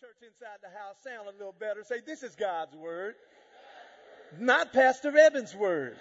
church 0.00 0.16
inside 0.22 0.56
the 0.62 0.78
house 0.78 0.96
sound 1.04 1.28
a 1.28 1.32
little 1.32 1.54
better. 1.60 1.84
Say, 1.84 2.00
this 2.00 2.22
is 2.22 2.34
God's 2.34 2.74
word, 2.74 3.16
not 4.38 4.72
Pastor 4.72 5.14
Evans' 5.14 5.54
word. 5.54 5.94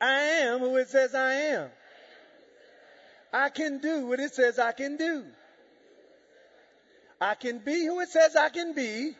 I 0.00 0.20
am 0.44 0.60
who 0.60 0.76
it 0.76 0.88
says 0.88 1.14
I 1.14 1.32
am. 1.34 1.68
I 3.34 3.50
can 3.50 3.80
do 3.80 4.06
what 4.06 4.18
it 4.18 4.34
says 4.34 4.58
I 4.58 4.72
can 4.72 4.96
do. 4.96 5.24
I 7.20 7.34
can 7.34 7.58
be 7.58 7.84
who 7.84 8.00
it 8.00 8.08
says 8.08 8.34
I 8.34 8.48
can 8.48 8.72
be. 8.72 9.14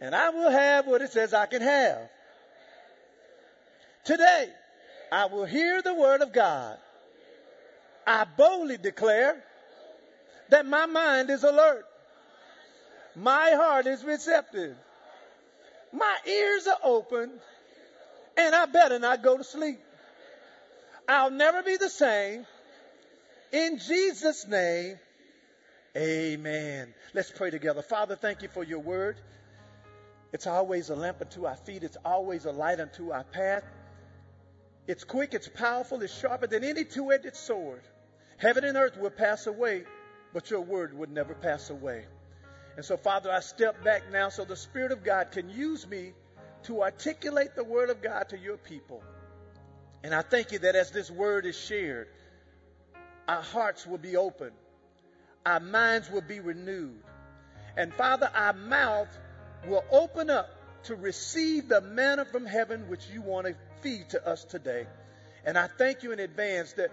And 0.00 0.14
I 0.14 0.30
will 0.30 0.50
have 0.50 0.86
what 0.86 1.02
it 1.02 1.10
says 1.10 1.34
I 1.34 1.46
can 1.46 1.62
have. 1.62 2.08
Today, 4.04 4.48
I 5.10 5.26
will 5.26 5.44
hear 5.44 5.82
the 5.82 5.94
word 5.94 6.22
of 6.22 6.32
God. 6.32 6.78
I 8.06 8.26
boldly 8.36 8.76
declare 8.76 9.42
that 10.50 10.66
my 10.66 10.86
mind 10.86 11.30
is 11.30 11.44
alert. 11.44 11.84
My 13.16 13.52
heart 13.56 13.86
is 13.86 14.04
receptive. 14.04 14.76
My 15.92 16.16
ears 16.26 16.66
are 16.66 16.78
open 16.82 17.30
and 18.36 18.54
I 18.54 18.66
better 18.66 18.98
not 18.98 19.22
go 19.22 19.36
to 19.36 19.44
sleep. 19.44 19.80
I'll 21.08 21.30
never 21.30 21.62
be 21.62 21.76
the 21.76 21.88
same. 21.88 22.46
In 23.52 23.78
Jesus' 23.78 24.46
name, 24.48 24.98
amen. 25.96 26.92
Let's 27.12 27.30
pray 27.30 27.50
together. 27.50 27.82
Father, 27.82 28.16
thank 28.16 28.42
you 28.42 28.48
for 28.48 28.64
your 28.64 28.80
word. 28.80 29.16
It's 30.32 30.48
always 30.48 30.90
a 30.90 30.96
lamp 30.96 31.20
unto 31.20 31.46
our 31.46 31.54
feet. 31.54 31.84
It's 31.84 31.98
always 32.04 32.44
a 32.44 32.50
light 32.50 32.80
unto 32.80 33.12
our 33.12 33.22
path. 33.22 33.62
It's 34.86 35.04
quick, 35.04 35.32
it's 35.32 35.48
powerful, 35.48 36.02
it's 36.02 36.18
sharper 36.18 36.46
than 36.46 36.64
any 36.64 36.84
two-edged 36.84 37.36
sword. 37.36 37.82
Heaven 38.36 38.64
and 38.64 38.76
earth 38.76 38.98
will 38.98 39.10
pass 39.10 39.46
away, 39.46 39.84
but 40.34 40.50
your 40.50 40.60
word 40.60 40.92
would 40.98 41.10
never 41.10 41.32
pass 41.32 41.70
away. 41.70 42.04
And 42.76 42.84
so, 42.84 42.96
Father, 42.96 43.30
I 43.30 43.40
step 43.40 43.82
back 43.84 44.02
now 44.12 44.28
so 44.28 44.44
the 44.44 44.56
Spirit 44.56 44.90
of 44.90 45.04
God 45.04 45.30
can 45.30 45.48
use 45.48 45.86
me 45.86 46.12
to 46.64 46.82
articulate 46.82 47.54
the 47.54 47.62
word 47.62 47.88
of 47.88 48.02
God 48.02 48.28
to 48.30 48.38
your 48.38 48.56
people. 48.56 49.02
And 50.02 50.12
I 50.14 50.22
thank 50.22 50.50
you 50.50 50.58
that 50.58 50.74
as 50.74 50.90
this 50.90 51.10
word 51.10 51.46
is 51.46 51.56
shared, 51.56 52.08
our 53.28 53.42
hearts 53.42 53.86
will 53.86 53.98
be 53.98 54.16
open, 54.16 54.50
our 55.46 55.60
minds 55.60 56.10
will 56.10 56.20
be 56.20 56.40
renewed. 56.40 57.00
And 57.76 57.94
Father, 57.94 58.30
our 58.34 58.52
mouth 58.52 59.08
will 59.66 59.84
open 59.90 60.30
up 60.30 60.50
to 60.84 60.96
receive 60.96 61.68
the 61.68 61.80
manna 61.80 62.24
from 62.24 62.44
heaven 62.44 62.88
which 62.88 63.08
you 63.08 63.22
want 63.22 63.46
to 63.46 63.54
feed 63.82 64.10
to 64.10 64.28
us 64.28 64.44
today. 64.44 64.86
And 65.46 65.56
I 65.56 65.68
thank 65.68 66.02
you 66.02 66.12
in 66.12 66.18
advance 66.18 66.72
that 66.74 66.90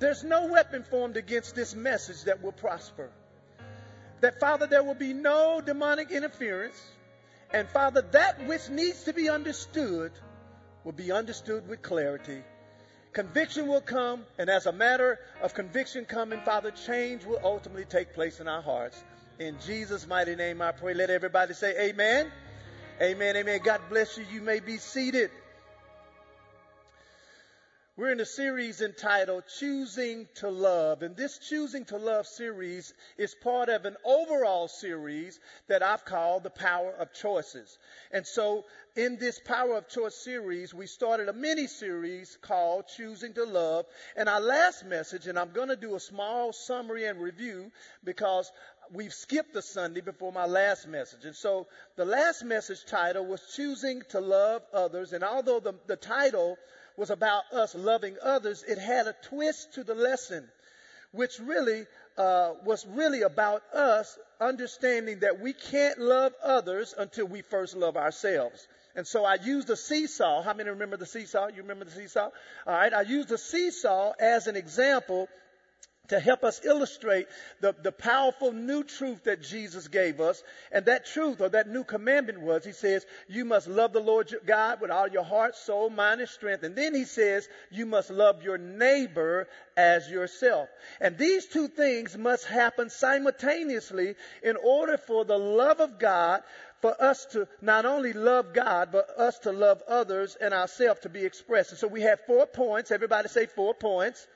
there's 0.00 0.24
no 0.24 0.46
weapon 0.46 0.82
formed 0.82 1.16
against 1.16 1.54
this 1.54 1.74
message 1.74 2.24
that 2.24 2.42
will 2.42 2.52
prosper. 2.52 3.10
That, 4.22 4.40
Father, 4.40 4.66
there 4.66 4.82
will 4.82 4.94
be 4.94 5.12
no 5.12 5.60
demonic 5.64 6.10
interference. 6.10 6.80
And, 7.52 7.68
Father, 7.68 8.02
that 8.12 8.46
which 8.46 8.68
needs 8.68 9.04
to 9.04 9.12
be 9.12 9.28
understood 9.28 10.12
will 10.84 10.92
be 10.92 11.12
understood 11.12 11.68
with 11.68 11.82
clarity. 11.82 12.42
Conviction 13.12 13.66
will 13.66 13.80
come, 13.80 14.24
and 14.38 14.48
as 14.48 14.66
a 14.66 14.72
matter 14.72 15.18
of 15.42 15.52
conviction 15.52 16.04
coming, 16.04 16.40
Father, 16.42 16.70
change 16.70 17.24
will 17.24 17.40
ultimately 17.42 17.84
take 17.84 18.14
place 18.14 18.40
in 18.40 18.48
our 18.48 18.62
hearts. 18.62 19.02
In 19.38 19.56
Jesus' 19.66 20.06
mighty 20.06 20.36
name, 20.36 20.62
I 20.62 20.72
pray. 20.72 20.94
Let 20.94 21.10
everybody 21.10 21.54
say, 21.54 21.88
Amen. 21.88 22.30
Amen. 23.02 23.36
Amen. 23.36 23.60
God 23.64 23.80
bless 23.88 24.16
you. 24.16 24.24
You 24.30 24.42
may 24.42 24.60
be 24.60 24.76
seated. 24.76 25.30
We're 28.00 28.12
in 28.12 28.20
a 28.20 28.24
series 28.24 28.80
entitled 28.80 29.44
Choosing 29.58 30.26
to 30.36 30.48
Love. 30.48 31.02
And 31.02 31.14
this 31.14 31.36
Choosing 31.36 31.84
to 31.84 31.98
Love 31.98 32.26
series 32.26 32.94
is 33.18 33.34
part 33.34 33.68
of 33.68 33.84
an 33.84 33.98
overall 34.06 34.68
series 34.68 35.38
that 35.68 35.82
I've 35.82 36.06
called 36.06 36.42
The 36.42 36.48
Power 36.48 36.94
of 36.98 37.12
Choices. 37.12 37.76
And 38.10 38.26
so 38.26 38.64
in 38.96 39.18
this 39.18 39.38
Power 39.38 39.76
of 39.76 39.86
Choice 39.90 40.14
series, 40.14 40.72
we 40.72 40.86
started 40.86 41.28
a 41.28 41.34
mini 41.34 41.66
series 41.66 42.38
called 42.40 42.86
Choosing 42.96 43.34
to 43.34 43.44
Love. 43.44 43.84
And 44.16 44.30
our 44.30 44.40
last 44.40 44.86
message, 44.86 45.26
and 45.26 45.38
I'm 45.38 45.52
going 45.52 45.68
to 45.68 45.76
do 45.76 45.94
a 45.94 46.00
small 46.00 46.54
summary 46.54 47.04
and 47.04 47.20
review 47.20 47.70
because 48.02 48.50
we've 48.94 49.12
skipped 49.12 49.52
the 49.52 49.60
Sunday 49.60 50.00
before 50.00 50.32
my 50.32 50.46
last 50.46 50.88
message. 50.88 51.26
And 51.26 51.36
so 51.36 51.66
the 51.96 52.06
last 52.06 52.44
message 52.44 52.82
title 52.86 53.26
was 53.26 53.42
Choosing 53.54 54.00
to 54.08 54.20
Love 54.20 54.62
Others. 54.72 55.12
And 55.12 55.22
although 55.22 55.60
the, 55.60 55.74
the 55.86 55.96
title 55.96 56.56
was 56.96 57.10
about 57.10 57.44
us 57.52 57.74
loving 57.74 58.16
others, 58.22 58.64
it 58.66 58.78
had 58.78 59.06
a 59.06 59.14
twist 59.28 59.74
to 59.74 59.84
the 59.84 59.94
lesson, 59.94 60.48
which 61.12 61.38
really 61.40 61.86
uh, 62.16 62.52
was 62.64 62.86
really 62.86 63.22
about 63.22 63.62
us 63.74 64.18
understanding 64.40 65.20
that 65.20 65.40
we 65.40 65.52
can't 65.52 65.98
love 65.98 66.32
others 66.42 66.94
until 66.96 67.26
we 67.26 67.42
first 67.42 67.76
love 67.76 67.96
ourselves. 67.96 68.66
And 68.96 69.06
so 69.06 69.24
I 69.24 69.36
used 69.36 69.70
a 69.70 69.76
seesaw. 69.76 70.42
How 70.42 70.52
many 70.52 70.70
remember 70.70 70.96
the 70.96 71.06
seesaw? 71.06 71.48
You 71.48 71.62
remember 71.62 71.84
the 71.84 71.92
seesaw? 71.92 72.30
All 72.66 72.74
right. 72.74 72.92
I 72.92 73.02
used 73.02 73.28
the 73.28 73.38
seesaw 73.38 74.12
as 74.18 74.46
an 74.46 74.56
example 74.56 75.28
to 76.10 76.20
help 76.20 76.44
us 76.44 76.60
illustrate 76.64 77.26
the, 77.60 77.74
the 77.82 77.92
powerful 77.92 78.52
new 78.52 78.84
truth 78.84 79.24
that 79.24 79.42
Jesus 79.42 79.88
gave 79.88 80.20
us. 80.20 80.42
And 80.70 80.86
that 80.86 81.06
truth 81.06 81.40
or 81.40 81.48
that 81.48 81.68
new 81.68 81.82
commandment 81.82 82.40
was, 82.40 82.64
he 82.64 82.72
says, 82.72 83.04
you 83.28 83.44
must 83.44 83.66
love 83.66 83.92
the 83.92 84.00
Lord 84.00 84.30
your 84.30 84.40
God 84.44 84.80
with 84.80 84.90
all 84.90 85.08
your 85.08 85.24
heart, 85.24 85.56
soul, 85.56 85.88
mind, 85.90 86.20
and 86.20 86.28
strength. 86.28 86.62
And 86.62 86.76
then 86.76 86.94
he 86.94 87.04
says, 87.04 87.48
you 87.70 87.86
must 87.86 88.10
love 88.10 88.42
your 88.42 88.58
neighbor 88.58 89.48
as 89.76 90.08
yourself. 90.10 90.68
And 91.00 91.16
these 91.16 91.46
two 91.46 91.68
things 91.68 92.16
must 92.16 92.44
happen 92.44 92.90
simultaneously 92.90 94.14
in 94.42 94.56
order 94.56 94.98
for 94.98 95.24
the 95.24 95.38
love 95.38 95.80
of 95.80 95.98
God 95.98 96.42
for 96.80 97.00
us 97.00 97.26
to 97.26 97.46
not 97.60 97.84
only 97.84 98.12
love 98.12 98.52
God, 98.54 98.88
but 98.90 99.10
us 99.18 99.38
to 99.40 99.52
love 99.52 99.82
others 99.86 100.36
and 100.40 100.54
ourselves 100.54 101.00
to 101.00 101.08
be 101.08 101.24
expressed. 101.24 101.70
And 101.70 101.78
so 101.78 101.86
we 101.86 102.02
have 102.02 102.20
four 102.26 102.46
points. 102.46 102.90
Everybody 102.90 103.28
say 103.28 103.46
four 103.46 103.74
points. 103.74 104.26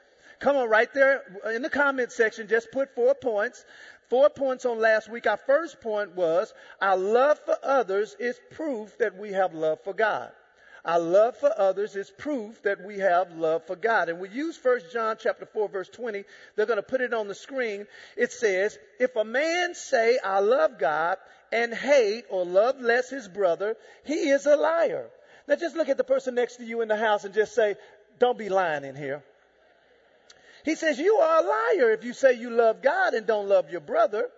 Come 0.44 0.56
on, 0.56 0.68
right 0.68 0.92
there 0.92 1.22
in 1.54 1.62
the 1.62 1.70
comment 1.70 2.12
section, 2.12 2.48
just 2.48 2.70
put 2.70 2.94
four 2.94 3.14
points. 3.14 3.64
Four 4.10 4.28
points 4.28 4.66
on 4.66 4.78
last 4.78 5.08
week. 5.08 5.26
Our 5.26 5.38
first 5.38 5.80
point 5.80 6.14
was 6.16 6.52
our 6.82 6.98
love 6.98 7.38
for 7.46 7.56
others 7.62 8.14
is 8.20 8.38
proof 8.50 8.98
that 8.98 9.16
we 9.16 9.32
have 9.32 9.54
love 9.54 9.78
for 9.84 9.94
God. 9.94 10.30
Our 10.84 11.00
love 11.00 11.38
for 11.38 11.50
others 11.56 11.96
is 11.96 12.10
proof 12.10 12.60
that 12.64 12.84
we 12.84 12.98
have 12.98 13.32
love 13.32 13.66
for 13.66 13.74
God. 13.74 14.10
And 14.10 14.20
we 14.20 14.28
use 14.28 14.60
1 14.62 14.80
John 14.92 15.16
chapter 15.18 15.46
4 15.46 15.70
verse 15.70 15.88
20. 15.88 16.24
They're 16.56 16.66
going 16.66 16.76
to 16.76 16.82
put 16.82 17.00
it 17.00 17.14
on 17.14 17.26
the 17.26 17.34
screen. 17.34 17.86
It 18.14 18.30
says, 18.30 18.78
if 19.00 19.16
a 19.16 19.24
man 19.24 19.74
say, 19.74 20.18
I 20.22 20.40
love 20.40 20.78
God 20.78 21.16
and 21.52 21.72
hate 21.72 22.24
or 22.28 22.44
love 22.44 22.78
less 22.82 23.08
his 23.08 23.28
brother, 23.28 23.78
he 24.04 24.28
is 24.28 24.44
a 24.44 24.56
liar. 24.56 25.06
Now 25.48 25.56
just 25.56 25.74
look 25.74 25.88
at 25.88 25.96
the 25.96 26.04
person 26.04 26.34
next 26.34 26.56
to 26.56 26.66
you 26.66 26.82
in 26.82 26.88
the 26.88 26.98
house 26.98 27.24
and 27.24 27.32
just 27.32 27.54
say, 27.54 27.76
don't 28.18 28.36
be 28.36 28.50
lying 28.50 28.84
in 28.84 28.94
here. 28.94 29.24
He 30.64 30.74
says, 30.74 30.98
You 30.98 31.16
are 31.16 31.44
a 31.44 31.46
liar 31.46 31.92
if 31.92 32.04
you 32.04 32.12
say 32.12 32.32
you 32.32 32.50
love 32.50 32.82
God 32.82 33.14
and 33.14 33.26
don't 33.26 33.48
love 33.48 33.70
your 33.70 33.82
brother. 33.82 34.28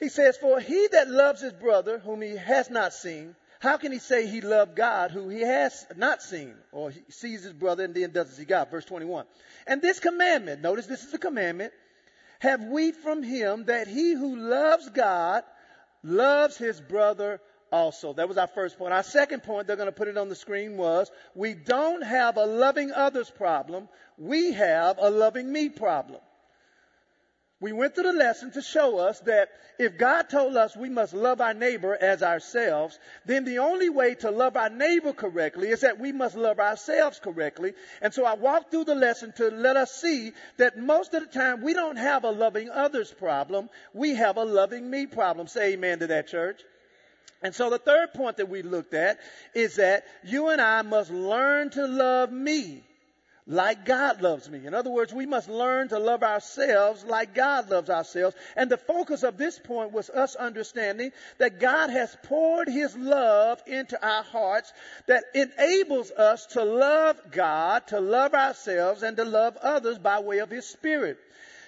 He 0.00 0.08
says, 0.08 0.36
For 0.36 0.58
he 0.58 0.88
that 0.92 1.08
loves 1.08 1.40
his 1.40 1.52
brother, 1.52 1.98
whom 1.98 2.22
he 2.22 2.36
has 2.36 2.70
not 2.70 2.92
seen, 2.92 3.36
how 3.60 3.76
can 3.76 3.92
he 3.92 3.98
say 3.98 4.26
he 4.26 4.40
loved 4.40 4.76
God 4.76 5.10
who 5.10 5.28
he 5.28 5.40
has 5.40 5.86
not 5.96 6.22
seen? 6.22 6.54
Or 6.72 6.90
he 6.90 7.00
sees 7.10 7.44
his 7.44 7.52
brother 7.52 7.84
and 7.84 7.94
then 7.94 8.10
doesn't 8.10 8.34
see 8.34 8.44
God. 8.44 8.70
Verse 8.70 8.84
21. 8.84 9.26
And 9.66 9.80
this 9.80 10.00
commandment, 10.00 10.60
notice 10.60 10.86
this 10.86 11.04
is 11.04 11.12
the 11.12 11.18
commandment, 11.18 11.72
have 12.40 12.62
we 12.62 12.92
from 12.92 13.22
him 13.22 13.64
that 13.66 13.86
he 13.86 14.12
who 14.12 14.36
loves 14.36 14.90
God 14.90 15.44
loves 16.02 16.58
his 16.58 16.80
brother 16.80 17.40
also. 17.72 18.12
That 18.12 18.28
was 18.28 18.38
our 18.38 18.46
first 18.46 18.78
point. 18.78 18.92
Our 18.92 19.02
second 19.02 19.42
point, 19.42 19.66
they're 19.66 19.76
going 19.76 19.86
to 19.86 19.92
put 19.92 20.08
it 20.08 20.16
on 20.16 20.28
the 20.28 20.34
screen, 20.34 20.76
was 20.76 21.10
we 21.34 21.54
don't 21.54 22.02
have 22.02 22.36
a 22.36 22.46
loving 22.46 22.92
others 22.92 23.30
problem. 23.30 23.88
We 24.18 24.52
have 24.52 24.98
a 24.98 25.10
loving 25.10 25.52
me 25.52 25.68
problem. 25.68 26.20
We 27.60 27.72
went 27.72 27.94
through 27.94 28.04
the 28.04 28.12
lesson 28.12 28.50
to 28.52 28.62
show 28.62 28.98
us 28.98 29.20
that 29.20 29.48
if 29.78 29.96
God 29.96 30.28
told 30.28 30.54
us 30.56 30.76
we 30.76 30.90
must 30.90 31.14
love 31.14 31.40
our 31.40 31.54
neighbor 31.54 31.96
as 31.98 32.22
ourselves, 32.22 32.98
then 33.24 33.44
the 33.44 33.60
only 33.60 33.88
way 33.88 34.16
to 34.16 34.30
love 34.30 34.56
our 34.56 34.68
neighbor 34.68 35.14
correctly 35.14 35.68
is 35.68 35.80
that 35.80 35.98
we 35.98 36.12
must 36.12 36.36
love 36.36 36.60
ourselves 36.60 37.20
correctly. 37.20 37.72
And 38.02 38.12
so 38.12 38.26
I 38.26 38.34
walked 38.34 38.70
through 38.70 38.84
the 38.84 38.94
lesson 38.94 39.32
to 39.36 39.48
let 39.48 39.78
us 39.78 39.92
see 39.92 40.32
that 40.58 40.78
most 40.78 41.14
of 41.14 41.22
the 41.22 41.38
time 41.38 41.62
we 41.62 41.72
don't 41.72 41.96
have 41.96 42.24
a 42.24 42.30
loving 42.30 42.68
others 42.68 43.10
problem. 43.12 43.70
We 43.94 44.14
have 44.16 44.36
a 44.36 44.44
loving 44.44 44.90
me 44.90 45.06
problem. 45.06 45.46
Say 45.46 45.72
amen 45.72 46.00
to 46.00 46.08
that, 46.08 46.28
church. 46.28 46.60
And 47.44 47.54
so 47.54 47.68
the 47.68 47.78
third 47.78 48.14
point 48.14 48.38
that 48.38 48.48
we 48.48 48.62
looked 48.62 48.94
at 48.94 49.18
is 49.54 49.76
that 49.76 50.06
you 50.24 50.48
and 50.48 50.62
I 50.62 50.80
must 50.80 51.10
learn 51.10 51.68
to 51.70 51.86
love 51.86 52.32
me 52.32 52.82
like 53.46 53.84
God 53.84 54.22
loves 54.22 54.48
me. 54.48 54.64
In 54.64 54.72
other 54.72 54.88
words, 54.88 55.12
we 55.12 55.26
must 55.26 55.50
learn 55.50 55.88
to 55.88 55.98
love 55.98 56.22
ourselves 56.22 57.04
like 57.04 57.34
God 57.34 57.68
loves 57.68 57.90
ourselves. 57.90 58.34
And 58.56 58.70
the 58.70 58.78
focus 58.78 59.22
of 59.24 59.36
this 59.36 59.58
point 59.58 59.92
was 59.92 60.08
us 60.08 60.34
understanding 60.36 61.12
that 61.36 61.60
God 61.60 61.90
has 61.90 62.16
poured 62.22 62.68
His 62.68 62.96
love 62.96 63.62
into 63.66 64.02
our 64.02 64.22
hearts 64.22 64.72
that 65.06 65.24
enables 65.34 66.10
us 66.12 66.46
to 66.46 66.64
love 66.64 67.20
God, 67.30 67.86
to 67.88 68.00
love 68.00 68.32
ourselves, 68.32 69.02
and 69.02 69.18
to 69.18 69.24
love 69.26 69.58
others 69.58 69.98
by 69.98 70.20
way 70.20 70.38
of 70.38 70.48
His 70.48 70.66
Spirit. 70.66 71.18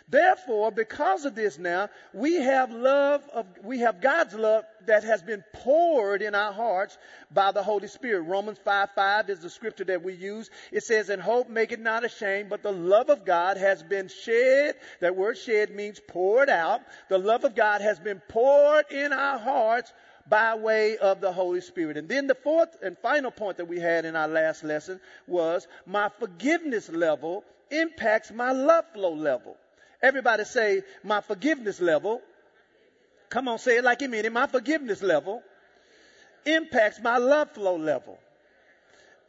Therefore, 0.09 0.71
because 0.71 1.25
of 1.25 1.35
this 1.35 1.59
now, 1.59 1.89
we 2.13 2.37
have 2.37 2.71
love 2.71 3.29
of, 3.35 3.47
we 3.65 3.81
have 3.81 4.01
God's 4.01 4.35
love 4.35 4.65
that 4.87 5.03
has 5.03 5.21
been 5.21 5.43
poured 5.53 6.23
in 6.23 6.33
our 6.37 6.53
hearts 6.53 6.97
by 7.33 7.51
the 7.51 7.65
Holy 7.65 7.89
Spirit. 7.89 8.21
Romans 8.23 8.59
5 8.65 8.91
5 8.95 9.31
is 9.31 9.41
the 9.41 9.51
scripture 9.51 9.83
that 9.85 10.05
we 10.05 10.15
use. 10.15 10.49
It 10.71 10.85
says, 10.85 11.11
"In 11.11 11.19
hope 11.19 11.49
make 11.49 11.73
it 11.73 11.81
not 11.81 12.05
ashamed, 12.05 12.51
but 12.51 12.63
the 12.63 12.73
love 12.73 13.11
of 13.11 13.25
God 13.25 13.57
has 13.57 13.83
been 13.83 14.07
shed. 14.07 14.77
That 15.01 15.17
word 15.17 15.39
shed 15.39 15.71
means 15.71 15.99
poured 15.99 16.51
out. 16.51 16.83
The 17.09 17.19
love 17.19 17.43
of 17.43 17.57
God 17.57 17.81
has 17.81 17.99
been 17.99 18.21
poured 18.29 18.87
in 18.93 19.13
our 19.13 19.39
hearts 19.39 19.93
by 20.29 20.55
way 20.55 20.99
of 20.99 21.21
the 21.21 21.33
Holy 21.33 21.61
Spirit. 21.61 21.97
And 21.97 22.09
then 22.09 22.29
the 22.29 22.37
fourth 22.37 22.77
and 22.81 22.97
final 22.99 23.33
point 23.33 23.57
that 23.57 23.67
we 23.67 23.81
had 23.81 24.05
in 24.05 24.15
our 24.15 24.29
last 24.29 24.63
lesson 24.63 25.01
was 25.27 25.67
my 25.85 26.11
forgiveness 26.21 26.89
level 26.89 27.45
impacts 27.71 28.31
my 28.31 28.53
love 28.53 28.85
flow 28.93 29.13
level. 29.13 29.57
Everybody 30.03 30.45
say, 30.45 30.83
my 31.03 31.21
forgiveness 31.21 31.81
level. 31.81 32.21
Come 33.29 33.49
on, 33.49 33.59
say 33.59 33.79
it 33.79 33.85
like 33.85 34.03
you 34.03 34.09
mean 34.09 34.25
it. 34.25 34.33
My 34.33 34.47
forgiveness 34.47 35.03
level 35.03 35.43
impacts 36.45 37.01
my 37.01 37.19
love 37.19 37.51
flow 37.53 37.77
level. 37.77 38.19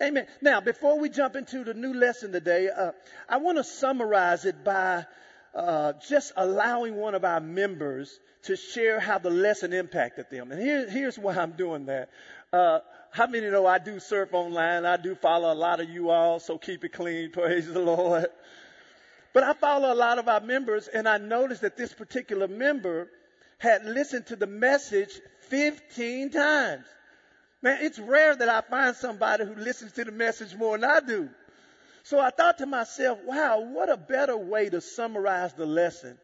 Amen. 0.01 0.27
Now, 0.41 0.61
before 0.61 0.99
we 0.99 1.09
jump 1.09 1.35
into 1.35 1.63
the 1.63 1.73
new 1.73 1.93
lesson 1.93 2.31
today, 2.31 2.69
uh, 2.69 2.91
I 3.27 3.37
want 3.37 3.57
to 3.57 3.63
summarize 3.63 4.45
it 4.45 4.63
by 4.63 5.05
uh, 5.55 5.93
just 6.07 6.33
allowing 6.37 6.95
one 6.95 7.15
of 7.15 7.25
our 7.25 7.39
members 7.39 8.19
to 8.43 8.55
share 8.55 8.99
how 8.99 9.17
the 9.17 9.31
lesson 9.31 9.73
impacted 9.73 10.29
them. 10.29 10.51
And 10.51 10.61
here, 10.61 10.87
here's 10.87 11.17
why 11.17 11.35
I'm 11.35 11.53
doing 11.53 11.87
that. 11.87 12.09
Uh, 12.53 12.79
how 13.11 13.25
many 13.25 13.49
know 13.49 13.65
I 13.65 13.79
do 13.79 13.99
surf 13.99 14.29
online? 14.33 14.85
I 14.85 14.97
do 14.97 15.15
follow 15.15 15.51
a 15.51 15.55
lot 15.55 15.79
of 15.79 15.89
you 15.89 16.11
all, 16.11 16.39
so 16.39 16.59
keep 16.59 16.83
it 16.85 16.93
clean. 16.93 17.31
Praise 17.33 17.67
the 17.67 17.79
Lord. 17.79 18.27
But 19.37 19.43
I 19.43 19.53
follow 19.53 19.93
a 19.93 19.93
lot 19.93 20.17
of 20.17 20.27
our 20.27 20.39
members, 20.39 20.87
and 20.87 21.07
I 21.07 21.19
noticed 21.19 21.61
that 21.61 21.77
this 21.77 21.93
particular 21.93 22.47
member 22.47 23.07
had 23.59 23.85
listened 23.85 24.25
to 24.25 24.35
the 24.35 24.47
message 24.47 25.11
15 25.49 26.31
times. 26.31 26.85
Man, 27.61 27.77
it's 27.81 27.99
rare 27.99 28.35
that 28.35 28.49
I 28.49 28.61
find 28.61 28.95
somebody 28.95 29.45
who 29.45 29.53
listens 29.53 29.91
to 29.91 30.05
the 30.05 30.11
message 30.11 30.55
more 30.55 30.75
than 30.75 30.89
I 30.89 31.01
do. 31.01 31.29
So 32.01 32.19
I 32.19 32.31
thought 32.31 32.57
to 32.57 32.65
myself, 32.65 33.19
wow, 33.25 33.59
what 33.59 33.91
a 33.91 33.95
better 33.97 34.35
way 34.35 34.69
to 34.69 34.81
summarize 34.81 35.53
the 35.53 35.67
lesson 35.67 36.17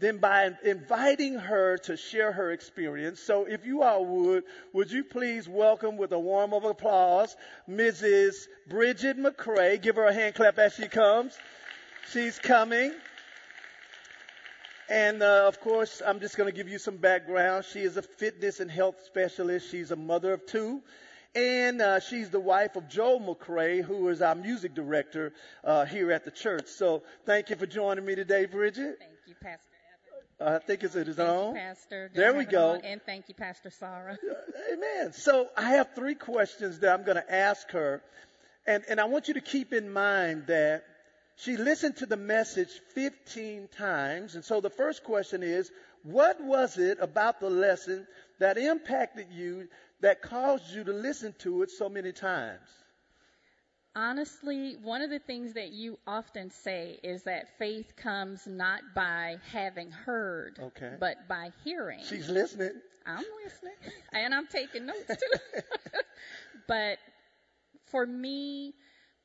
than 0.00 0.18
by 0.18 0.50
inviting 0.64 1.34
her 1.34 1.78
to 1.84 1.96
share 1.96 2.32
her 2.32 2.50
experience. 2.50 3.20
So 3.20 3.44
if 3.44 3.66
you 3.66 3.84
all 3.84 4.04
would, 4.04 4.42
would 4.72 4.90
you 4.90 5.04
please 5.04 5.48
welcome 5.48 5.96
with 5.96 6.10
a 6.10 6.18
warm 6.18 6.52
of 6.52 6.64
applause 6.64 7.36
Mrs. 7.70 8.34
Bridget 8.68 9.16
McCrae. 9.16 9.80
Give 9.80 9.94
her 9.94 10.06
a 10.06 10.12
hand 10.12 10.34
clap 10.34 10.58
as 10.58 10.74
she 10.74 10.88
comes. 10.88 11.38
She's 12.12 12.38
coming. 12.38 12.92
And 14.88 15.22
uh, 15.22 15.44
of 15.46 15.60
course, 15.60 16.00
I'm 16.04 16.20
just 16.20 16.38
going 16.38 16.50
to 16.50 16.56
give 16.56 16.68
you 16.68 16.78
some 16.78 16.96
background. 16.96 17.66
She 17.66 17.80
is 17.80 17.98
a 17.98 18.02
fitness 18.02 18.60
and 18.60 18.70
health 18.70 18.96
specialist. 19.04 19.70
She's 19.70 19.90
a 19.90 19.96
mother 19.96 20.32
of 20.32 20.46
two. 20.46 20.80
And 21.34 21.82
uh, 21.82 22.00
she's 22.00 22.30
the 22.30 22.40
wife 22.40 22.76
of 22.76 22.88
Joel 22.88 23.20
McCrae, 23.20 23.82
who 23.82 24.08
is 24.08 24.22
our 24.22 24.34
music 24.34 24.74
director 24.74 25.34
uh, 25.62 25.84
here 25.84 26.10
at 26.10 26.24
the 26.24 26.30
church. 26.30 26.68
So 26.68 27.02
thank 27.26 27.50
you 27.50 27.56
for 27.56 27.66
joining 27.66 28.06
me 28.06 28.14
today, 28.14 28.46
Bridget. 28.46 28.96
Thank 28.98 29.12
you, 29.26 29.34
Pastor. 29.42 29.68
I 30.40 30.58
think 30.60 30.84
it's 30.84 30.94
his 30.94 31.16
Thank 31.16 31.28
own. 31.28 31.56
you, 31.56 31.60
Pastor. 31.60 32.10
There 32.14 32.32
we 32.32 32.44
go. 32.44 32.80
And 32.82 33.02
thank 33.04 33.28
you, 33.28 33.34
Pastor 33.34 33.70
Sarah. 33.70 34.16
Amen. 34.72 35.12
So 35.12 35.48
I 35.56 35.72
have 35.72 35.94
three 35.94 36.14
questions 36.14 36.78
that 36.78 36.94
I'm 36.94 37.04
going 37.04 37.16
to 37.16 37.34
ask 37.34 37.68
her. 37.72 38.02
And, 38.66 38.84
and 38.88 39.00
I 39.00 39.04
want 39.04 39.28
you 39.28 39.34
to 39.34 39.40
keep 39.40 39.72
in 39.72 39.92
mind 39.92 40.46
that 40.46 40.84
she 41.38 41.56
listened 41.56 41.96
to 41.98 42.06
the 42.06 42.16
message 42.16 42.70
15 42.94 43.68
times. 43.76 44.34
And 44.34 44.44
so 44.44 44.60
the 44.60 44.70
first 44.70 45.04
question 45.04 45.42
is, 45.42 45.70
what 46.02 46.42
was 46.42 46.78
it 46.78 46.98
about 47.00 47.40
the 47.40 47.50
lesson 47.50 48.06
that 48.38 48.58
impacted 48.58 49.28
you 49.32 49.68
that 50.00 50.22
caused 50.22 50.72
you 50.74 50.84
to 50.84 50.92
listen 50.92 51.34
to 51.40 51.62
it 51.62 51.70
so 51.70 51.88
many 51.88 52.12
times? 52.12 52.60
Honestly, 53.96 54.76
one 54.82 55.02
of 55.02 55.10
the 55.10 55.18
things 55.18 55.54
that 55.54 55.70
you 55.70 55.98
often 56.06 56.50
say 56.50 56.98
is 57.02 57.24
that 57.24 57.58
faith 57.58 57.96
comes 57.96 58.46
not 58.46 58.80
by 58.94 59.38
having 59.52 59.90
heard, 59.90 60.58
Okay. 60.60 60.94
but 61.00 61.16
by 61.28 61.50
hearing. 61.64 62.00
She's 62.08 62.28
listening. 62.28 62.80
I'm 63.06 63.24
listening, 63.44 63.74
and 64.12 64.34
I'm 64.34 64.46
taking 64.46 64.86
notes 64.86 65.06
too. 65.08 65.60
but 66.68 66.98
for 67.86 68.06
me, 68.06 68.74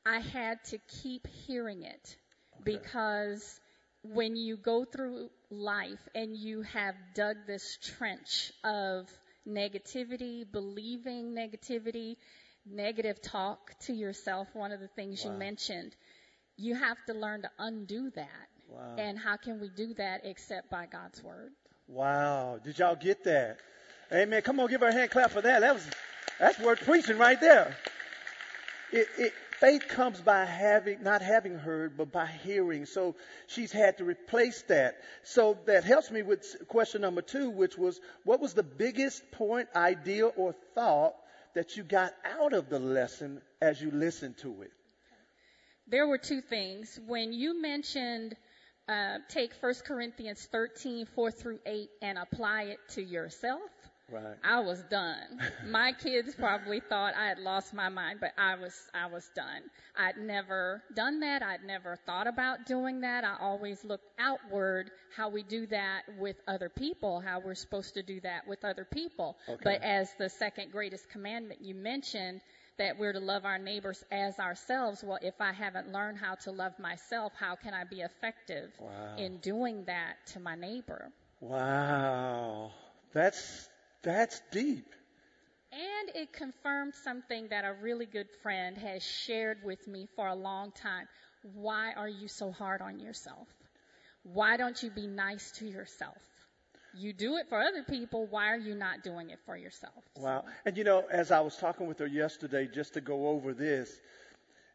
I 0.06 0.18
had 0.18 0.62
to 0.66 0.78
keep 1.02 1.26
hearing 1.26 1.82
it 1.82 2.16
because 2.62 3.60
when 4.02 4.36
you 4.36 4.56
go 4.56 4.84
through 4.84 5.30
life 5.50 6.08
and 6.14 6.36
you 6.36 6.62
have 6.62 6.94
dug 7.14 7.36
this 7.46 7.78
trench 7.82 8.52
of 8.62 9.08
negativity, 9.48 10.44
believing 10.50 11.34
negativity, 11.34 12.16
negative 12.66 13.20
talk 13.22 13.78
to 13.80 13.92
yourself, 13.92 14.48
one 14.52 14.72
of 14.72 14.80
the 14.80 14.88
things 14.88 15.24
you 15.24 15.30
mentioned, 15.30 15.94
you 16.56 16.74
have 16.74 16.98
to 17.06 17.14
learn 17.14 17.42
to 17.42 17.50
undo 17.58 18.10
that. 18.10 18.48
Wow. 18.68 18.96
And 18.98 19.18
how 19.18 19.36
can 19.36 19.60
we 19.60 19.68
do 19.68 19.94
that 19.94 20.22
except 20.24 20.70
by 20.70 20.86
God's 20.86 21.22
word? 21.22 21.52
Wow. 21.88 22.58
Did 22.62 22.78
y'all 22.78 22.96
get 22.96 23.24
that? 23.24 23.58
Amen. 24.12 24.42
Come 24.42 24.60
on, 24.60 24.68
give 24.68 24.80
her 24.82 24.88
a 24.88 24.92
hand 24.92 25.10
clap 25.10 25.30
for 25.30 25.40
that. 25.40 25.60
That 25.60 25.74
was, 25.74 25.86
that's 26.38 26.58
worth 26.60 26.80
preaching 26.84 27.18
right 27.18 27.40
there. 27.40 27.76
It, 28.92 29.08
it, 29.18 29.32
faith 29.60 29.88
comes 29.88 30.20
by 30.20 30.44
having, 30.44 31.02
not 31.02 31.22
having 31.22 31.56
heard, 31.56 31.96
but 31.96 32.12
by 32.12 32.26
hearing. 32.26 32.86
So 32.86 33.16
she's 33.46 33.72
had 33.72 33.98
to 33.98 34.04
replace 34.04 34.62
that. 34.68 34.96
So 35.22 35.58
that 35.66 35.84
helps 35.84 36.10
me 36.10 36.22
with 36.22 36.44
question 36.68 37.02
number 37.02 37.22
two, 37.22 37.50
which 37.50 37.76
was, 37.76 38.00
what 38.24 38.40
was 38.40 38.54
the 38.54 38.62
biggest 38.62 39.30
point, 39.32 39.68
idea, 39.74 40.26
or 40.26 40.54
thought 40.74 41.14
that 41.54 41.76
you 41.76 41.84
got 41.84 42.12
out 42.38 42.52
of 42.52 42.68
the 42.68 42.78
lesson 42.78 43.40
as 43.60 43.80
you 43.80 43.90
listened 43.90 44.38
to 44.38 44.62
it? 44.62 44.72
There 45.86 46.06
were 46.06 46.18
two 46.18 46.40
things. 46.40 46.98
When 47.06 47.32
you 47.32 47.60
mentioned 47.60 48.34
uh, 48.88 49.18
take 49.28 49.52
1 49.60 49.74
Corinthians 49.86 50.46
13, 50.50 51.06
4 51.06 51.30
through 51.30 51.58
8, 51.64 51.88
and 52.02 52.18
apply 52.18 52.64
it 52.64 52.78
to 52.90 53.02
yourself, 53.02 53.60
Right. 54.12 54.36
I 54.44 54.60
was 54.60 54.82
done. 54.90 55.40
My 55.66 55.92
kids 55.92 56.34
probably 56.34 56.80
thought 56.80 57.14
I 57.16 57.26
had 57.26 57.38
lost 57.38 57.72
my 57.72 57.88
mind, 57.88 58.18
but 58.20 58.32
I 58.36 58.54
was 58.54 58.74
I 58.94 59.06
was 59.06 59.30
done. 59.34 59.62
I'd 59.96 60.18
never 60.18 60.82
done 60.94 61.20
that. 61.20 61.42
I'd 61.42 61.64
never 61.64 61.96
thought 62.04 62.26
about 62.26 62.66
doing 62.66 63.00
that. 63.00 63.24
I 63.24 63.36
always 63.40 63.82
looked 63.82 64.06
outward 64.18 64.90
how 65.16 65.30
we 65.30 65.42
do 65.42 65.66
that 65.68 66.02
with 66.18 66.36
other 66.46 66.68
people, 66.68 67.20
how 67.20 67.40
we're 67.40 67.54
supposed 67.54 67.94
to 67.94 68.02
do 68.02 68.20
that 68.20 68.46
with 68.46 68.62
other 68.64 68.84
people. 68.84 69.36
Okay. 69.48 69.60
But 69.64 69.82
as 69.82 70.10
the 70.18 70.28
second 70.28 70.70
greatest 70.70 71.08
commandment 71.08 71.62
you 71.62 71.74
mentioned 71.74 72.42
that 72.76 72.98
we're 72.98 73.12
to 73.12 73.20
love 73.20 73.44
our 73.44 73.58
neighbors 73.58 74.04
as 74.10 74.38
ourselves. 74.38 75.02
Well, 75.04 75.18
if 75.22 75.40
I 75.40 75.52
haven't 75.52 75.92
learned 75.92 76.18
how 76.18 76.34
to 76.42 76.50
love 76.50 76.78
myself, 76.78 77.32
how 77.38 77.54
can 77.54 77.72
I 77.72 77.84
be 77.84 78.00
effective 78.00 78.70
Wow. 78.80 79.16
in 79.16 79.38
doing 79.38 79.84
that 79.84 80.16
to 80.32 80.40
my 80.40 80.56
neighbor? 80.56 81.10
Wow. 81.40 82.72
That's, 83.12 83.68
that's 84.04 84.40
deep. 84.52 84.86
And 85.72 86.10
it 86.14 86.32
confirmed 86.32 86.94
something 87.02 87.48
that 87.48 87.64
a 87.64 87.72
really 87.82 88.06
good 88.06 88.28
friend 88.42 88.78
has 88.78 89.02
shared 89.02 89.58
with 89.64 89.88
me 89.88 90.06
for 90.14 90.28
a 90.28 90.34
long 90.34 90.70
time. 90.70 91.08
Why 91.54 91.92
are 91.94 92.08
you 92.08 92.28
so 92.28 92.52
hard 92.52 92.80
on 92.80 93.00
yourself? 93.00 93.48
Why 94.22 94.56
don't 94.56 94.80
you 94.82 94.90
be 94.90 95.06
nice 95.06 95.50
to 95.58 95.66
yourself? 95.66 96.16
You 96.96 97.12
do 97.12 97.36
it 97.36 97.48
for 97.48 97.60
other 97.60 97.82
people. 97.82 98.26
Why 98.30 98.52
are 98.52 98.58
you 98.58 98.76
not 98.76 99.02
doing 99.02 99.30
it 99.30 99.40
for 99.46 99.56
yourself? 99.56 100.04
Wow. 100.16 100.44
And 100.64 100.76
you 100.76 100.84
know, 100.84 101.02
as 101.10 101.32
I 101.32 101.40
was 101.40 101.56
talking 101.56 101.88
with 101.88 101.98
her 101.98 102.06
yesterday, 102.06 102.68
just 102.72 102.94
to 102.94 103.00
go 103.00 103.28
over 103.28 103.52
this, 103.52 103.90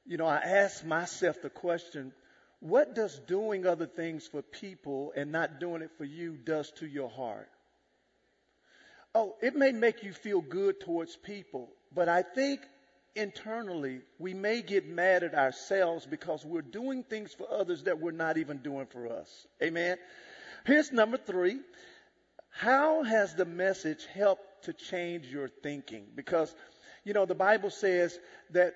you 0.05 0.17
know, 0.17 0.25
I 0.25 0.37
asked 0.37 0.85
myself 0.85 1.41
the 1.41 1.49
question, 1.49 2.11
what 2.59 2.93
does 2.93 3.17
doing 3.19 3.65
other 3.65 3.85
things 3.85 4.27
for 4.27 4.41
people 4.41 5.13
and 5.15 5.31
not 5.31 5.61
doing 5.61 5.81
it 5.81 5.91
for 5.97 6.03
you 6.03 6.35
does 6.35 6.71
to 6.79 6.85
your 6.85 7.09
heart? 7.09 7.49
Oh, 9.15 9.35
it 9.41 9.55
may 9.55 9.71
make 9.71 10.03
you 10.03 10.13
feel 10.13 10.41
good 10.41 10.79
towards 10.81 11.15
people, 11.15 11.69
but 11.93 12.07
I 12.07 12.21
think 12.21 12.61
internally 13.15 14.01
we 14.19 14.33
may 14.33 14.61
get 14.61 14.87
mad 14.87 15.23
at 15.23 15.33
ourselves 15.33 16.05
because 16.05 16.45
we're 16.45 16.61
doing 16.61 17.03
things 17.03 17.33
for 17.33 17.51
others 17.51 17.83
that 17.83 17.99
we're 17.99 18.11
not 18.11 18.37
even 18.37 18.57
doing 18.57 18.85
for 18.85 19.07
us. 19.11 19.47
Amen. 19.63 19.97
Here's 20.65 20.91
number 20.91 21.17
three. 21.17 21.59
How 22.51 23.03
has 23.03 23.33
the 23.35 23.45
message 23.45 24.05
helped 24.13 24.65
to 24.65 24.73
change 24.73 25.25
your 25.27 25.49
thinking? 25.63 26.05
Because, 26.15 26.53
you 27.03 27.13
know, 27.13 27.25
the 27.25 27.35
Bible 27.35 27.71
says 27.71 28.17
that 28.51 28.73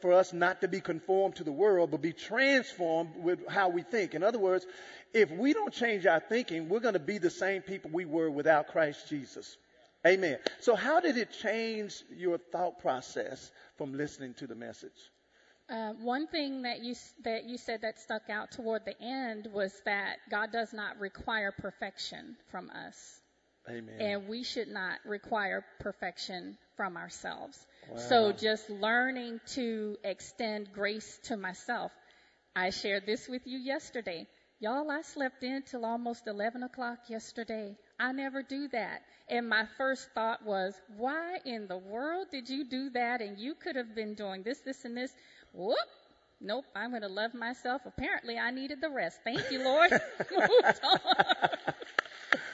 for 0.00 0.12
us 0.12 0.32
not 0.32 0.62
to 0.62 0.68
be 0.68 0.80
conformed 0.80 1.36
to 1.36 1.44
the 1.44 1.52
world, 1.52 1.90
but 1.90 2.00
be 2.00 2.12
transformed 2.12 3.16
with 3.16 3.46
how 3.48 3.68
we 3.68 3.82
think. 3.82 4.14
In 4.14 4.22
other 4.22 4.38
words, 4.38 4.66
if 5.12 5.30
we 5.30 5.52
don't 5.52 5.74
change 5.74 6.06
our 6.06 6.20
thinking, 6.20 6.68
we're 6.68 6.80
going 6.80 6.94
to 6.94 7.00
be 7.00 7.18
the 7.18 7.30
same 7.30 7.60
people 7.60 7.90
we 7.92 8.06
were 8.06 8.30
without 8.30 8.68
Christ 8.68 9.08
Jesus. 9.08 9.56
Amen. 10.06 10.38
So 10.60 10.74
how 10.74 11.00
did 11.00 11.16
it 11.16 11.30
change 11.30 12.02
your 12.14 12.38
thought 12.38 12.78
process 12.80 13.50
from 13.76 13.94
listening 13.94 14.34
to 14.34 14.46
the 14.46 14.54
message? 14.54 15.10
Uh, 15.70 15.92
one 15.94 16.26
thing 16.26 16.62
that 16.62 16.84
you 16.84 16.94
that 17.24 17.44
you 17.44 17.56
said 17.56 17.80
that 17.80 17.98
stuck 17.98 18.28
out 18.28 18.50
toward 18.50 18.84
the 18.84 19.00
end 19.00 19.48
was 19.50 19.72
that 19.86 20.16
God 20.30 20.52
does 20.52 20.74
not 20.74 20.98
require 21.00 21.52
perfection 21.52 22.36
from 22.50 22.68
us. 22.70 23.20
Amen. 23.66 23.94
And 23.98 24.28
we 24.28 24.42
should 24.42 24.68
not 24.68 24.98
require 25.06 25.64
perfection 25.80 26.58
from 26.76 26.98
ourselves. 26.98 27.66
Wow. 27.90 27.96
So 27.96 28.32
just 28.32 28.68
learning 28.68 29.40
to 29.54 29.96
extend 30.04 30.70
grace 30.74 31.18
to 31.24 31.38
myself. 31.38 31.92
I 32.54 32.68
shared 32.68 33.06
this 33.06 33.26
with 33.26 33.46
you 33.46 33.58
yesterday. 33.58 34.26
Y'all, 34.60 34.90
I 34.90 35.00
slept 35.00 35.42
in 35.42 35.62
till 35.62 35.86
almost 35.86 36.26
11 36.26 36.62
o'clock 36.62 36.98
yesterday. 37.08 37.74
I 37.98 38.12
never 38.12 38.42
do 38.42 38.68
that. 38.68 39.02
And 39.28 39.48
my 39.48 39.64
first 39.78 40.08
thought 40.14 40.44
was, 40.44 40.74
why 40.96 41.38
in 41.44 41.66
the 41.66 41.78
world 41.78 42.28
did 42.30 42.48
you 42.48 42.64
do 42.64 42.90
that? 42.90 43.20
And 43.20 43.38
you 43.38 43.54
could 43.54 43.76
have 43.76 43.94
been 43.94 44.14
doing 44.14 44.42
this, 44.42 44.60
this, 44.60 44.84
and 44.84 44.96
this. 44.96 45.12
Whoop. 45.52 45.76
Nope, 46.40 46.66
I'm 46.74 46.90
going 46.90 47.02
to 47.02 47.08
love 47.08 47.32
myself. 47.32 47.82
Apparently, 47.86 48.38
I 48.38 48.50
needed 48.50 48.80
the 48.80 48.90
rest. 48.90 49.20
Thank 49.24 49.50
you, 49.50 49.64
Lord. 49.64 49.90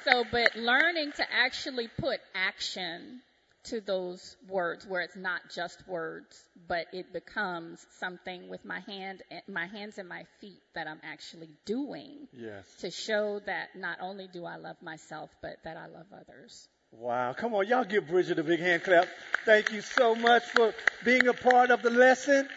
so, 0.05 0.25
but 0.31 0.55
learning 0.55 1.13
to 1.17 1.25
actually 1.33 1.89
put 1.99 2.21
action 2.35 3.21
to 3.65 3.81
those 3.81 4.37
words 4.49 4.87
where 4.87 5.03
it's 5.03 5.17
not 5.17 5.41
just 5.55 5.87
words, 5.87 6.43
but 6.67 6.87
it 6.93 7.13
becomes 7.13 7.85
something 7.99 8.49
with 8.49 8.65
my 8.65 8.81
hand, 8.81 9.23
my 9.49 9.67
hands 9.67 9.99
and 9.99 10.09
my 10.09 10.25
feet 10.41 10.61
that 10.75 10.87
I'm 10.87 11.01
actually 11.03 11.51
doing. 11.67 12.29
Yes. 12.33 12.65
To 12.81 12.91
show 12.91 13.41
that 13.47 13.69
not 13.77 13.99
only 14.01 14.29
do 14.33 14.45
I 14.45 14.57
love 14.57 14.77
myself, 14.83 15.31
but 15.43 15.57
that 15.65 15.77
I 15.77 15.87
love 15.87 16.07
others. 16.13 16.69
Wow. 16.93 17.35
Come 17.35 17.55
on, 17.55 17.69
y'all 17.69 17.85
give 17.85 18.09
Bridget 18.09 18.39
a 18.39 18.45
big 18.45 18.61
hand 18.61 18.83
clap. 18.83 19.09
Thank 19.45 19.73
you 19.73 19.81
so 19.81 20.15
much 20.15 20.43
for 20.45 20.75
being 21.05 21.29
a 21.29 21.35
part 21.35 21.71
of 21.71 21.83
the 21.83 21.91
lesson. 21.91 22.49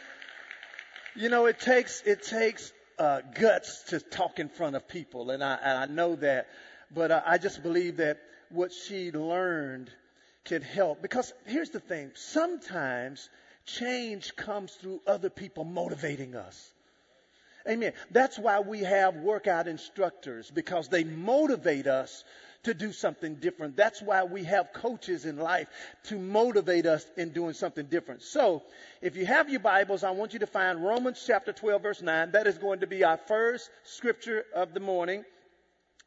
You 1.16 1.30
know, 1.30 1.46
it 1.46 1.60
takes, 1.60 2.02
it 2.02 2.24
takes, 2.24 2.72
uh, 2.98 3.22
guts 3.40 3.84
to 3.90 4.00
talk 4.00 4.40
in 4.40 4.50
front 4.50 4.76
of 4.76 4.88
people, 4.88 5.32
and 5.32 5.44
I, 5.44 5.58
and 5.64 5.78
I 5.78 5.86
know 5.94 6.16
that. 6.18 6.48
But 6.92 7.12
uh, 7.12 7.22
I 7.26 7.38
just 7.38 7.62
believe 7.62 7.98
that 7.98 8.20
what 8.50 8.72
she 8.72 9.12
learned 9.12 9.92
can 10.46 10.62
help. 10.62 11.02
Because 11.02 11.34
here's 11.46 11.70
the 11.70 11.80
thing 11.80 12.12
sometimes 12.16 13.30
change 13.66 14.36
comes 14.36 14.74
through 14.74 15.02
other 15.08 15.30
people 15.30 15.64
motivating 15.64 16.36
us. 16.36 16.74
Amen. 17.68 17.94
That's 18.12 18.38
why 18.38 18.60
we 18.60 18.80
have 18.80 19.16
workout 19.16 19.68
instructors 19.68 20.52
because 20.52 20.90
they 20.90 21.06
motivate 21.06 21.88
us 21.88 22.26
to 22.64 22.74
do 22.74 22.92
something 22.92 23.36
different. 23.36 23.76
That's 23.76 24.02
why 24.02 24.24
we 24.24 24.44
have 24.46 24.74
coaches 24.74 25.26
in 25.26 25.38
life 25.38 25.68
to 26.06 26.18
motivate 26.18 26.86
us 26.86 27.06
in 27.18 27.30
doing 27.30 27.54
something 27.54 27.86
different. 27.86 28.22
So, 28.22 28.64
if 29.02 29.16
you 29.16 29.26
have 29.26 29.50
your 29.50 29.60
Bibles, 29.60 30.04
I 30.04 30.12
want 30.12 30.34
you 30.34 30.40
to 30.40 30.48
find 30.48 30.84
Romans 30.84 31.24
chapter 31.26 31.54
12 31.54 31.82
verse 31.82 32.02
9. 32.02 32.32
That 32.32 32.48
is 32.48 32.58
going 32.58 32.80
to 32.80 32.88
be 32.88 33.04
our 33.04 33.18
first 33.18 33.70
scripture 33.84 34.46
of 34.56 34.74
the 34.74 34.80
morning. 34.80 35.24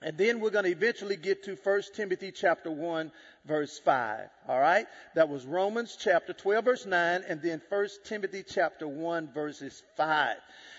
And 0.02 0.18
then 0.18 0.40
we're 0.40 0.50
going 0.50 0.66
to 0.66 0.70
eventually 0.70 1.16
get 1.16 1.44
to 1.44 1.56
1 1.56 1.82
Timothy 1.94 2.30
chapter 2.30 2.70
1 2.70 3.10
verse 3.46 3.78
5. 3.78 4.28
All 4.48 4.60
right? 4.60 4.86
That 5.14 5.28
was 5.28 5.44
Romans 5.44 5.96
chapter 5.98 6.32
12 6.32 6.64
verse 6.64 6.86
9 6.86 7.24
and 7.28 7.40
then 7.40 7.60
1 7.68 7.88
Timothy 8.04 8.44
chapter 8.46 8.86
1 8.86 9.32
verses 9.32 9.82
5. 9.96 10.36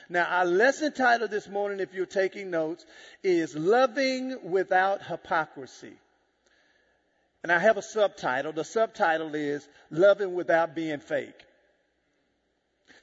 Now 0.09 0.25
our 0.25 0.45
lesson 0.45 0.93
title 0.93 1.27
this 1.27 1.47
morning, 1.47 1.79
if 1.79 1.93
you're 1.93 2.05
taking 2.05 2.49
notes, 2.49 2.85
is 3.23 3.55
Loving 3.55 4.51
Without 4.51 5.05
Hypocrisy. 5.05 5.93
And 7.43 7.51
I 7.51 7.59
have 7.59 7.77
a 7.77 7.81
subtitle. 7.81 8.51
The 8.51 8.63
subtitle 8.63 9.35
is 9.35 9.67
Loving 9.89 10.33
Without 10.33 10.75
Being 10.75 10.99
Fake. 10.99 11.45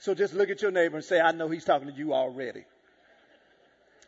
So 0.01 0.15
just 0.15 0.35
look 0.35 0.51
at 0.51 0.61
your 0.61 0.71
neighbor 0.71 0.97
and 0.97 1.05
say, 1.05 1.21
I 1.21 1.33
know 1.33 1.49
he's 1.49 1.65
talking 1.65 1.89
to 1.89 1.95
you 1.95 2.13
already 2.13 2.65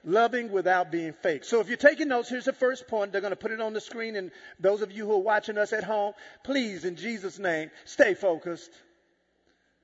loving 0.06 0.52
without 0.52 0.90
being 0.90 1.12
fake. 1.12 1.44
So 1.44 1.60
if 1.60 1.68
you're 1.68 1.76
taking 1.76 2.08
notes, 2.08 2.30
here's 2.30 2.46
the 2.46 2.52
first 2.52 2.86
point. 2.88 3.12
They're 3.12 3.20
going 3.20 3.32
to 3.32 3.36
put 3.36 3.50
it 3.50 3.60
on 3.60 3.74
the 3.74 3.80
screen. 3.80 4.16
And 4.16 4.30
those 4.58 4.80
of 4.80 4.92
you 4.92 5.04
who 5.04 5.12
are 5.12 5.18
watching 5.18 5.58
us 5.58 5.74
at 5.74 5.84
home, 5.84 6.14
please, 6.44 6.84
in 6.84 6.96
Jesus' 6.96 7.38
name, 7.38 7.70
stay 7.84 8.14
focused. 8.14 8.70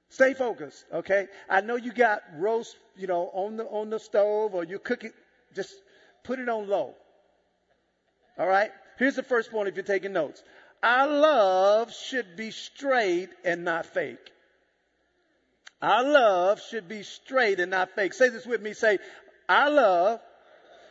Stay 0.09 0.33
focused, 0.35 0.85
okay? 0.93 1.26
I 1.49 1.62
know 1.62 1.76
you 1.76 1.93
got 1.93 2.23
roast, 2.37 2.76
you 2.97 3.07
know, 3.07 3.31
on 3.33 3.57
the 3.57 3.64
on 3.64 3.91
the 3.91 3.99
stove 3.99 4.55
or 4.55 4.62
you're 4.62 4.79
cooking. 4.79 5.11
Just 5.55 5.75
put 6.23 6.38
it 6.38 6.49
on 6.49 6.69
low. 6.69 6.95
All 8.38 8.47
right? 8.47 8.71
Here's 8.99 9.17
the 9.17 9.23
first 9.23 9.50
point 9.50 9.69
if 9.69 9.75
you're 9.75 9.85
taking 9.85 10.12
notes. 10.12 10.43
Our 10.83 11.09
love 11.09 11.95
should 11.95 12.37
be 12.37 12.50
straight 12.50 13.31
and 13.45 13.64
not 13.64 13.87
fake. 13.87 14.31
Our 15.81 16.05
love 16.05 16.61
should 16.61 16.88
be 16.88 17.02
straight 17.02 17.59
and 17.59 17.71
not 17.71 17.91
fake. 17.91 18.12
Say 18.12 18.29
this 18.29 18.47
with 18.47 18.61
me. 18.62 18.73
Say, 18.73 18.99
our 19.49 19.71
love 19.71 20.21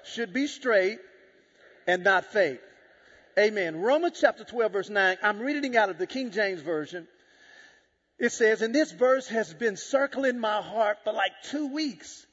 should 0.03 0.33
be 0.33 0.47
straight 0.47 0.99
and 1.87 2.03
not 2.03 2.25
fake. 2.25 2.61
Amen. 3.39 3.77
Romans 3.77 4.17
chapter 4.19 4.43
12 4.43 4.71
verse 4.71 4.89
9. 4.89 5.17
I'm 5.23 5.39
reading 5.39 5.77
out 5.77 5.89
of 5.89 5.97
the 5.97 6.07
King 6.07 6.31
James 6.31 6.61
Version. 6.61 7.07
It 8.19 8.31
says, 8.31 8.61
and 8.61 8.75
this 8.75 8.91
verse 8.91 9.27
has 9.29 9.53
been 9.53 9.77
circling 9.77 10.39
my 10.39 10.61
heart 10.61 10.97
for 11.03 11.11
like 11.11 11.31
two 11.45 11.67
weeks. 11.67 12.25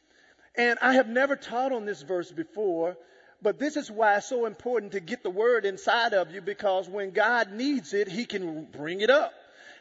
And 0.54 0.78
I 0.82 0.94
have 0.94 1.08
never 1.08 1.36
taught 1.36 1.72
on 1.72 1.86
this 1.86 2.02
verse 2.02 2.30
before, 2.30 2.96
but 3.40 3.58
this 3.58 3.76
is 3.76 3.90
why 3.90 4.16
it's 4.16 4.26
so 4.26 4.44
important 4.44 4.92
to 4.92 5.00
get 5.00 5.22
the 5.22 5.30
word 5.30 5.64
inside 5.64 6.14
of 6.14 6.32
you 6.32 6.40
because 6.40 6.88
when 6.88 7.12
God 7.12 7.52
needs 7.52 7.94
it, 7.94 8.08
He 8.08 8.26
can 8.26 8.64
bring 8.64 9.00
it 9.00 9.08
up. 9.08 9.32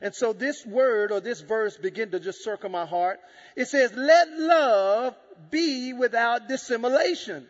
And 0.02 0.14
so 0.14 0.34
this 0.34 0.66
word 0.66 1.12
or 1.12 1.20
this 1.20 1.42
verse 1.42 1.78
begin 1.78 2.12
to 2.12 2.20
just 2.20 2.44
circle 2.44 2.70
my 2.70 2.86
heart. 2.86 3.20
It 3.56 3.68
says, 3.68 3.94
let 3.94 4.28
love 4.38 5.16
be 5.50 5.94
without 5.94 6.48
dissimulation. 6.48 7.48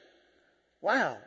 Wow. 0.82 1.18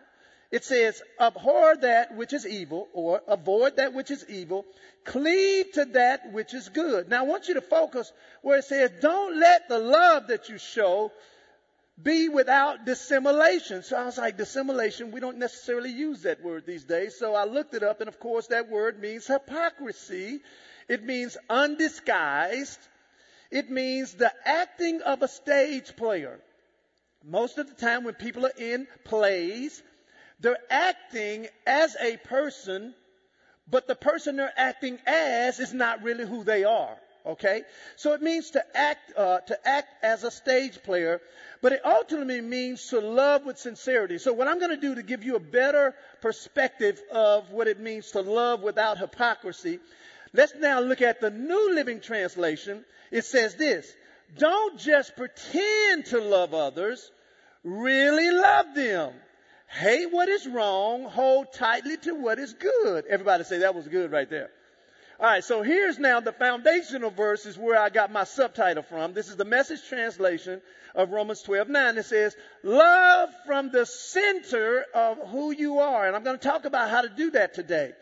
It 0.50 0.64
says, 0.64 1.00
abhor 1.20 1.76
that 1.76 2.16
which 2.16 2.32
is 2.32 2.46
evil 2.46 2.88
or 2.92 3.22
avoid 3.28 3.76
that 3.76 3.94
which 3.94 4.10
is 4.10 4.24
evil. 4.28 4.64
Cleave 5.04 5.72
to 5.72 5.84
that 5.86 6.32
which 6.32 6.54
is 6.54 6.68
good. 6.68 7.08
Now 7.08 7.20
I 7.20 7.26
want 7.26 7.48
you 7.48 7.54
to 7.54 7.60
focus 7.60 8.10
where 8.42 8.58
it 8.58 8.64
says, 8.64 8.90
don't 9.00 9.38
let 9.38 9.68
the 9.68 9.78
love 9.78 10.26
that 10.28 10.48
you 10.48 10.58
show 10.58 11.12
be 12.02 12.28
without 12.28 12.84
dissimulation. 12.84 13.82
So 13.82 13.96
I 13.96 14.06
was 14.06 14.18
like, 14.18 14.38
dissimulation, 14.38 15.12
we 15.12 15.20
don't 15.20 15.38
necessarily 15.38 15.90
use 15.90 16.22
that 16.22 16.42
word 16.42 16.64
these 16.66 16.84
days. 16.84 17.16
So 17.16 17.34
I 17.34 17.44
looked 17.44 17.74
it 17.74 17.82
up 17.82 18.00
and 18.00 18.08
of 18.08 18.18
course 18.18 18.48
that 18.48 18.70
word 18.70 19.00
means 19.00 19.26
hypocrisy. 19.26 20.40
It 20.90 21.04
means 21.04 21.36
undisguised. 21.48 22.80
It 23.52 23.70
means 23.70 24.12
the 24.14 24.32
acting 24.44 25.02
of 25.02 25.22
a 25.22 25.28
stage 25.28 25.94
player. 25.94 26.40
Most 27.24 27.58
of 27.58 27.68
the 27.68 27.74
time 27.74 28.02
when 28.02 28.14
people 28.14 28.44
are 28.44 28.58
in 28.58 28.88
plays, 29.04 29.84
they're 30.40 30.58
acting 30.68 31.46
as 31.64 31.96
a 32.00 32.16
person, 32.16 32.92
but 33.70 33.86
the 33.86 33.94
person 33.94 34.34
they're 34.34 34.52
acting 34.56 34.98
as 35.06 35.60
is 35.60 35.72
not 35.72 36.02
really 36.02 36.26
who 36.26 36.42
they 36.42 36.64
are. 36.64 36.96
Okay? 37.24 37.62
So 37.94 38.14
it 38.14 38.20
means 38.20 38.50
to 38.52 38.64
act, 38.76 39.12
uh, 39.16 39.38
to 39.46 39.68
act 39.68 40.02
as 40.02 40.24
a 40.24 40.30
stage 40.32 40.82
player, 40.82 41.20
but 41.62 41.72
it 41.72 41.82
ultimately 41.84 42.40
means 42.40 42.84
to 42.88 42.98
love 42.98 43.46
with 43.46 43.58
sincerity. 43.58 44.18
So 44.18 44.32
what 44.32 44.48
I'm 44.48 44.58
going 44.58 44.74
to 44.74 44.88
do 44.88 44.96
to 44.96 45.04
give 45.04 45.22
you 45.22 45.36
a 45.36 45.40
better 45.40 45.94
perspective 46.20 47.00
of 47.12 47.52
what 47.52 47.68
it 47.68 47.78
means 47.78 48.10
to 48.12 48.22
love 48.22 48.62
without 48.62 48.98
hypocrisy, 48.98 49.78
let's 50.32 50.54
now 50.58 50.80
look 50.80 51.02
at 51.02 51.20
the 51.20 51.30
New 51.30 51.74
Living 51.74 52.00
Translation. 52.00 52.84
It 53.10 53.24
says 53.24 53.54
this, 53.56 53.92
don't 54.38 54.78
just 54.78 55.16
pretend 55.16 56.06
to 56.06 56.20
love 56.20 56.54
others, 56.54 57.10
really 57.64 58.30
love 58.30 58.74
them. 58.74 59.12
Hate 59.66 60.10
what 60.10 60.28
is 60.28 60.46
wrong, 60.46 61.04
hold 61.04 61.52
tightly 61.52 61.96
to 61.98 62.12
what 62.14 62.38
is 62.38 62.54
good. 62.54 63.06
Everybody 63.06 63.44
say 63.44 63.58
that 63.58 63.74
was 63.74 63.86
good 63.86 64.10
right 64.10 64.28
there. 64.28 64.50
All 65.20 65.26
right, 65.26 65.44
so 65.44 65.60
here's 65.62 65.98
now 65.98 66.20
the 66.20 66.32
foundational 66.32 67.10
verse 67.10 67.44
is 67.44 67.58
where 67.58 67.78
I 67.78 67.90
got 67.90 68.10
my 68.10 68.24
subtitle 68.24 68.82
from. 68.82 69.12
This 69.12 69.28
is 69.28 69.36
the 69.36 69.44
message 69.44 69.86
translation 69.86 70.62
of 70.94 71.10
Romans 71.10 71.42
12 71.42 71.68
9. 71.68 71.98
It 71.98 72.06
says, 72.06 72.34
Love 72.62 73.28
from 73.44 73.70
the 73.70 73.84
center 73.84 74.86
of 74.94 75.18
who 75.28 75.50
you 75.50 75.80
are. 75.80 76.06
And 76.06 76.16
I'm 76.16 76.24
going 76.24 76.38
to 76.38 76.48
talk 76.48 76.64
about 76.64 76.88
how 76.88 77.02
to 77.02 77.10
do 77.10 77.32
that 77.32 77.52
today. 77.52 77.92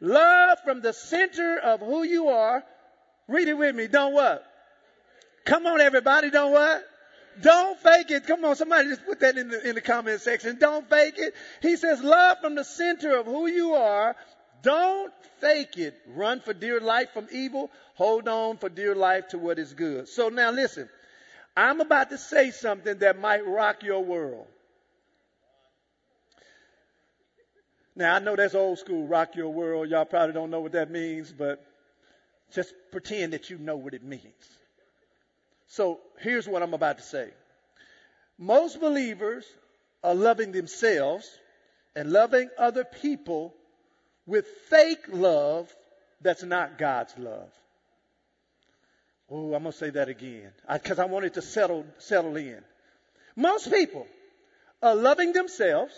Love 0.00 0.58
from 0.64 0.80
the 0.80 0.92
center 0.92 1.58
of 1.58 1.80
who 1.80 2.02
you 2.02 2.28
are. 2.28 2.64
Read 3.28 3.48
it 3.48 3.54
with 3.54 3.74
me. 3.74 3.86
Don't 3.86 4.12
what? 4.12 4.44
Come 5.44 5.66
on, 5.66 5.80
everybody. 5.80 6.30
Don't 6.30 6.52
what? 6.52 6.84
Don't 7.40 7.78
fake 7.78 8.10
it. 8.10 8.26
Come 8.26 8.44
on, 8.44 8.56
somebody 8.56 8.88
just 8.88 9.04
put 9.04 9.20
that 9.20 9.36
in 9.36 9.48
the, 9.48 9.68
in 9.68 9.74
the 9.74 9.80
comment 9.80 10.20
section. 10.20 10.58
Don't 10.58 10.88
fake 10.88 11.14
it. 11.18 11.34
He 11.60 11.76
says, 11.76 12.02
love 12.02 12.38
from 12.40 12.54
the 12.54 12.64
center 12.64 13.16
of 13.18 13.26
who 13.26 13.46
you 13.46 13.74
are. 13.74 14.16
Don't 14.62 15.12
fake 15.40 15.76
it. 15.76 15.94
Run 16.08 16.40
for 16.40 16.54
dear 16.54 16.80
life 16.80 17.10
from 17.12 17.28
evil. 17.30 17.70
Hold 17.94 18.26
on 18.26 18.56
for 18.56 18.68
dear 18.68 18.94
life 18.94 19.28
to 19.28 19.38
what 19.38 19.58
is 19.58 19.74
good. 19.74 20.08
So 20.08 20.28
now 20.28 20.50
listen. 20.50 20.88
I'm 21.56 21.80
about 21.80 22.10
to 22.10 22.18
say 22.18 22.50
something 22.50 22.98
that 22.98 23.18
might 23.18 23.46
rock 23.46 23.82
your 23.82 24.04
world. 24.04 24.46
Now 27.96 28.14
I 28.14 28.18
know 28.18 28.36
that's 28.36 28.54
old 28.54 28.78
school, 28.78 29.06
rock 29.06 29.34
your 29.34 29.48
world. 29.48 29.88
Y'all 29.88 30.04
probably 30.04 30.34
don't 30.34 30.50
know 30.50 30.60
what 30.60 30.72
that 30.72 30.90
means, 30.90 31.32
but 31.32 31.64
just 32.52 32.74
pretend 32.92 33.32
that 33.32 33.48
you 33.48 33.58
know 33.58 33.76
what 33.76 33.94
it 33.94 34.04
means. 34.04 34.22
So 35.68 36.00
here's 36.20 36.46
what 36.46 36.62
I'm 36.62 36.74
about 36.74 36.98
to 36.98 37.02
say. 37.02 37.30
Most 38.38 38.80
believers 38.80 39.46
are 40.04 40.14
loving 40.14 40.52
themselves 40.52 41.26
and 41.96 42.12
loving 42.12 42.50
other 42.58 42.84
people 42.84 43.54
with 44.26 44.46
fake 44.68 45.06
love 45.08 45.74
that's 46.20 46.42
not 46.42 46.78
God's 46.78 47.16
love. 47.16 47.50
Oh, 49.30 49.54
I'm 49.54 49.64
to 49.64 49.72
say 49.72 49.90
that 49.90 50.08
again 50.08 50.52
because 50.70 50.98
I, 50.98 51.04
I 51.04 51.06
want 51.06 51.24
it 51.24 51.34
to 51.34 51.42
settle, 51.42 51.86
settle 51.98 52.36
in. 52.36 52.60
Most 53.34 53.72
people 53.72 54.06
are 54.82 54.94
loving 54.94 55.32
themselves 55.32 55.92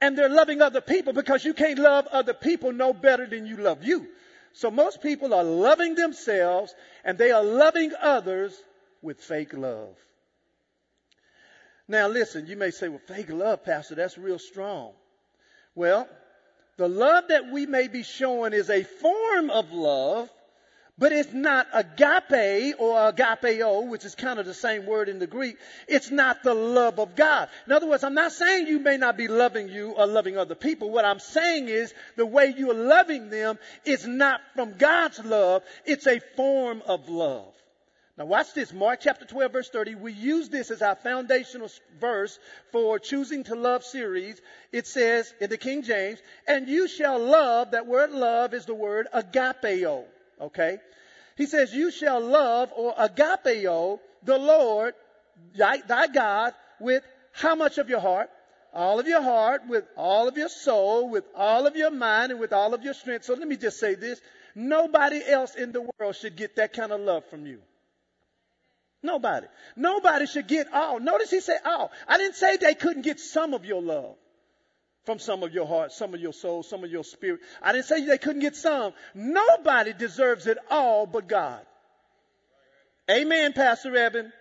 and 0.00 0.16
they're 0.16 0.28
loving 0.28 0.62
other 0.62 0.80
people 0.80 1.12
because 1.12 1.44
you 1.44 1.54
can't 1.54 1.78
love 1.78 2.06
other 2.08 2.34
people 2.34 2.72
no 2.72 2.92
better 2.92 3.26
than 3.26 3.46
you 3.46 3.56
love 3.56 3.84
you. 3.84 4.06
So 4.52 4.70
most 4.70 5.02
people 5.02 5.34
are 5.34 5.44
loving 5.44 5.94
themselves 5.94 6.74
and 7.04 7.18
they 7.18 7.30
are 7.30 7.42
loving 7.44 7.92
others 8.00 8.54
with 9.02 9.20
fake 9.20 9.52
love. 9.52 9.96
Now 11.88 12.08
listen, 12.08 12.46
you 12.46 12.56
may 12.56 12.70
say, 12.70 12.88
well, 12.88 13.00
fake 13.06 13.30
love, 13.30 13.64
Pastor, 13.64 13.94
that's 13.94 14.18
real 14.18 14.38
strong. 14.38 14.92
Well, 15.74 16.08
the 16.78 16.88
love 16.88 17.28
that 17.28 17.50
we 17.50 17.66
may 17.66 17.88
be 17.88 18.02
showing 18.02 18.52
is 18.52 18.70
a 18.70 18.82
form 18.82 19.50
of 19.50 19.72
love 19.72 20.28
but 20.98 21.12
it's 21.12 21.32
not 21.32 21.66
agape 21.74 22.74
or 22.78 23.12
agapeo, 23.12 23.86
which 23.86 24.04
is 24.06 24.14
kind 24.14 24.38
of 24.38 24.46
the 24.46 24.54
same 24.54 24.86
word 24.86 25.10
in 25.10 25.18
the 25.18 25.26
Greek. 25.26 25.58
It's 25.88 26.10
not 26.10 26.42
the 26.42 26.54
love 26.54 26.98
of 26.98 27.14
God. 27.14 27.50
In 27.66 27.72
other 27.72 27.86
words, 27.86 28.02
I'm 28.02 28.14
not 28.14 28.32
saying 28.32 28.66
you 28.66 28.78
may 28.78 28.96
not 28.96 29.18
be 29.18 29.28
loving 29.28 29.68
you 29.68 29.90
or 29.90 30.06
loving 30.06 30.38
other 30.38 30.54
people. 30.54 30.90
What 30.90 31.04
I'm 31.04 31.18
saying 31.18 31.68
is 31.68 31.92
the 32.16 32.24
way 32.24 32.54
you're 32.56 32.72
loving 32.72 33.28
them 33.28 33.58
is 33.84 34.06
not 34.06 34.40
from 34.54 34.78
God's 34.78 35.22
love. 35.22 35.62
It's 35.84 36.06
a 36.06 36.20
form 36.34 36.82
of 36.86 37.10
love. 37.10 37.52
Now 38.16 38.24
watch 38.24 38.54
this. 38.54 38.72
Mark 38.72 39.00
chapter 39.02 39.26
12 39.26 39.52
verse 39.52 39.68
30. 39.68 39.96
We 39.96 40.14
use 40.14 40.48
this 40.48 40.70
as 40.70 40.80
our 40.80 40.94
foundational 40.94 41.70
verse 42.00 42.38
for 42.72 42.98
choosing 42.98 43.44
to 43.44 43.54
love 43.54 43.84
series. 43.84 44.40
It 44.72 44.86
says 44.86 45.34
in 45.42 45.50
the 45.50 45.58
King 45.58 45.82
James, 45.82 46.20
and 46.48 46.66
you 46.66 46.88
shall 46.88 47.18
love, 47.18 47.72
that 47.72 47.86
word 47.86 48.12
love 48.12 48.54
is 48.54 48.64
the 48.64 48.74
word 48.74 49.08
agapeo. 49.14 50.06
Okay? 50.40 50.78
He 51.36 51.46
says, 51.46 51.72
You 51.72 51.90
shall 51.90 52.20
love 52.20 52.70
or 52.74 52.94
agapeo 52.94 53.98
the 54.22 54.38
Lord, 54.38 54.94
thy, 55.54 56.06
God, 56.08 56.54
with 56.80 57.04
how 57.32 57.54
much 57.54 57.78
of 57.78 57.88
your 57.88 58.00
heart? 58.00 58.30
All 58.72 59.00
of 59.00 59.06
your 59.06 59.22
heart, 59.22 59.62
with 59.68 59.84
all 59.96 60.28
of 60.28 60.36
your 60.36 60.48
soul, 60.48 61.08
with 61.08 61.24
all 61.34 61.66
of 61.66 61.76
your 61.76 61.90
mind, 61.90 62.32
and 62.32 62.40
with 62.40 62.52
all 62.52 62.74
of 62.74 62.82
your 62.82 62.94
strength. 62.94 63.24
So 63.24 63.34
let 63.34 63.48
me 63.48 63.56
just 63.56 63.78
say 63.78 63.94
this. 63.94 64.20
Nobody 64.54 65.22
else 65.26 65.54
in 65.54 65.72
the 65.72 65.88
world 65.98 66.16
should 66.16 66.36
get 66.36 66.56
that 66.56 66.72
kind 66.72 66.92
of 66.92 67.00
love 67.00 67.24
from 67.26 67.46
you. 67.46 67.60
Nobody. 69.02 69.46
Nobody 69.76 70.26
should 70.26 70.48
get 70.48 70.72
all. 70.72 70.98
Notice 70.98 71.30
he 71.30 71.40
said 71.40 71.60
all. 71.64 71.90
I 72.08 72.18
didn't 72.18 72.36
say 72.36 72.56
they 72.56 72.74
couldn't 72.74 73.02
get 73.02 73.20
some 73.20 73.54
of 73.54 73.64
your 73.64 73.80
love 73.80 74.16
from 75.06 75.18
some 75.20 75.42
of 75.42 75.54
your 75.54 75.66
heart, 75.66 75.92
some 75.92 76.12
of 76.12 76.20
your 76.20 76.32
soul, 76.32 76.62
some 76.62 76.84
of 76.84 76.90
your 76.90 77.04
spirit. 77.04 77.40
I 77.62 77.72
didn't 77.72 77.86
say 77.86 78.04
they 78.04 78.18
couldn't 78.18 78.42
get 78.42 78.56
some. 78.56 78.92
Nobody 79.14 79.92
deserves 79.92 80.46
it 80.46 80.58
all 80.68 81.06
but 81.06 81.28
God. 81.28 81.60
Amen, 83.10 83.52
Pastor 83.52 83.96
Evan. 83.96 84.32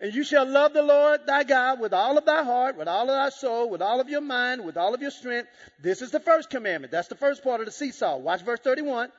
And 0.00 0.12
you 0.12 0.24
shall 0.24 0.44
love 0.44 0.74
the 0.74 0.82
Lord 0.82 1.20
thy 1.26 1.44
God 1.44 1.80
with 1.80 1.94
all 1.94 2.18
of 2.18 2.26
thy 2.26 2.42
heart, 2.42 2.76
with 2.76 2.88
all 2.88 3.02
of 3.02 3.08
thy 3.08 3.30
soul, 3.30 3.70
with 3.70 3.80
all 3.80 4.00
of 4.00 4.08
your 4.08 4.20
mind, 4.20 4.64
with 4.64 4.76
all 4.76 4.94
of 4.94 5.00
your 5.00 5.12
strength. 5.12 5.48
This 5.80 6.02
is 6.02 6.10
the 6.10 6.20
first 6.20 6.50
commandment. 6.50 6.92
That's 6.92 7.08
the 7.08 7.14
first 7.14 7.42
part 7.42 7.60
of 7.60 7.66
the 7.66 7.72
seesaw. 7.72 8.18
Watch 8.18 8.42
verse 8.42 8.60
31. 8.60 9.10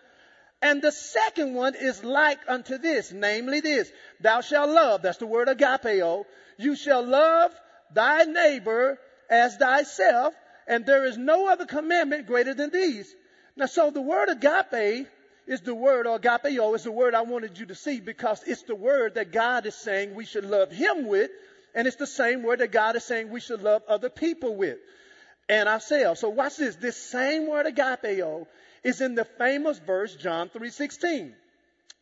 And 0.61 0.81
the 0.81 0.91
second 0.91 1.55
one 1.55 1.75
is 1.75 2.03
like 2.03 2.39
unto 2.47 2.77
this, 2.77 3.11
namely 3.11 3.61
this, 3.61 3.91
thou 4.21 4.41
shalt 4.41 4.69
love, 4.69 5.01
that's 5.01 5.17
the 5.17 5.25
word 5.25 5.49
agapeo, 5.49 6.23
you 6.57 6.77
shall 6.77 7.05
love 7.05 7.51
thy 7.93 8.23
neighbor 8.23 8.97
as 9.29 9.57
thyself, 9.57 10.33
and 10.67 10.85
there 10.85 11.05
is 11.05 11.17
no 11.17 11.47
other 11.47 11.65
commandment 11.65 12.27
greater 12.27 12.53
than 12.53 12.69
these. 12.69 13.13
Now, 13.55 13.67
so 13.67 13.91
the 13.91 14.01
word 14.01 14.29
agape 14.29 15.07
is 15.45 15.61
the 15.61 15.75
word, 15.75 16.07
or 16.07 16.19
agapeo 16.19 16.75
is 16.75 16.83
the 16.83 16.91
word 16.91 17.13
I 17.13 17.21
wanted 17.21 17.57
you 17.57 17.65
to 17.67 17.75
see 17.75 17.99
because 17.99 18.41
it's 18.45 18.63
the 18.63 18.75
word 18.75 19.15
that 19.15 19.31
God 19.31 19.65
is 19.65 19.75
saying 19.75 20.15
we 20.15 20.25
should 20.25 20.45
love 20.45 20.71
Him 20.71 21.07
with, 21.07 21.31
and 21.75 21.87
it's 21.87 21.97
the 21.97 22.07
same 22.07 22.43
word 22.43 22.59
that 22.59 22.71
God 22.71 22.95
is 22.95 23.03
saying 23.03 23.29
we 23.29 23.39
should 23.39 23.61
love 23.61 23.83
other 23.87 24.09
people 24.09 24.55
with 24.55 24.77
and 25.49 25.67
ourselves. 25.67 26.19
So 26.19 26.29
watch 26.29 26.57
this. 26.57 26.75
This 26.75 26.97
same 26.97 27.47
word 27.47 27.65
agapeo 27.65 28.47
is 28.83 29.01
in 29.01 29.15
the 29.15 29.25
famous 29.25 29.79
verse 29.79 30.15
John 30.15 30.49
3:16. 30.49 31.33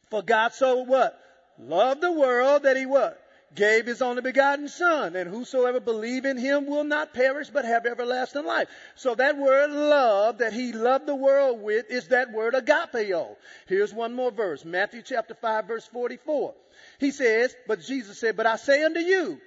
For 0.10 0.22
God 0.22 0.54
so 0.54 0.84
what? 0.84 1.20
Loved 1.58 2.02
the 2.02 2.12
world 2.12 2.64
that 2.64 2.78
He 2.78 2.86
what? 2.86 3.21
Gave 3.56 3.86
his 3.86 4.02
only 4.02 4.22
begotten 4.22 4.68
son, 4.68 5.16
and 5.16 5.30
whosoever 5.30 5.80
believe 5.80 6.26
in 6.26 6.38
him 6.38 6.68
will 6.68 6.84
not 6.84 7.14
perish 7.14 7.50
but 7.50 7.66
have 7.66 7.86
everlasting 7.86 8.46
life. 8.46 8.68
So 8.96 9.16
that 9.16 9.38
word 9.38 9.72
love 9.72 10.38
that 10.38 10.54
he 10.54 10.72
loved 10.72 11.06
the 11.06 11.16
world 11.16 11.62
with 11.62 11.90
is 11.90 12.08
that 12.10 12.32
word 12.32 12.54
agapeo. 12.54 13.36
Here's 13.68 13.94
one 13.94 14.14
more 14.14 14.32
verse, 14.32 14.64
Matthew 14.64 15.02
chapter 15.02 15.34
5 15.34 15.68
verse 15.68 15.86
44. 15.88 16.54
He 17.00 17.12
says, 17.12 17.56
but 17.68 17.82
Jesus 17.82 18.20
said, 18.20 18.38
but 18.38 18.46
I 18.46 18.56
say 18.56 18.84
unto 18.84 19.00
you, 19.00 19.40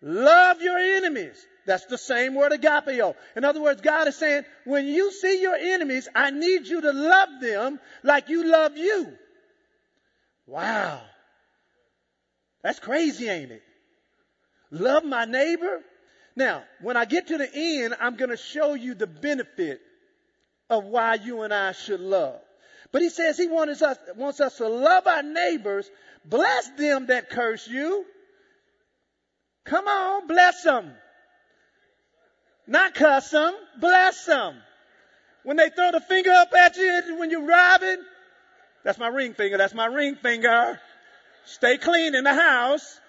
love 0.00 0.62
your 0.62 0.78
enemies. 0.78 1.46
That's 1.66 1.84
the 1.86 1.98
same 1.98 2.34
word 2.34 2.52
agapeo. 2.52 3.14
In 3.36 3.44
other 3.44 3.60
words, 3.60 3.82
God 3.82 4.08
is 4.08 4.16
saying, 4.16 4.44
when 4.64 4.86
you 4.86 5.12
see 5.12 5.42
your 5.42 5.54
enemies, 5.54 6.08
I 6.14 6.30
need 6.30 6.66
you 6.66 6.80
to 6.80 6.92
love 6.92 7.28
them 7.40 7.78
like 8.02 8.30
you 8.30 8.44
love 8.44 8.78
you. 8.78 9.12
Wow. 10.46 11.02
That's 12.62 12.78
crazy, 12.78 13.28
ain't 13.28 13.52
it? 13.52 13.62
Love 14.70 15.04
my 15.04 15.24
neighbor. 15.24 15.80
Now, 16.36 16.62
when 16.80 16.96
I 16.96 17.04
get 17.04 17.28
to 17.28 17.38
the 17.38 17.48
end, 17.52 17.94
I'm 18.00 18.16
going 18.16 18.30
to 18.30 18.36
show 18.36 18.74
you 18.74 18.94
the 18.94 19.06
benefit 19.06 19.80
of 20.68 20.84
why 20.84 21.14
you 21.14 21.42
and 21.42 21.52
I 21.52 21.72
should 21.72 22.00
love. 22.00 22.40
But 22.92 23.02
he 23.02 23.08
says 23.08 23.36
he 23.36 23.48
wants 23.48 23.82
us, 23.82 23.98
wants 24.16 24.40
us 24.40 24.56
to 24.58 24.68
love 24.68 25.06
our 25.06 25.22
neighbors, 25.22 25.90
bless 26.24 26.68
them 26.70 27.06
that 27.06 27.30
curse 27.30 27.66
you. 27.68 28.04
Come 29.64 29.86
on, 29.86 30.26
bless 30.26 30.62
them. 30.62 30.92
Not 32.66 32.94
cuss 32.94 33.30
them, 33.30 33.54
bless 33.80 34.24
them. 34.26 34.56
When 35.42 35.56
they 35.56 35.70
throw 35.70 35.90
the 35.92 36.00
finger 36.00 36.30
up 36.30 36.52
at 36.52 36.76
you 36.76 37.16
when 37.18 37.30
you're 37.30 37.46
robbing, 37.46 37.98
that's 38.84 38.98
my 38.98 39.08
ring 39.08 39.34
finger, 39.34 39.58
that's 39.58 39.74
my 39.74 39.86
ring 39.86 40.16
finger. 40.16 40.80
Stay 41.44 41.78
clean 41.78 42.14
in 42.14 42.24
the 42.24 42.34
house. 42.34 43.00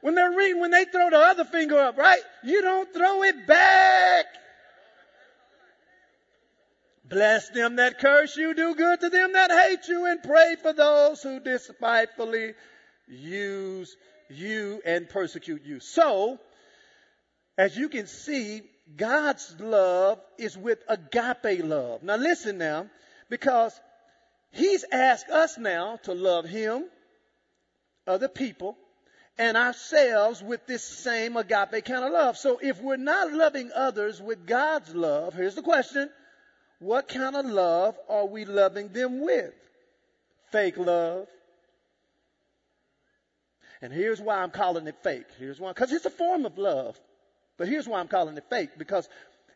When 0.00 0.14
they're 0.14 0.32
reading, 0.32 0.60
when 0.60 0.72
they 0.72 0.84
throw 0.84 1.10
the 1.10 1.18
other 1.18 1.44
finger 1.44 1.78
up, 1.78 1.96
right? 1.96 2.20
You 2.42 2.60
don't 2.62 2.92
throw 2.92 3.22
it 3.22 3.46
back. 3.46 4.26
Bless 7.04 7.50
them 7.50 7.76
that 7.76 7.98
curse 7.98 8.36
you, 8.36 8.54
do 8.54 8.74
good 8.74 9.00
to 9.00 9.10
them 9.10 9.34
that 9.34 9.50
hate 9.50 9.86
you, 9.86 10.06
and 10.06 10.22
pray 10.22 10.56
for 10.60 10.72
those 10.72 11.22
who 11.22 11.40
despitefully 11.40 12.54
use 13.06 13.94
you 14.30 14.80
and 14.86 15.08
persecute 15.08 15.62
you. 15.64 15.78
So, 15.78 16.38
as 17.58 17.76
you 17.76 17.90
can 17.90 18.06
see, 18.06 18.62
God's 18.96 19.54
love 19.60 20.20
is 20.38 20.56
with 20.56 20.78
agape 20.88 21.62
love. 21.64 22.02
Now 22.02 22.16
listen 22.16 22.58
now, 22.58 22.86
because 23.28 23.78
He's 24.50 24.84
asked 24.90 25.28
us 25.28 25.58
now 25.58 25.98
to 26.04 26.14
love 26.14 26.46
Him, 26.46 26.84
other 28.06 28.28
people 28.28 28.76
and 29.38 29.56
ourselves 29.56 30.42
with 30.42 30.66
this 30.66 30.84
same 30.84 31.36
agape 31.36 31.84
kind 31.84 32.04
of 32.04 32.12
love. 32.12 32.36
So 32.36 32.58
if 32.62 32.80
we're 32.80 32.96
not 32.96 33.32
loving 33.32 33.70
others 33.74 34.20
with 34.20 34.46
God's 34.46 34.94
love, 34.94 35.34
here's 35.34 35.54
the 35.54 35.62
question. 35.62 36.10
What 36.78 37.08
kind 37.08 37.36
of 37.36 37.46
love 37.46 37.96
are 38.08 38.26
we 38.26 38.44
loving 38.44 38.88
them 38.88 39.20
with? 39.20 39.54
Fake 40.50 40.76
love. 40.76 41.28
And 43.80 43.92
here's 43.92 44.20
why 44.20 44.42
I'm 44.42 44.50
calling 44.50 44.86
it 44.86 44.96
fake. 45.02 45.26
Here's 45.38 45.58
why, 45.58 45.70
because 45.70 45.92
it's 45.92 46.06
a 46.06 46.10
form 46.10 46.44
of 46.44 46.58
love. 46.58 46.98
But 47.56 47.68
here's 47.68 47.88
why 47.88 48.00
I'm 48.00 48.08
calling 48.08 48.36
it 48.36 48.44
fake. 48.50 48.70
Because 48.78 49.08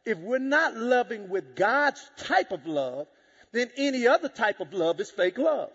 if 0.04 0.18
we're 0.18 0.38
not 0.38 0.76
loving 0.76 1.28
with 1.28 1.54
God's 1.54 2.02
type 2.16 2.52
of 2.52 2.66
love, 2.66 3.06
then 3.52 3.70
any 3.76 4.06
other 4.06 4.28
type 4.28 4.60
of 4.60 4.72
love 4.72 5.00
is 5.00 5.10
fake 5.10 5.38
love. 5.38 5.70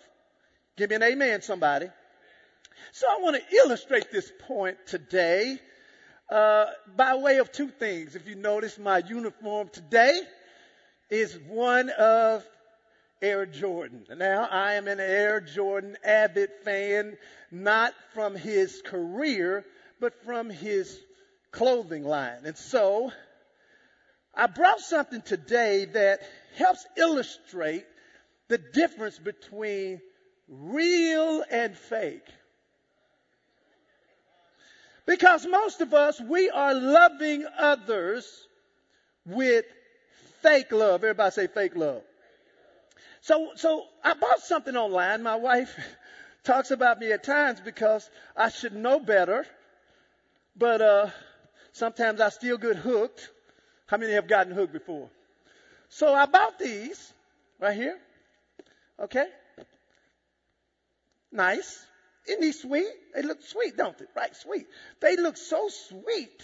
Give 0.78 0.90
me 0.90 0.96
an 0.96 1.04
amen, 1.04 1.42
somebody. 1.42 1.90
So 2.92 3.08
I 3.10 3.22
want 3.22 3.38
to 3.38 3.56
illustrate 3.56 4.12
this 4.12 4.32
point 4.48 4.78
today 4.88 5.60
uh, 6.30 6.66
by 6.96 7.16
way 7.16 7.38
of 7.38 7.52
two 7.52 7.68
things. 7.68 8.16
If 8.16 8.28
you 8.28 8.36
notice, 8.36 8.78
my 8.78 9.00
uniform 9.00 9.70
today 9.72 10.20
is 11.10 11.38
one 11.48 11.90
of 11.90 12.46
Air 13.22 13.46
Jordan. 13.46 14.06
Now, 14.18 14.48
I 14.50 14.74
am 14.74 14.88
an 14.88 15.00
Air 15.00 15.42
Jordan 15.42 15.98
avid 16.04 16.50
fan, 16.64 17.18
not 17.52 17.94
from 18.14 18.36
his 18.36 18.82
career, 18.84 19.66
but 20.00 20.24
from 20.24 20.50
his 20.50 21.00
clothing 21.52 22.04
line. 22.04 22.46
And 22.46 22.58
so, 22.58 23.12
I 24.34 24.48
brought 24.48 24.80
something 24.80 25.22
today 25.22 25.86
that 25.86 26.22
helps 26.56 26.86
illustrate 26.98 27.86
the 28.48 28.58
difference 28.58 29.20
between 29.20 30.02
real 30.48 31.44
and 31.52 31.78
fake. 31.78 32.28
Because 35.06 35.46
most 35.46 35.82
of 35.82 35.94
us, 35.94 36.20
we 36.22 36.50
are 36.50 36.74
loving 36.74 37.46
others 37.58 38.48
with 39.26 39.66
fake 40.42 40.72
love. 40.72 41.04
Everybody 41.04 41.32
say 41.32 41.48
fake 41.48 41.76
love. 41.76 42.04
So, 43.22 43.52
so 43.56 43.86
I 44.04 44.14
bought 44.14 44.40
something 44.40 44.76
online. 44.76 45.24
My 45.24 45.36
wife 45.36 45.78
talks 46.44 46.72
about 46.72 47.00
me 47.00 47.12
at 47.12 47.24
times 47.24 47.60
because 47.60 48.10
I 48.36 48.50
should 48.50 48.74
know 48.74 49.00
better, 49.00 49.46
but 50.56 50.82
uh, 50.82 51.10
sometimes 51.74 52.20
I 52.20 52.30
still 52.30 52.58
get 52.58 52.76
hooked. 52.78 53.30
How 53.88 53.98
many 53.98 54.14
have 54.14 54.28
gotten 54.28 54.54
hooked 54.54 54.74
before? 54.74 55.10
So 55.90 56.14
I 56.14 56.26
bought 56.26 56.58
these 56.58 57.14
right 57.60 57.76
here. 57.76 57.98
Okay. 59.00 59.26
Nice. 61.32 61.86
Isn't 62.28 62.44
he 62.44 62.52
sweet? 62.52 62.88
They 63.16 63.24
look 63.24 63.42
sweet, 63.44 63.78
don't 63.78 63.98
they? 63.98 64.06
Right, 64.16 64.36
sweet. 64.36 64.68
They 65.00 65.16
look 65.18 65.38
so 65.38 65.70
sweet 65.70 66.44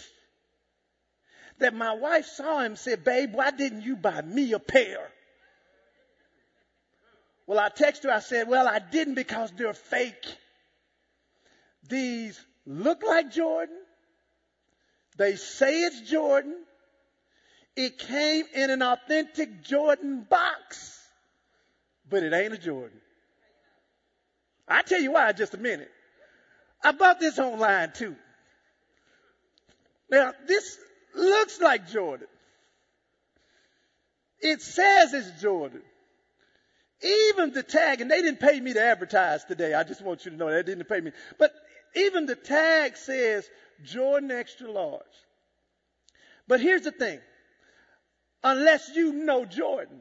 that 1.58 1.74
my 1.74 1.94
wife 1.94 2.26
saw 2.26 2.60
him 2.60 2.72
and 2.72 2.78
said, 2.78 3.04
Babe, 3.04 3.34
why 3.34 3.50
didn't 3.50 3.82
you 3.82 3.96
buy 3.96 4.22
me 4.22 4.52
a 4.52 4.58
pair? 4.58 5.10
Well, 7.46 7.58
I 7.58 7.70
texted 7.70 8.04
her, 8.04 8.12
I 8.12 8.20
said, 8.20 8.48
Well, 8.48 8.68
I 8.68 8.78
didn't 8.78 9.14
because 9.14 9.50
they're 9.56 9.72
fake. 9.72 10.26
These 11.88 12.38
look 12.66 13.02
like 13.02 13.30
Jordan. 13.30 13.76
They 15.16 15.36
say 15.36 15.80
it's 15.80 16.08
Jordan. 16.10 16.54
It 17.74 17.98
came 17.98 18.44
in 18.54 18.70
an 18.70 18.82
authentic 18.82 19.62
Jordan 19.62 20.26
box, 20.28 20.98
but 22.08 22.22
it 22.22 22.32
ain't 22.32 22.52
a 22.52 22.58
Jordan. 22.58 23.00
I'll 24.68 24.82
tell 24.82 25.00
you 25.00 25.12
why 25.12 25.30
in 25.30 25.36
just 25.36 25.54
a 25.54 25.58
minute. 25.58 25.90
I 26.82 26.92
bought 26.92 27.20
this 27.20 27.38
online 27.38 27.92
too. 27.92 28.16
Now, 30.10 30.32
this 30.46 30.78
looks 31.14 31.60
like 31.60 31.88
Jordan. 31.88 32.28
It 34.40 34.62
says 34.62 35.12
it's 35.12 35.42
Jordan. 35.42 35.82
Even 37.02 37.52
the 37.52 37.62
tag, 37.62 38.00
and 38.00 38.10
they 38.10 38.22
didn't 38.22 38.40
pay 38.40 38.58
me 38.60 38.72
to 38.72 38.82
advertise 38.82 39.44
today. 39.44 39.74
I 39.74 39.84
just 39.84 40.02
want 40.02 40.24
you 40.24 40.32
to 40.32 40.36
know 40.36 40.50
that 40.50 40.66
they 40.66 40.72
didn't 40.72 40.88
pay 40.88 41.00
me. 41.00 41.12
But 41.38 41.52
even 41.94 42.26
the 42.26 42.34
tag 42.34 42.96
says 42.96 43.48
Jordan 43.84 44.30
extra 44.30 44.70
large. 44.70 45.02
But 46.48 46.60
here's 46.60 46.82
the 46.82 46.92
thing. 46.92 47.20
Unless 48.42 48.90
you 48.94 49.12
know 49.12 49.44
Jordan, 49.44 50.00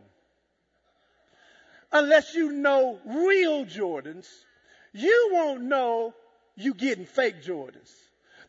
unless 1.92 2.34
you 2.34 2.52
know 2.52 3.00
real 3.06 3.66
Jordans, 3.66 4.28
you 4.98 5.30
won't 5.32 5.64
know 5.64 6.14
you 6.56 6.74
getting 6.74 7.06
fake 7.06 7.44
Jordans. 7.44 7.92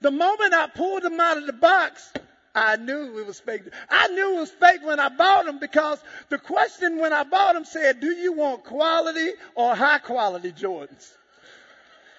The 0.00 0.10
moment 0.10 0.54
I 0.54 0.68
pulled 0.68 1.02
them 1.02 1.20
out 1.20 1.36
of 1.36 1.46
the 1.46 1.52
box, 1.52 2.12
I 2.54 2.76
knew 2.76 3.18
it 3.18 3.26
was 3.26 3.38
fake. 3.40 3.62
I 3.90 4.08
knew 4.08 4.36
it 4.36 4.40
was 4.40 4.50
fake 4.50 4.80
when 4.82 4.98
I 4.98 5.08
bought 5.08 5.44
them 5.44 5.58
because 5.58 6.02
the 6.28 6.38
question 6.38 6.98
when 6.98 7.12
I 7.12 7.24
bought 7.24 7.54
them 7.54 7.64
said, 7.64 8.00
do 8.00 8.08
you 8.08 8.32
want 8.32 8.64
quality 8.64 9.32
or 9.54 9.74
high 9.74 9.98
quality 9.98 10.52
Jordans? 10.52 11.12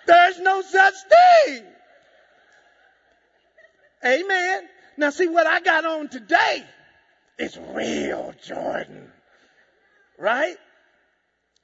There's 0.06 0.40
no 0.40 0.62
such 0.62 0.94
thing. 1.46 1.64
Amen. 4.06 4.62
Now 4.98 5.10
see 5.10 5.28
what 5.28 5.48
I 5.48 5.60
got 5.62 5.86
on 5.86 6.08
today 6.08 6.64
is 7.38 7.58
real 7.74 8.34
Jordan. 8.46 9.12
Right? 10.18 10.56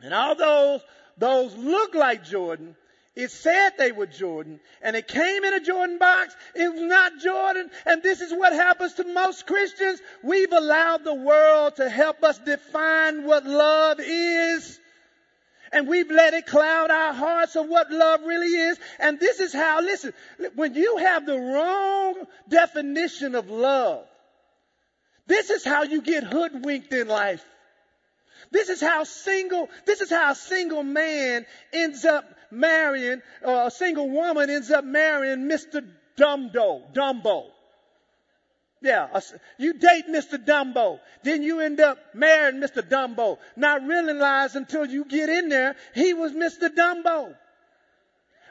And 0.01 0.13
all 0.13 0.35
those 1.17 1.55
look 1.55 1.95
like 1.95 2.25
Jordan. 2.25 2.75
It 3.15 3.31
said 3.31 3.71
they 3.77 3.93
were 3.93 4.07
Jordan, 4.07 4.59
and 4.81 4.93
it 4.93 5.07
came 5.07 5.45
in 5.45 5.53
a 5.53 5.61
Jordan 5.61 5.97
box. 5.97 6.35
It 6.53 6.67
was 6.67 6.81
not 6.81 7.17
Jordan, 7.19 7.69
and 7.85 8.03
this 8.03 8.19
is 8.19 8.33
what 8.33 8.51
happens 8.51 8.95
to 8.95 9.05
most 9.05 9.47
Christians. 9.47 10.01
We've 10.21 10.51
allowed 10.51 11.05
the 11.05 11.13
world 11.13 11.77
to 11.77 11.89
help 11.89 12.23
us 12.25 12.37
define 12.39 13.23
what 13.23 13.45
love 13.45 14.01
is, 14.01 14.77
and 15.71 15.87
we've 15.87 16.11
let 16.11 16.33
it 16.33 16.45
cloud 16.45 16.91
our 16.91 17.13
hearts 17.13 17.55
of 17.55 17.69
what 17.69 17.89
love 17.89 18.19
really 18.25 18.47
is. 18.47 18.77
And 18.99 19.17
this 19.17 19.39
is 19.39 19.53
how, 19.53 19.79
listen, 19.79 20.11
when 20.55 20.73
you 20.73 20.97
have 20.97 21.25
the 21.25 21.39
wrong 21.39 22.15
definition 22.49 23.35
of 23.35 23.49
love, 23.49 24.05
this 25.25 25.49
is 25.49 25.63
how 25.63 25.83
you 25.83 26.01
get 26.01 26.25
hoodwinked 26.25 26.91
in 26.91 27.07
life. 27.07 27.45
This 28.55 28.69
is 28.69 28.79
how 28.79 29.03
single, 29.03 29.69
this 29.85 29.99
is 29.99 30.09
how 30.09 30.31
a 30.31 30.35
single 30.35 30.81
man 30.81 31.45
ends 31.73 32.05
up 32.05 32.23
marrying, 32.49 33.21
or 33.43 33.67
a 33.67 33.69
single 33.69 34.09
woman 34.09 34.49
ends 34.49 34.71
up 34.71 34.85
marrying 34.85 35.49
Mr. 35.49 35.85
Dumbo, 36.17 36.89
Dumbo. 36.93 37.47
Yeah, 38.81 39.19
you 39.57 39.73
date 39.73 40.05
Mr. 40.07 40.37
Dumbo, 40.37 41.01
then 41.21 41.43
you 41.43 41.59
end 41.59 41.81
up 41.81 41.97
marrying 42.13 42.61
Mr. 42.61 42.81
Dumbo, 42.81 43.39
not 43.57 43.85
realize 43.85 44.55
until 44.55 44.85
you 44.85 45.03
get 45.03 45.27
in 45.27 45.49
there, 45.49 45.75
he 45.93 46.13
was 46.13 46.31
Mr. 46.31 46.69
Dumbo. 46.73 47.35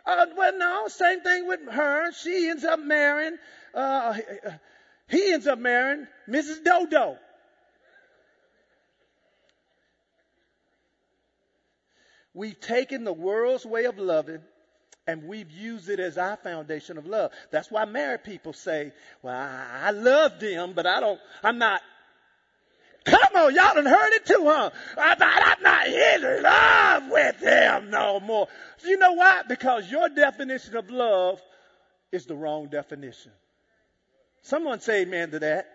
Uh, 0.04 0.26
well, 0.36 0.58
no, 0.58 0.88
same 0.88 1.22
thing 1.22 1.46
with 1.48 1.66
her. 1.70 2.12
She 2.12 2.50
ends 2.50 2.66
up 2.66 2.78
marrying, 2.78 3.38
uh, 3.72 4.18
he 5.08 5.32
ends 5.32 5.46
up 5.46 5.58
marrying 5.58 6.06
Mrs. 6.28 6.62
Dodo. 6.62 7.16
We've 12.34 12.58
taken 12.60 13.04
the 13.04 13.12
world's 13.12 13.64
way 13.64 13.84
of 13.84 13.96
loving 13.98 14.40
and 15.06 15.24
we've 15.24 15.50
used 15.50 15.88
it 15.88 16.00
as 16.00 16.18
our 16.18 16.36
foundation 16.36 16.98
of 16.98 17.06
love. 17.06 17.30
That's 17.50 17.70
why 17.70 17.84
married 17.84 18.24
people 18.24 18.52
say, 18.52 18.92
well, 19.22 19.34
I, 19.34 19.92
love 19.92 20.40
them, 20.40 20.72
but 20.74 20.86
I 20.86 21.00
don't, 21.00 21.20
I'm 21.42 21.58
not, 21.58 21.80
come 23.04 23.36
on, 23.36 23.54
y'all 23.54 23.74
done 23.74 23.86
heard 23.86 24.12
it 24.14 24.26
too, 24.26 24.44
huh? 24.46 24.70
I, 24.98 25.54
I'm 25.56 25.62
not 25.62 25.86
in 25.86 26.42
love 26.42 27.02
with 27.10 27.40
them 27.40 27.90
no 27.90 28.18
more. 28.20 28.48
You 28.84 28.96
know 28.96 29.12
why? 29.12 29.42
Because 29.48 29.90
your 29.90 30.08
definition 30.08 30.76
of 30.76 30.90
love 30.90 31.40
is 32.10 32.26
the 32.26 32.34
wrong 32.34 32.68
definition. 32.68 33.32
Someone 34.42 34.80
say 34.80 35.02
amen 35.02 35.30
to 35.32 35.38
that. 35.40 35.68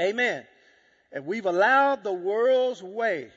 Amen. 0.00 0.44
And 1.12 1.26
we've 1.26 1.46
allowed 1.46 2.04
the 2.04 2.12
world's 2.12 2.82
way 2.82 3.30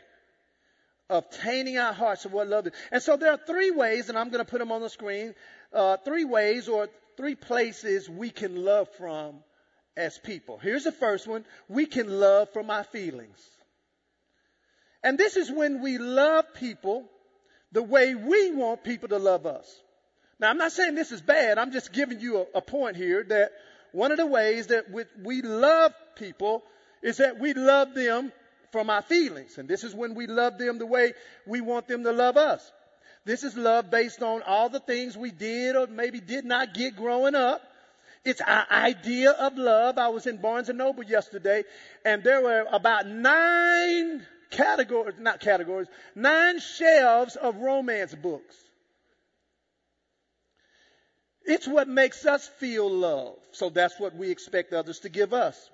obtaining 1.10 1.78
our 1.78 1.94
hearts 1.94 2.26
of 2.26 2.34
what 2.34 2.48
love 2.48 2.68
is. 2.68 2.74
And 2.92 3.02
so 3.02 3.18
there 3.18 3.32
are 3.32 3.40
three 3.46 3.72
ways, 3.72 4.10
and 4.10 4.18
I'm 4.18 4.30
going 4.30 4.44
to 4.44 4.50
put 4.50 4.60
them 4.60 4.72
on 4.72 4.82
the 4.82 4.90
screen, 4.90 5.34
uh, 5.74 5.98
three 5.98 6.26
ways 6.26 6.68
or 6.68 6.90
three 7.18 7.36
places 7.36 8.10
we 8.10 8.30
can 8.30 8.64
love 8.64 8.90
from 8.98 9.36
as 9.98 10.18
people. 10.18 10.58
Here's 10.58 10.84
the 10.86 10.92
first 10.92 11.28
one. 11.28 11.46
We 11.68 11.86
can 11.86 12.20
love 12.20 12.52
from 12.54 12.70
our 12.70 12.84
feelings. 12.84 13.40
And 15.04 15.18
this 15.18 15.36
is 15.36 15.52
when 15.52 15.82
we 15.82 15.98
love 15.98 16.46
people 16.54 17.10
the 17.72 17.84
way 17.84 18.16
we 18.16 18.52
want 18.52 18.84
people 18.84 19.10
to 19.10 19.18
love 19.18 19.46
us. 19.46 19.68
Now, 20.40 20.50
I'm 20.50 20.58
not 20.58 20.72
saying 20.72 20.96
this 20.96 21.12
is 21.12 21.22
bad. 21.22 21.58
I'm 21.58 21.72
just 21.72 21.92
giving 21.92 22.20
you 22.20 22.40
a, 22.54 22.58
a 22.60 22.62
point 22.62 22.96
here 22.96 23.24
that 23.28 23.52
one 23.92 24.12
of 24.12 24.18
the 24.18 24.26
ways 24.26 24.68
that 24.68 24.86
we 25.24 25.42
love 25.42 25.94
people 26.16 26.64
is 27.02 27.18
that 27.18 27.40
we 27.40 27.54
love 27.54 27.94
them 27.94 28.32
from 28.72 28.90
our 28.90 29.02
feelings. 29.02 29.58
And 29.58 29.68
this 29.68 29.84
is 29.84 29.94
when 29.94 30.16
we 30.16 30.28
love 30.28 30.58
them 30.58 30.78
the 30.78 30.86
way 30.86 31.14
we 31.46 31.62
want 31.62 31.88
them 31.88 32.04
to 32.04 32.12
love 32.12 32.38
us. 32.38 32.72
This 33.26 33.44
is 33.44 33.56
love 33.58 33.92
based 33.92 34.24
on 34.24 34.42
all 34.44 34.70
the 34.70 34.80
things 34.80 35.18
we 35.18 35.32
did 35.32 35.76
or 35.76 35.88
maybe 35.88 36.20
did 36.20 36.46
not 36.46 36.74
get 36.74 36.96
growing 36.96 37.36
up. 37.36 37.62
It's 38.26 38.42
our 38.42 38.66
idea 38.70 39.32
of 39.32 39.58
love. 39.58 39.98
I 39.98 40.10
was 40.10 40.28
in 40.28 40.38
Barnes 40.38 40.70
and 40.70 40.78
Noble 40.78 41.04
yesterday 41.04 41.64
and 42.06 42.24
there 42.24 42.42
were 42.42 42.66
about 42.72 43.08
nine 43.08 44.26
categories, 44.52 45.16
not 45.20 45.40
categories, 45.40 45.88
nine 46.16 46.60
shelves 46.60 47.36
of 47.36 47.58
romance 47.58 48.16
books. 48.16 48.56
It's 51.44 51.68
what 51.68 51.88
makes 51.88 52.26
us 52.26 52.48
feel 52.60 52.90
love. 52.90 53.38
So 53.52 53.70
that's 53.70 54.00
what 54.00 54.16
we 54.16 54.30
expect 54.30 54.74
others 54.74 55.00
to 55.00 55.10
give 55.10 55.34
us. 55.34 55.70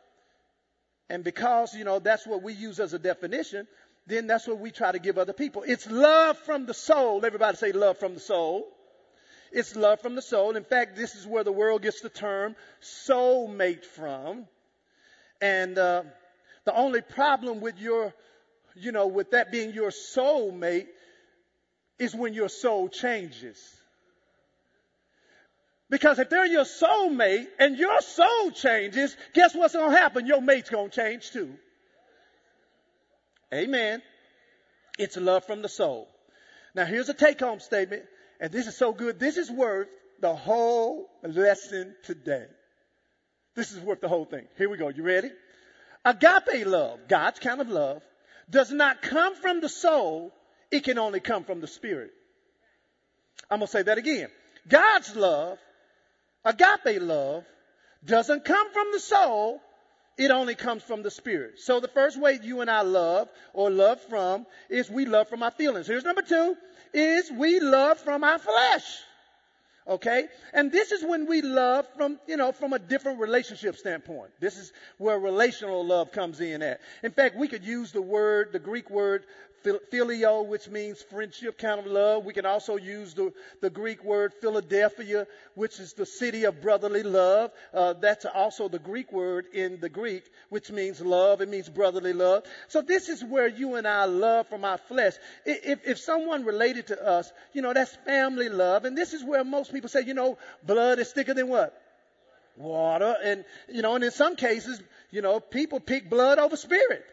And 1.09 1.23
because, 1.23 1.75
you 1.75 1.83
know, 1.83 1.99
that's 1.99 2.25
what 2.25 2.41
we 2.41 2.53
use 2.53 2.79
as 2.79 2.93
a 2.93 2.99
definition, 2.99 3.67
then 4.07 4.27
that's 4.27 4.47
what 4.47 4.59
we 4.59 4.71
try 4.71 4.91
to 4.91 4.99
give 4.99 5.17
other 5.17 5.33
people. 5.33 5.63
It's 5.65 5.89
love 5.89 6.37
from 6.39 6.65
the 6.65 6.73
soul. 6.73 7.25
Everybody 7.25 7.57
say 7.57 7.71
love 7.71 7.97
from 7.97 8.13
the 8.13 8.19
soul. 8.19 8.67
It's 9.51 9.75
love 9.75 10.01
from 10.01 10.15
the 10.15 10.21
soul. 10.21 10.55
In 10.55 10.63
fact, 10.63 10.95
this 10.95 11.15
is 11.15 11.25
where 11.25 11.43
the 11.43 11.51
world 11.51 11.81
gets 11.81 12.01
the 12.01 12.09
term 12.09 12.55
soulmate 12.81 13.85
from. 13.85 14.45
And 15.41 15.77
uh, 15.77 16.03
the 16.65 16.75
only 16.75 17.01
problem 17.01 17.61
with 17.61 17.79
your, 17.79 18.13
you 18.75 18.91
know, 18.91 19.07
with 19.07 19.31
that 19.31 19.51
being 19.51 19.73
your 19.73 19.91
soulmate 19.91 20.87
is 21.99 22.13
when 22.13 22.33
your 22.33 22.49
soul 22.49 22.89
changes. 22.89 23.57
Because 25.89 26.17
if 26.17 26.29
they're 26.29 26.45
your 26.45 26.63
soulmate 26.63 27.47
and 27.59 27.77
your 27.77 28.01
soul 28.01 28.51
changes, 28.51 29.15
guess 29.33 29.53
what's 29.53 29.73
going 29.73 29.91
to 29.91 29.97
happen? 29.97 30.25
Your 30.25 30.41
mate's 30.41 30.69
going 30.69 30.89
to 30.89 30.95
change 30.95 31.31
too. 31.31 31.53
Amen. 33.53 34.01
It's 34.97 35.17
love 35.17 35.45
from 35.45 35.61
the 35.61 35.69
soul. 35.69 36.07
Now 36.73 36.85
here's 36.85 37.09
a 37.09 37.13
take 37.13 37.39
home 37.39 37.59
statement, 37.59 38.03
and 38.39 38.51
this 38.51 38.67
is 38.67 38.75
so 38.75 38.93
good. 38.93 39.19
This 39.19 39.37
is 39.37 39.51
worth 39.51 39.87
the 40.19 40.35
whole 40.35 41.07
lesson 41.23 41.95
today. 42.03 42.45
This 43.55 43.71
is 43.71 43.79
worth 43.79 44.01
the 44.01 44.09
whole 44.09 44.25
thing. 44.25 44.45
Here 44.57 44.69
we 44.69 44.77
go. 44.77 44.89
You 44.89 45.03
ready? 45.03 45.29
Agape 46.03 46.65
love, 46.65 46.99
God's 47.07 47.39
kind 47.39 47.61
of 47.61 47.69
love, 47.69 48.01
does 48.49 48.71
not 48.71 49.01
come 49.01 49.35
from 49.35 49.61
the 49.61 49.69
soul. 49.69 50.31
It 50.71 50.83
can 50.83 50.97
only 50.97 51.19
come 51.19 51.43
from 51.43 51.61
the 51.61 51.67
spirit. 51.67 52.11
I'm 53.49 53.59
going 53.59 53.67
to 53.67 53.71
say 53.71 53.83
that 53.83 53.97
again. 53.97 54.27
God's 54.67 55.15
love, 55.15 55.57
agape 56.45 57.01
love, 57.01 57.43
doesn't 58.05 58.45
come 58.45 58.71
from 58.71 58.87
the 58.93 58.99
soul. 58.99 59.59
It 60.17 60.31
only 60.31 60.55
comes 60.55 60.81
from 60.83 61.03
the 61.03 61.11
spirit. 61.11 61.59
So 61.59 61.81
the 61.81 61.89
first 61.89 62.17
way 62.17 62.39
you 62.41 62.61
and 62.61 62.69
I 62.69 62.81
love 62.81 63.27
or 63.53 63.69
love 63.69 63.99
from 64.01 64.45
is 64.69 64.89
we 64.89 65.05
love 65.05 65.27
from 65.27 65.43
our 65.43 65.51
feelings. 65.51 65.87
Here's 65.87 66.05
number 66.05 66.21
two 66.21 66.55
is 66.93 67.29
we 67.29 67.59
love 67.59 67.99
from 67.99 68.23
our 68.23 68.39
flesh. 68.39 68.85
Okay? 69.87 70.25
And 70.53 70.71
this 70.71 70.91
is 70.91 71.03
when 71.03 71.27
we 71.27 71.41
love 71.41 71.85
from, 71.95 72.19
you 72.27 72.37
know, 72.37 72.51
from 72.53 72.73
a 72.73 72.79
different 72.79 73.19
relationship 73.19 73.75
standpoint. 73.75 74.31
This 74.39 74.57
is 74.57 74.71
where 74.97 75.19
relational 75.19 75.85
love 75.85 76.11
comes 76.11 76.39
in 76.39 76.61
at. 76.61 76.79
In 77.03 77.11
fact, 77.11 77.35
we 77.35 77.47
could 77.47 77.63
use 77.63 77.91
the 77.91 78.01
word, 78.01 78.49
the 78.53 78.59
Greek 78.59 78.89
word 78.89 79.25
phileo, 79.65 80.45
which 80.45 80.67
means 80.69 81.01
friendship 81.01 81.57
kind 81.57 81.79
of 81.79 81.85
love. 81.85 82.25
We 82.25 82.33
can 82.33 82.45
also 82.45 82.77
use 82.77 83.13
the, 83.13 83.33
the 83.61 83.69
Greek 83.69 84.03
word 84.03 84.33
Philadelphia, 84.33 85.27
which 85.55 85.79
is 85.79 85.93
the 85.93 86.05
city 86.05 86.45
of 86.45 86.61
brotherly 86.61 87.03
love. 87.03 87.51
Uh, 87.73 87.93
that's 87.93 88.25
also 88.25 88.69
the 88.69 88.79
Greek 88.79 89.11
word 89.11 89.45
in 89.53 89.79
the 89.79 89.89
Greek, 89.89 90.23
which 90.49 90.71
means 90.71 91.01
love. 91.01 91.41
It 91.41 91.49
means 91.49 91.69
brotherly 91.69 92.13
love. 92.13 92.43
So 92.67 92.81
this 92.81 93.09
is 93.09 93.23
where 93.23 93.47
you 93.47 93.75
and 93.75 93.87
I 93.87 94.05
love 94.05 94.47
from 94.47 94.65
our 94.65 94.77
flesh. 94.77 95.13
If, 95.45 95.87
if 95.87 95.99
someone 95.99 96.45
related 96.45 96.87
to 96.87 97.05
us, 97.05 97.31
you 97.53 97.61
know, 97.61 97.73
that's 97.73 97.95
family 98.05 98.49
love. 98.49 98.85
And 98.85 98.97
this 98.97 99.13
is 99.13 99.23
where 99.23 99.43
most 99.43 99.73
people 99.73 99.89
say, 99.89 100.01
you 100.01 100.13
know, 100.13 100.37
blood 100.65 100.99
is 100.99 101.11
thicker 101.11 101.33
than 101.33 101.47
what? 101.47 101.81
Water. 102.57 103.15
And, 103.23 103.45
you 103.69 103.81
know, 103.81 103.95
and 103.95 104.03
in 104.03 104.11
some 104.11 104.35
cases, 104.35 104.81
you 105.11 105.21
know, 105.21 105.39
people 105.39 105.79
pick 105.79 106.09
blood 106.09 106.39
over 106.39 106.55
spirit 106.55 107.05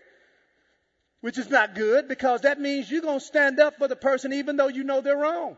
which 1.23 1.39
is 1.39 1.49
not 1.49 1.75
good 1.75 2.09
because 2.09 2.43
that 2.43 2.61
means 2.61 2.91
you're 2.91 3.01
going 3.01 3.21
to 3.21 3.25
stand 3.25 3.59
up 3.59 3.79
for 3.79 3.89
the 3.89 3.97
person 3.97 4.33
even 4.35 4.57
though 4.57 4.69
you 4.69 4.85
know 4.85 5.01
they're 5.01 5.17
wrong. 5.17 5.57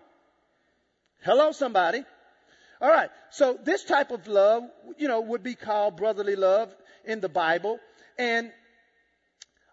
Hello, 1.24 1.52
somebody. 1.52 2.04
All 2.80 2.90
right. 2.90 3.08
So 3.30 3.58
this 3.64 3.82
type 3.82 4.10
of 4.10 4.28
love, 4.28 4.62
you 4.98 5.08
know, 5.08 5.22
would 5.22 5.42
be 5.42 5.54
called 5.54 5.96
brotherly 5.96 6.36
love 6.36 6.72
in 7.06 7.20
the 7.20 7.30
Bible. 7.30 7.80
And 8.18 8.52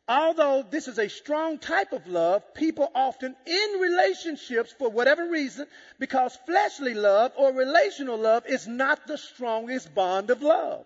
although 0.07 0.63
this 0.67 0.87
is 0.87 0.97
a 0.97 1.09
strong 1.09 1.57
type 1.57 1.91
of 1.91 2.07
love, 2.07 2.53
people 2.53 2.89
often 2.95 3.35
in 3.45 3.79
relationships 3.81 4.73
for 4.79 4.89
whatever 4.89 5.27
reason, 5.27 5.67
because 5.99 6.37
fleshly 6.45 6.93
love 6.93 7.33
or 7.35 7.51
relational 7.51 8.17
love 8.17 8.45
is 8.47 8.65
not 8.65 9.07
the 9.07 9.17
strongest 9.17 9.93
bond 9.93 10.29
of 10.29 10.41
love. 10.41 10.85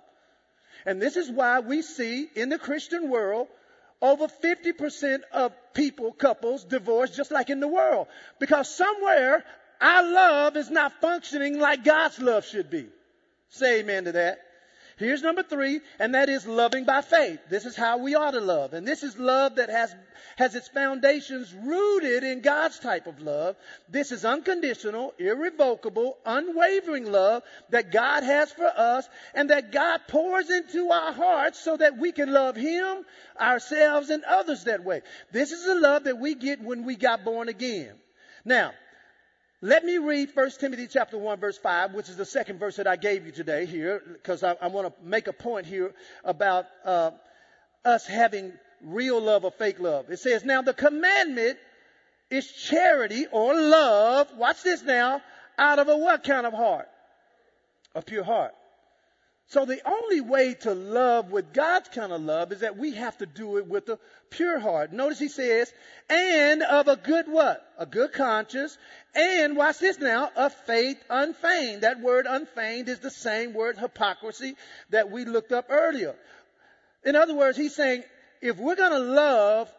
And 0.83 0.99
this 0.99 1.15
is 1.15 1.29
why 1.29 1.59
we 1.59 1.83
see 1.83 2.27
in 2.35 2.49
the 2.49 2.57
Christian 2.57 3.09
world 3.09 3.47
over 4.01 4.27
50% 4.27 5.19
of 5.31 5.53
people, 5.73 6.11
couples, 6.11 6.63
divorce 6.63 7.15
just 7.15 7.31
like 7.31 7.49
in 7.49 7.59
the 7.59 7.67
world. 7.67 8.07
Because 8.39 8.73
somewhere 8.73 9.43
our 9.81 10.03
love 10.03 10.57
is 10.57 10.69
not 10.69 10.93
functioning 11.01 11.59
like 11.59 11.83
God's 11.83 12.19
love 12.19 12.45
should 12.45 12.69
be. 12.69 12.87
Say 13.49 13.79
amen 13.79 14.05
to 14.05 14.11
that. 14.13 14.39
Here's 14.97 15.21
number 15.21 15.43
three, 15.43 15.81
and 15.99 16.15
that 16.15 16.29
is 16.29 16.47
loving 16.47 16.85
by 16.85 17.01
faith. 17.01 17.39
This 17.49 17.65
is 17.65 17.75
how 17.75 17.97
we 17.97 18.15
ought 18.15 18.31
to 18.31 18.39
love. 18.39 18.73
And 18.73 18.87
this 18.87 19.03
is 19.03 19.19
love 19.19 19.57
that 19.57 19.69
has, 19.69 19.93
has 20.37 20.55
its 20.55 20.69
foundations 20.69 21.53
rooted 21.53 22.23
in 22.23 22.39
God's 22.39 22.79
type 22.79 23.05
of 23.05 23.19
love. 23.19 23.57
This 23.89 24.13
is 24.13 24.23
unconditional, 24.23 25.13
irrevocable, 25.19 26.17
unwavering 26.25 27.11
love 27.11 27.43
that 27.71 27.91
God 27.91 28.23
has 28.23 28.53
for 28.53 28.67
us 28.67 29.09
and 29.33 29.49
that 29.49 29.73
God 29.73 29.99
pours 30.07 30.49
into 30.49 30.89
our 30.89 31.11
hearts 31.11 31.59
so 31.59 31.75
that 31.75 31.97
we 31.97 32.13
can 32.13 32.31
love 32.31 32.55
Him, 32.55 33.03
ourselves, 33.37 34.09
and 34.09 34.23
others 34.23 34.63
that 34.63 34.85
way. 34.85 35.01
This 35.33 35.51
is 35.51 35.65
the 35.65 35.75
love 35.75 36.05
that 36.05 36.19
we 36.19 36.35
get 36.35 36.61
when 36.61 36.85
we 36.85 36.95
got 36.95 37.25
born 37.25 37.49
again. 37.49 37.95
Now, 38.45 38.71
let 39.61 39.83
me 39.83 39.97
read 39.97 40.29
1 40.33 40.51
Timothy 40.59 40.87
chapter 40.87 41.17
1 41.17 41.39
verse 41.39 41.57
5, 41.57 41.93
which 41.93 42.09
is 42.09 42.17
the 42.17 42.25
second 42.25 42.59
verse 42.59 42.75
that 42.75 42.87
I 42.87 42.95
gave 42.95 43.25
you 43.25 43.31
today 43.31 43.65
here, 43.65 44.01
because 44.05 44.43
I, 44.43 44.55
I 44.61 44.67
want 44.67 44.87
to 44.87 45.07
make 45.07 45.27
a 45.27 45.33
point 45.33 45.65
here 45.65 45.93
about 46.23 46.65
uh, 46.83 47.11
us 47.83 48.05
having 48.05 48.53
real 48.81 49.21
love 49.21 49.45
or 49.45 49.51
fake 49.51 49.79
love. 49.79 50.09
It 50.09 50.19
says, 50.19 50.43
now 50.43 50.61
the 50.61 50.73
commandment 50.73 51.57
is 52.29 52.51
charity 52.51 53.25
or 53.31 53.53
love, 53.53 54.27
watch 54.37 54.63
this 54.63 54.83
now, 54.83 55.21
out 55.57 55.79
of 55.79 55.87
a 55.87 55.97
what 55.97 56.23
kind 56.23 56.45
of 56.45 56.53
heart? 56.53 56.87
A 57.93 58.01
pure 58.01 58.23
heart. 58.23 58.53
So 59.47 59.65
the 59.65 59.79
only 59.87 60.21
way 60.21 60.55
to 60.61 60.73
love 60.73 61.31
with 61.31 61.53
God's 61.53 61.89
kind 61.89 62.11
of 62.11 62.21
love 62.21 62.51
is 62.51 62.61
that 62.61 62.77
we 62.77 62.95
have 62.95 63.15
to 63.19 63.27
do 63.27 63.57
it 63.57 63.67
with 63.67 63.87
a 63.89 63.99
pure 64.31 64.59
heart. 64.59 64.91
Notice 64.91 65.19
he 65.19 65.27
says, 65.27 65.71
and 66.09 66.63
of 66.63 66.87
a 66.87 66.95
good 66.95 67.27
what? 67.27 67.63
A 67.77 67.85
good 67.85 68.11
conscience. 68.11 68.75
And 69.15 69.55
watch 69.55 69.79
this 69.79 69.97
now, 69.97 70.29
a 70.35 70.49
faith 70.49 71.01
unfeigned. 71.09 71.83
That 71.83 72.01
word 72.01 72.25
unfeigned 72.27 72.89
is 72.89 72.99
the 72.99 73.09
same 73.09 73.53
word 73.53 73.77
hypocrisy 73.77 74.55
that 74.89 75.09
we 75.09 75.23
looked 75.23 75.53
up 75.53 75.67
earlier. 75.69 76.15
In 77.05 77.15
other 77.15 77.33
words, 77.33 77.57
he's 77.57 77.73
saying, 77.73 78.03
if 78.41 78.57
we're 78.57 78.75
going 78.75 78.91
to 78.91 78.99
love 78.99 79.71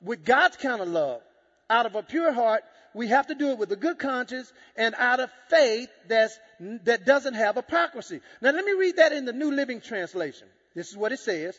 with 0.00 0.24
God's 0.24 0.56
kind 0.56 0.80
of 0.80 0.88
love, 0.88 1.20
out 1.68 1.86
of 1.86 1.96
a 1.96 2.02
pure 2.02 2.32
heart, 2.32 2.62
we 2.94 3.08
have 3.08 3.26
to 3.26 3.34
do 3.34 3.50
it 3.50 3.58
with 3.58 3.72
a 3.72 3.76
good 3.76 3.98
conscience 3.98 4.52
and 4.76 4.94
out 4.96 5.18
of 5.18 5.30
faith 5.50 5.88
that's, 6.06 6.38
that 6.84 7.04
doesn't 7.04 7.34
have 7.34 7.56
hypocrisy. 7.56 8.20
Now 8.40 8.52
let 8.52 8.64
me 8.64 8.72
read 8.72 8.96
that 8.96 9.12
in 9.12 9.24
the 9.24 9.32
New 9.32 9.50
Living 9.50 9.80
Translation. 9.80 10.46
This 10.74 10.90
is 10.90 10.96
what 10.96 11.12
it 11.12 11.18
says. 11.18 11.58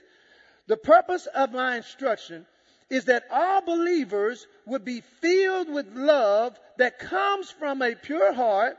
The 0.68 0.78
purpose 0.78 1.28
of 1.28 1.52
my 1.52 1.76
instruction 1.78 2.46
is 2.90 3.06
that 3.06 3.26
all 3.32 3.62
believers 3.62 4.46
would 4.66 4.86
be 4.86 5.02
filled 5.22 5.70
with 5.70 5.88
love 5.94 6.58
that 6.78 7.00
comes 7.00 7.52
from 7.52 7.82
a 7.82 7.96
pure 7.96 8.34
heart, 8.34 8.78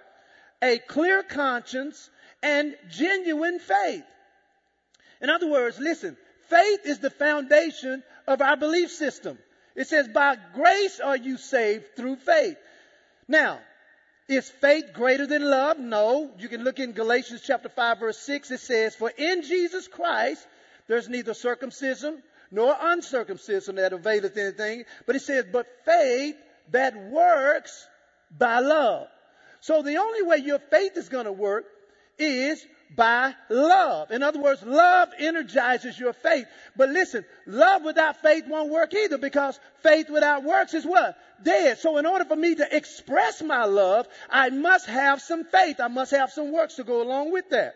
a 0.63 0.79
clear 0.79 1.23
conscience, 1.23 2.09
and 2.43 2.75
genuine 2.91 3.59
faith. 3.59 4.05
In 5.21 5.31
other 5.31 5.49
words, 5.49 5.79
listen, 5.79 6.17
faith 6.49 6.81
is 6.85 7.01
the 7.01 7.11
foundation 7.11 8.03
of 8.27 8.41
our 8.41 8.57
belief 8.57 8.91
system. 8.91 9.39
It 9.75 9.89
says, 9.89 10.09
by 10.09 10.37
grace 10.55 11.01
are 11.01 11.17
you 11.17 11.37
saved 11.37 11.97
through 11.97 12.17
faith. 12.17 12.57
Now, 13.27 13.61
is 14.29 14.51
faith 14.51 14.93
greater 14.93 15.27
than 15.27 15.43
love? 15.43 15.79
No. 15.79 16.31
You 16.39 16.49
can 16.49 16.65
look 16.65 16.79
in 16.79 16.93
Galatians 16.93 17.43
chapter 17.45 17.69
5 17.69 18.01
verse 18.01 18.19
6. 18.19 18.51
It 18.51 18.61
says, 18.61 18.95
for 18.95 19.11
in 19.11 19.43
Jesus 19.43 19.89
Christ, 19.89 20.47
there's 20.87 21.09
neither 21.09 21.35
circumcision 21.35 22.23
nor 22.51 22.77
uncircumcision 22.81 23.77
that 23.77 23.93
availeth 23.93 24.37
anything. 24.37 24.85
But 25.07 25.17
it 25.17 25.23
says, 25.23 25.45
but 25.53 25.67
faith 25.85 26.37
that 26.71 26.97
works 27.11 27.87
by 28.37 28.61
love. 28.61 29.09
So 29.61 29.83
the 29.83 29.97
only 29.97 30.23
way 30.23 30.39
your 30.39 30.59
faith 30.59 30.97
is 30.97 31.09
going 31.09 31.27
to 31.27 31.33
work 31.33 31.65
is 32.19 32.65
by 32.95 33.35
love. 33.51 34.11
In 34.11 34.23
other 34.23 34.41
words, 34.41 34.63
love 34.63 35.11
energizes 35.19 35.99
your 35.99 36.13
faith. 36.13 36.47
But 36.77 36.89
listen, 36.89 37.25
love 37.47 37.85
without 37.85 38.23
faith 38.23 38.45
won't 38.47 38.71
work 38.71 38.95
either 38.95 39.19
because 39.19 39.59
faith 39.83 40.09
without 40.09 40.45
works 40.45 40.75
is 40.75 40.85
what? 40.85 41.17
Dead. 41.43 41.79
So 41.79 41.99
in 41.99 42.07
order 42.07 42.25
for 42.25 42.37
me 42.37 42.55
to 42.55 42.77
express 42.77 43.43
my 43.43 43.65
love, 43.65 44.07
I 44.31 44.51
must 44.51 44.87
have 44.87 45.21
some 45.21 45.45
faith. 45.45 45.81
I 45.81 45.89
must 45.89 46.13
have 46.13 46.31
some 46.31 46.53
works 46.53 46.77
to 46.77 46.85
go 46.85 47.03
along 47.03 47.33
with 47.33 47.51
that. 47.51 47.75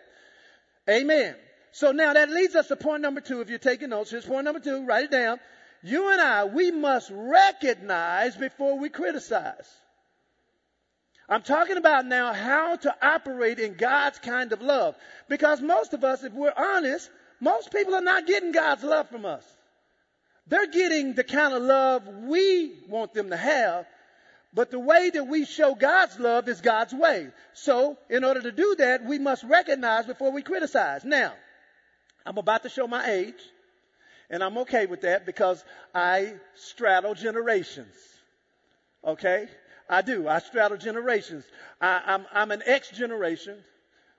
Amen. 0.88 1.36
So 1.72 1.92
now 1.92 2.12
that 2.12 2.30
leads 2.30 2.54
us 2.54 2.68
to 2.68 2.76
point 2.76 3.02
number 3.02 3.20
two. 3.20 3.40
If 3.40 3.48
you're 3.48 3.58
taking 3.58 3.90
notes, 3.90 4.10
here's 4.10 4.26
point 4.26 4.44
number 4.44 4.60
two. 4.60 4.84
Write 4.84 5.04
it 5.04 5.10
down. 5.10 5.40
You 5.82 6.10
and 6.10 6.20
I, 6.20 6.44
we 6.44 6.70
must 6.70 7.10
recognize 7.12 8.36
before 8.36 8.78
we 8.78 8.88
criticize. 8.88 9.68
I'm 11.28 11.42
talking 11.42 11.78
about 11.78 12.06
now 12.06 12.32
how 12.34 12.76
to 12.76 12.94
operate 13.02 13.58
in 13.58 13.74
God's 13.74 14.18
kind 14.18 14.52
of 14.52 14.60
love. 14.60 14.94
Because 15.28 15.60
most 15.60 15.94
of 15.94 16.04
us, 16.04 16.22
if 16.22 16.32
we're 16.32 16.52
honest, 16.54 17.10
most 17.40 17.72
people 17.72 17.94
are 17.94 18.02
not 18.02 18.26
getting 18.26 18.52
God's 18.52 18.84
love 18.84 19.08
from 19.08 19.24
us. 19.24 19.44
They're 20.46 20.70
getting 20.70 21.14
the 21.14 21.24
kind 21.24 21.54
of 21.54 21.62
love 21.62 22.06
we 22.06 22.74
want 22.88 23.14
them 23.14 23.30
to 23.30 23.36
have, 23.36 23.86
but 24.52 24.70
the 24.70 24.78
way 24.78 25.10
that 25.10 25.26
we 25.26 25.46
show 25.46 25.74
God's 25.74 26.18
love 26.18 26.48
is 26.48 26.60
God's 26.60 26.92
way. 26.92 27.28
So, 27.54 27.96
in 28.10 28.24
order 28.24 28.42
to 28.42 28.52
do 28.52 28.74
that, 28.78 29.04
we 29.04 29.18
must 29.18 29.44
recognize 29.44 30.04
before 30.04 30.32
we 30.32 30.42
criticize. 30.42 31.04
Now, 31.04 31.32
I'm 32.24 32.38
about 32.38 32.62
to 32.62 32.68
show 32.68 32.86
my 32.86 33.08
age, 33.10 33.42
and 34.30 34.42
I'm 34.42 34.58
okay 34.58 34.86
with 34.86 35.02
that 35.02 35.26
because 35.26 35.64
I 35.94 36.34
straddle 36.54 37.14
generations. 37.14 37.94
Okay? 39.04 39.48
I 39.88 40.02
do. 40.02 40.28
I 40.28 40.38
straddle 40.38 40.78
generations. 40.78 41.44
I, 41.80 41.96
am 41.96 42.02
I'm, 42.06 42.26
I'm 42.32 42.50
an 42.52 42.62
X 42.64 42.90
generation, 42.90 43.58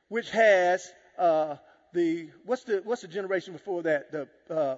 which 0.09 0.29
has 0.31 0.91
uh, 1.17 1.55
the 1.93 2.29
what's 2.45 2.63
the 2.63 2.81
what's 2.83 3.01
the 3.01 3.07
generation 3.07 3.53
before 3.53 3.83
that? 3.83 4.11
The 4.11 4.27
uh, 4.53 4.75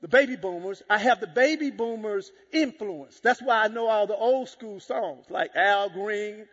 the 0.00 0.08
baby 0.08 0.36
boomers. 0.36 0.82
I 0.88 0.98
have 0.98 1.20
the 1.20 1.26
baby 1.26 1.70
boomers 1.70 2.30
influence. 2.52 3.20
That's 3.20 3.42
why 3.42 3.64
I 3.64 3.68
know 3.68 3.88
all 3.88 4.06
the 4.06 4.16
old 4.16 4.48
school 4.48 4.80
songs 4.80 5.26
like 5.28 5.56
Al 5.56 5.90
Green. 5.90 6.46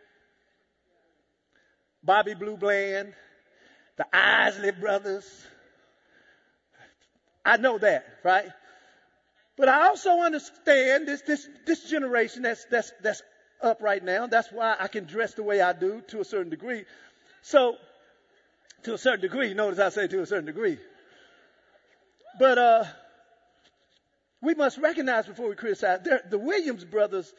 Bobby 2.05 2.35
Blue 2.35 2.55
Bland, 2.55 3.13
the 3.97 4.05
Isley 4.15 4.69
brothers. 4.71 5.47
I 7.45 7.57
know 7.57 7.77
that, 7.77 8.05
right? 8.23 8.49
But 9.55 9.69
I 9.69 9.87
also 9.87 10.21
understand 10.21 11.07
this, 11.07 11.21
this, 11.21 11.47
this 11.65 11.89
generation 11.89 12.41
that's, 12.41 12.65
that's, 12.65 12.91
that's 13.01 13.21
up 13.61 13.81
right 13.81 14.03
now. 14.03 14.27
That's 14.27 14.51
why 14.51 14.75
I 14.79 14.87
can 14.87 15.05
dress 15.05 15.35
the 15.35 15.43
way 15.43 15.61
I 15.61 15.73
do 15.73 16.01
to 16.09 16.19
a 16.19 16.25
certain 16.25 16.49
degree. 16.49 16.85
So, 17.43 17.75
to 18.83 18.95
a 18.95 18.97
certain 18.97 19.21
degree, 19.21 19.53
notice 19.53 19.79
I 19.79 19.89
say 19.89 20.07
to 20.07 20.21
a 20.21 20.25
certain 20.25 20.45
degree. 20.45 20.77
But, 22.39 22.57
uh, 22.57 22.83
we 24.41 24.53
must 24.53 24.77
recognize 24.77 25.25
before 25.25 25.49
we 25.49 25.55
criticize, 25.55 26.01
the 26.29 26.37
Williams 26.37 26.83
brothers, 26.83 27.33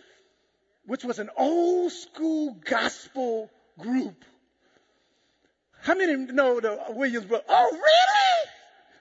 which 0.86 1.04
was 1.04 1.18
an 1.18 1.30
old 1.36 1.92
school 1.92 2.56
gospel 2.64 3.50
group. 3.78 4.24
How 5.82 5.94
many 5.94 6.16
know 6.16 6.60
the 6.60 6.78
Williams 6.90 7.26
brothers? 7.26 7.46
Oh, 7.48 7.70
really? 7.72 8.35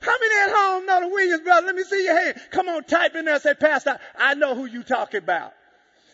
How 0.02 0.16
many 0.20 0.36
at 0.50 0.56
home 0.56 0.86
know 0.86 1.00
the 1.02 1.08
Williams 1.08 1.42
brothers? 1.42 1.66
Let 1.68 1.76
me 1.76 1.84
see 1.84 2.04
your 2.04 2.20
hand. 2.20 2.42
Come 2.52 2.70
on, 2.70 2.84
type 2.84 3.16
in 3.16 3.26
there 3.26 3.36
and 3.36 3.44
say, 3.44 3.54
Pastor, 3.54 4.00
I 4.18 4.36
know 4.36 4.56
who 4.56 4.66
you 4.66 4.84
talking 4.84 5.20
about. 5.20 5.54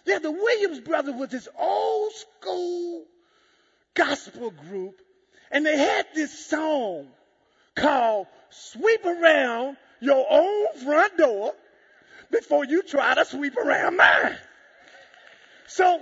Yeah, 0.05 0.19
the 0.19 0.31
Williams 0.31 0.79
brothers 0.79 1.15
was 1.15 1.29
this 1.29 1.47
old 1.57 2.11
school 2.13 3.03
gospel 3.93 4.51
group, 4.51 5.01
and 5.51 5.65
they 5.65 5.77
had 5.77 6.07
this 6.15 6.47
song 6.47 7.07
called 7.75 8.27
Sweep 8.49 9.05
Around 9.05 9.77
Your 9.99 10.25
Own 10.29 10.65
Front 10.83 11.17
Door 11.17 11.53
before 12.31 12.65
you 12.65 12.81
try 12.83 13.13
to 13.13 13.25
sweep 13.25 13.57
around 13.57 13.97
mine. 13.97 14.37
So 15.67 16.01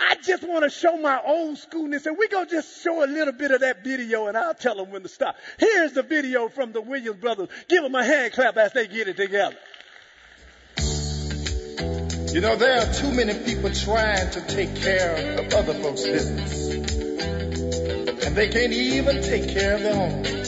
I 0.00 0.14
just 0.22 0.46
want 0.46 0.62
to 0.62 0.70
show 0.70 0.96
my 0.96 1.20
old 1.24 1.56
schoolness, 1.56 2.06
and 2.06 2.16
we're 2.16 2.28
going 2.28 2.46
to 2.46 2.50
just 2.50 2.82
show 2.82 3.04
a 3.04 3.06
little 3.06 3.32
bit 3.32 3.50
of 3.50 3.60
that 3.60 3.82
video, 3.82 4.28
and 4.28 4.36
I'll 4.36 4.54
tell 4.54 4.76
them 4.76 4.90
when 4.90 5.02
to 5.02 5.08
stop. 5.08 5.36
Here's 5.58 5.92
the 5.92 6.04
video 6.04 6.48
from 6.48 6.72
the 6.72 6.80
Williams 6.80 7.20
brothers. 7.20 7.48
Give 7.68 7.82
them 7.82 7.94
a 7.96 8.04
hand 8.04 8.32
clap 8.32 8.56
as 8.56 8.72
they 8.72 8.86
get 8.86 9.08
it 9.08 9.16
together. 9.16 9.56
You 12.32 12.42
know, 12.42 12.56
there 12.56 12.80
are 12.80 12.92
too 12.92 13.10
many 13.10 13.34
people 13.42 13.70
trying 13.72 14.30
to 14.30 14.40
take 14.46 14.76
care 14.76 15.40
of 15.40 15.52
other 15.52 15.74
folks' 15.74 16.04
business. 16.04 16.68
And 18.24 18.36
they 18.36 18.48
can't 18.48 18.72
even 18.72 19.22
take 19.22 19.48
care 19.48 19.74
of 19.74 19.82
their 19.82 19.94
own. 19.94 20.47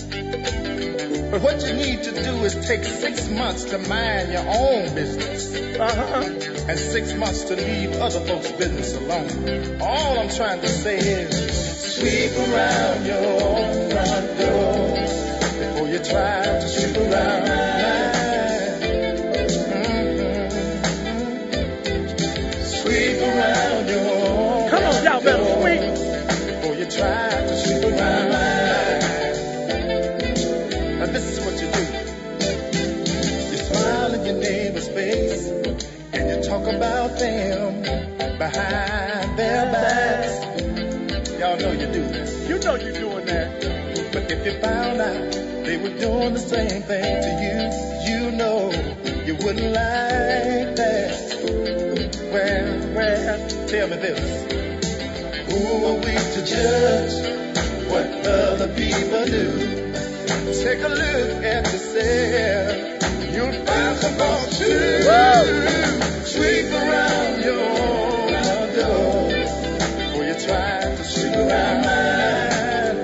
But 1.30 1.42
what 1.42 1.64
you 1.64 1.74
need 1.74 2.02
to 2.02 2.10
do 2.10 2.44
is 2.44 2.56
take 2.66 2.82
six 2.82 3.28
months 3.28 3.62
to 3.66 3.78
mind 3.78 4.32
your 4.32 4.42
own 4.46 4.92
business. 4.96 5.54
Uh-huh. 5.78 6.22
And 6.68 6.76
six 6.76 7.14
months 7.14 7.44
to 7.44 7.54
leave 7.54 7.92
other 7.92 8.18
folks' 8.20 8.50
business 8.50 8.96
alone. 8.96 9.80
All 9.80 10.18
I'm 10.18 10.28
trying 10.28 10.60
to 10.60 10.68
say 10.68 10.98
is 10.98 11.94
sweep 11.94 12.32
around 12.48 13.06
your 13.06 13.42
own 13.42 13.90
front 13.90 14.38
door 14.38 14.96
before 15.60 15.88
you 15.88 15.98
try 15.98 16.42
to 16.42 16.68
sweep 16.68 16.96
around 16.96 17.69
about 36.76 37.18
them 37.18 37.82
behind 38.38 39.38
their 39.38 39.64
backs. 39.72 41.30
Y'all 41.38 41.58
know 41.58 41.72
you 41.72 41.86
do 41.86 42.02
that. 42.12 42.48
You 42.48 42.58
know 42.58 42.74
you're 42.76 42.92
doing 42.92 43.26
that. 43.26 44.12
But 44.12 44.30
if 44.30 44.44
you 44.46 44.60
found 44.60 45.00
out 45.00 45.32
they 45.64 45.76
were 45.76 45.96
doing 45.98 46.34
the 46.34 46.40
same 46.40 46.82
thing 46.82 47.22
to 47.26 47.30
you, 47.44 47.58
you 48.08 48.30
know 48.32 48.70
you 49.24 49.34
wouldn't 49.36 49.72
like 49.72 50.76
that. 50.76 51.10
Well, 52.32 52.94
well, 52.94 53.48
tell 53.66 53.88
me 53.88 53.96
this. 53.96 54.52
Who 55.50 55.86
are 55.86 55.94
we 55.94 56.14
to 56.34 56.40
judge 56.46 57.14
what 57.90 58.06
other 58.26 58.68
people 58.68 59.24
do? 59.26 59.80
Take 60.62 60.82
a 60.82 60.88
look 60.88 61.44
at 61.44 61.72
yourself. 61.72 62.99
You'll 63.32 63.52
find 63.64 63.96
some 63.96 64.14
folks 64.14 64.58
too. 64.58 65.02
Sweep 66.24 66.72
around 66.72 67.42
your 67.44 67.68
door 68.74 69.28
before 69.28 70.24
you 70.24 70.34
try 70.34 70.80
to 70.80 71.04
sweep 71.04 71.36
around 71.36 71.84
mine. 71.84 72.96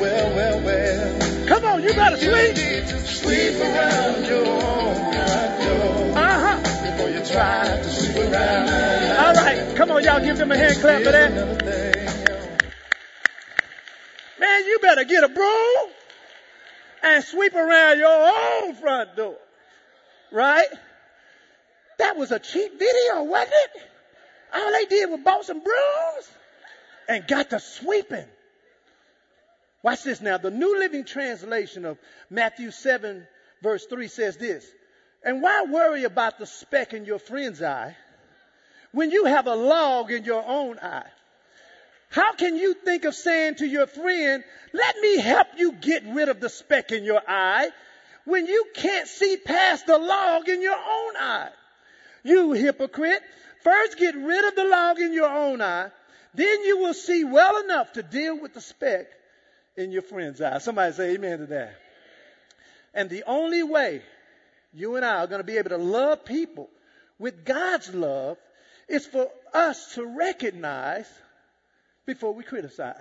Well, 0.00 0.36
well, 0.36 0.60
well. 0.60 1.46
Come 1.48 1.64
on, 1.64 1.82
you 1.82 1.90
sweep. 1.90 2.56
Sweep 3.04 3.60
around 3.60 4.26
your 4.26 4.44
door. 4.44 6.12
Uh 6.16 6.38
huh. 6.44 6.58
Before 6.92 7.10
you 7.10 7.24
try 7.24 7.64
to 7.66 7.90
sweep 7.90 8.16
around 8.16 8.66
mine. 8.66 9.16
All 9.16 9.34
right. 9.34 9.76
Come 9.76 9.90
on, 9.90 10.04
y'all, 10.04 10.20
give 10.20 10.38
them 10.38 10.52
a 10.52 10.56
hand 10.56 10.78
clap 10.78 11.02
for 11.02 11.10
that. 11.10 11.32
Man, 14.38 14.64
you 14.66 14.78
better 14.78 15.04
get 15.04 15.24
a 15.24 15.28
broom 15.28 15.95
and 17.06 17.24
sweep 17.24 17.54
around 17.54 17.98
your 17.98 18.32
own 18.34 18.74
front 18.74 19.16
door. 19.16 19.36
Right? 20.32 20.68
That 21.98 22.16
was 22.16 22.32
a 22.32 22.38
cheap 22.38 22.78
video, 22.78 23.22
wasn't 23.22 23.52
it? 23.52 23.82
All 24.54 24.72
they 24.72 24.84
did 24.86 25.10
was 25.10 25.20
bought 25.24 25.44
some 25.44 25.62
brooms 25.62 26.30
and 27.08 27.26
got 27.26 27.50
to 27.50 27.60
sweeping. 27.60 28.26
Watch 29.82 30.02
this 30.02 30.20
now. 30.20 30.38
The 30.38 30.50
New 30.50 30.78
Living 30.78 31.04
Translation 31.04 31.84
of 31.84 31.98
Matthew 32.28 32.70
7 32.70 33.26
verse 33.62 33.86
3 33.86 34.08
says 34.08 34.36
this. 34.36 34.66
And 35.24 35.42
why 35.42 35.64
worry 35.64 36.04
about 36.04 36.38
the 36.38 36.46
speck 36.46 36.92
in 36.92 37.04
your 37.04 37.18
friend's 37.18 37.62
eye 37.62 37.96
when 38.92 39.10
you 39.10 39.24
have 39.24 39.46
a 39.46 39.54
log 39.54 40.10
in 40.10 40.24
your 40.24 40.44
own 40.46 40.78
eye? 40.78 41.10
How 42.08 42.32
can 42.34 42.56
you 42.56 42.74
think 42.74 43.04
of 43.04 43.14
saying 43.14 43.56
to 43.56 43.66
your 43.66 43.86
friend, 43.86 44.42
let 44.72 44.96
me 44.98 45.18
help 45.18 45.48
you 45.56 45.72
get 45.72 46.04
rid 46.06 46.28
of 46.28 46.40
the 46.40 46.48
speck 46.48 46.92
in 46.92 47.04
your 47.04 47.22
eye 47.26 47.70
when 48.24 48.46
you 48.46 48.66
can't 48.74 49.08
see 49.08 49.36
past 49.36 49.86
the 49.86 49.98
log 49.98 50.48
in 50.48 50.62
your 50.62 50.76
own 50.76 51.16
eye? 51.16 51.50
You 52.22 52.52
hypocrite. 52.52 53.22
First 53.62 53.98
get 53.98 54.14
rid 54.14 54.44
of 54.48 54.54
the 54.54 54.64
log 54.64 54.98
in 54.98 55.12
your 55.12 55.28
own 55.28 55.60
eye. 55.60 55.90
Then 56.34 56.64
you 56.64 56.78
will 56.78 56.94
see 56.94 57.24
well 57.24 57.62
enough 57.64 57.92
to 57.94 58.02
deal 58.02 58.40
with 58.40 58.54
the 58.54 58.60
speck 58.60 59.06
in 59.76 59.90
your 59.90 60.02
friend's 60.02 60.40
eye. 60.40 60.58
Somebody 60.58 60.92
say 60.92 61.14
amen 61.14 61.38
to 61.38 61.46
that. 61.46 61.74
And 62.94 63.10
the 63.10 63.24
only 63.26 63.62
way 63.62 64.02
you 64.72 64.96
and 64.96 65.04
I 65.04 65.22
are 65.22 65.26
going 65.26 65.40
to 65.40 65.44
be 65.44 65.58
able 65.58 65.70
to 65.70 65.78
love 65.78 66.24
people 66.24 66.68
with 67.18 67.44
God's 67.44 67.92
love 67.94 68.38
is 68.88 69.06
for 69.06 69.28
us 69.52 69.94
to 69.94 70.04
recognize 70.04 71.08
before 72.06 72.32
we 72.32 72.44
criticize. 72.44 72.96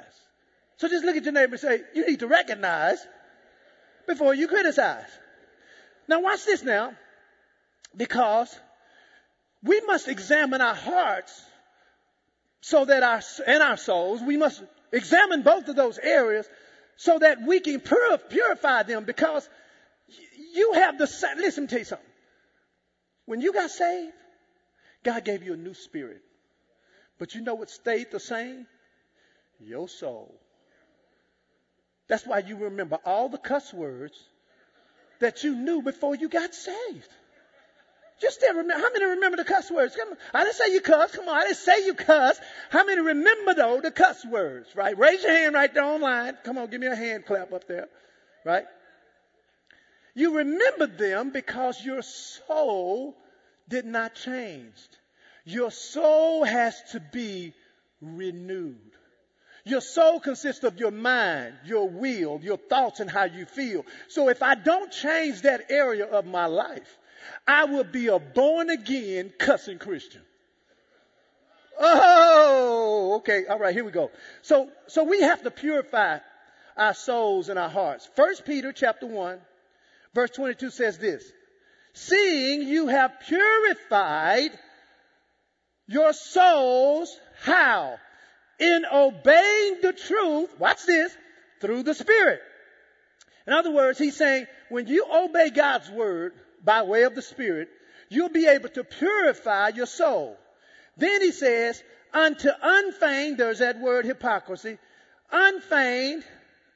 So 0.78 0.90
just 0.90 1.06
look 1.06 1.16
at 1.16 1.24
your 1.24 1.34
neighbor 1.34 1.54
and 1.54 1.60
say, 1.60 1.82
you 1.94 2.08
need 2.08 2.20
to 2.20 2.28
recognize 2.28 2.98
before 4.08 4.34
you 4.34 4.48
criticize. 4.48 5.08
Now 6.08 6.22
watch 6.22 6.46
this 6.46 6.64
now, 6.64 6.94
because 7.96 8.54
we 9.64 9.82
must 9.82 10.08
examine 10.08 10.62
our 10.62 10.76
hearts 10.76 11.42
so 12.62 12.86
that 12.86 13.04
our, 13.04 13.22
and 13.48 13.64
our 13.64 13.78
souls, 13.78 14.22
we 14.22 14.38
must 14.38 14.62
examine 14.92 15.44
both 15.44 15.68
of 15.68 15.76
those 15.76 15.98
areas 15.98 16.48
so 16.98 17.20
that 17.20 17.42
we 17.42 17.60
can 17.60 17.80
purify 17.80 18.84
them 18.84 19.06
because 19.06 19.48
you 20.54 20.74
have 20.74 20.98
the, 20.98 21.08
listen, 21.38 21.68
tell 21.68 21.80
you 21.80 21.86
something. 21.86 22.08
When 23.26 23.42
you 23.42 23.54
got 23.54 23.70
saved, 23.70 24.14
God 25.04 25.24
gave 25.26 25.44
you 25.44 25.54
a 25.54 25.58
new 25.58 25.74
spirit. 25.74 26.22
But 27.18 27.34
you 27.34 27.42
know 27.42 27.56
what 27.56 27.70
stayed 27.70 28.12
the 28.12 28.20
same? 28.20 28.68
Your 29.60 29.88
soul. 29.88 30.34
That's 32.08 32.26
why 32.26 32.40
you 32.40 32.58
remember 32.58 33.00
all 33.06 33.30
the 33.30 33.38
cuss 33.38 33.74
words 33.74 34.18
that 35.20 35.44
you 35.44 35.56
knew 35.56 35.82
before 35.82 36.16
you 36.16 36.30
got 36.30 36.54
saved. 36.54 37.10
Just 38.22 38.38
still 38.38 38.56
remember. 38.56 38.82
How 38.82 38.94
many 38.94 39.06
remember 39.06 39.38
the 39.38 39.44
cuss 39.44 39.70
words? 39.70 39.96
Come 39.96 40.10
on. 40.10 40.18
I 40.34 40.44
didn't 40.44 40.56
say 40.56 40.72
you 40.72 40.82
cuss. 40.82 41.12
Come 41.16 41.28
on. 41.28 41.36
I 41.36 41.44
didn't 41.46 41.58
say 41.58 41.86
you 41.86 41.94
cuss. 41.94 42.40
How 42.70 42.86
many 42.86 43.02
remember 43.02 43.54
though 43.54 43.82
the 43.82 43.92
cuss 43.92 44.26
words? 44.26 44.74
Right? 44.76 44.98
Raise 44.98 45.24
your 45.24 45.34
hand 45.34 45.54
right 45.54 45.74
there 45.74 45.84
online. 45.84 46.38
Come 46.44 46.58
on. 46.58 46.70
Give 46.70 46.80
me 46.80 46.88
a 46.88 46.96
hand 46.96 47.26
clap 47.26 47.52
up 47.52 47.68
there. 47.68 47.90
Right? 48.46 48.66
You 50.14 50.38
remember 50.38 50.88
them 50.88 51.32
because 51.32 51.84
your 51.84 52.02
soul 52.02 53.18
did 53.68 53.86
not 53.86 54.16
change. 54.16 54.76
Your 55.44 55.72
soul 55.72 56.46
has 56.46 56.82
to 56.92 57.02
be 57.02 57.54
renewed. 58.02 58.95
Your 59.66 59.82
soul 59.82 60.20
consists 60.20 60.64
of 60.64 60.80
your 60.80 60.92
mind, 60.92 61.56
your 61.66 61.90
will, 61.90 62.40
your 62.42 62.58
thoughts, 62.58 63.00
and 63.00 63.10
how 63.10 63.24
you 63.24 63.46
feel. 63.46 63.84
So 64.08 64.30
if 64.30 64.44
I 64.44 64.54
don't 64.54 64.92
change 64.92 65.42
that 65.42 65.72
area 65.72 66.06
of 66.06 66.28
my 66.28 66.46
life, 66.46 66.98
I 67.48 67.66
will 67.66 67.84
be 67.84 68.08
a 68.08 68.20
born 68.20 68.70
again 68.70 69.34
cussing 69.40 69.80
Christian. 69.80 70.22
Oh, 71.80 73.16
okay. 73.18 73.46
All 73.48 73.58
right, 73.58 73.74
here 73.74 73.84
we 73.84 73.92
go. 73.92 74.12
So, 74.44 74.70
so 74.86 75.04
we 75.04 75.22
have 75.22 75.42
to 75.42 75.52
purify 75.52 76.20
our 76.78 76.94
souls 76.94 77.50
and 77.50 77.58
our 77.58 77.70
hearts. 77.70 78.08
First 78.16 78.46
Peter 78.46 78.72
chapter 78.72 79.08
1, 79.08 79.40
verse 80.14 80.30
22 80.30 80.70
says 80.70 81.00
this. 81.00 81.24
Seeing 81.94 82.62
you 82.62 82.88
have 82.88 83.20
purified 83.26 84.52
your 85.88 86.14
souls, 86.14 87.18
how? 87.42 87.98
In 88.60 88.86
obeying 88.92 89.82
the 89.82 89.94
truth, 89.94 90.50
watch 90.60 90.86
this, 90.86 91.16
through 91.62 91.84
the 91.84 91.94
Spirit. 91.94 92.42
In 93.48 93.54
other 93.54 93.72
words, 93.72 94.00
he's 94.00 94.16
saying, 94.16 94.48
when 94.70 94.88
you 94.88 95.06
obey 95.12 95.50
God's 95.50 95.90
word 95.90 96.34
by 96.64 96.84
way 96.84 97.04
of 97.04 97.16
the 97.16 97.22
Spirit, 97.22 97.70
you'll 98.10 98.30
be 98.30 98.48
able 98.48 98.70
to 98.70 98.84
purify 98.84 99.70
your 99.70 99.86
soul. 99.86 100.38
Then 100.98 101.22
he 101.22 101.32
says, 101.32 101.84
unto 102.14 102.50
unfeigned, 102.62 103.38
there's 103.38 103.60
that 103.60 103.80
word 103.80 104.06
hypocrisy, 104.06 104.78
unfeigned 105.32 106.24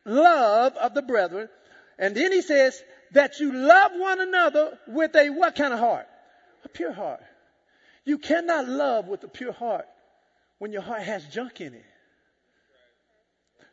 love 0.06 0.76
of 0.76 0.94
the 0.94 1.02
brethren. 1.02 1.50
And 1.98 2.16
then 2.16 2.32
he 2.32 2.42
says, 2.42 2.82
that 3.12 3.40
you 3.40 3.52
love 3.52 3.92
one 3.96 4.22
another 4.22 4.78
with 4.88 5.16
a 5.16 5.30
what 5.30 5.56
kind 5.56 5.74
of 5.74 5.80
heart? 5.80 6.08
A 6.64 6.70
pure 6.70 6.94
heart. 6.94 7.22
You 8.06 8.18
cannot 8.18 8.68
love 8.68 9.08
with 9.08 9.24
a 9.24 9.28
pure 9.28 9.54
heart 9.54 9.88
when 10.60 10.72
your 10.72 10.82
heart 10.82 11.02
has 11.02 11.26
junk 11.26 11.62
in 11.62 11.74
it. 11.74 11.86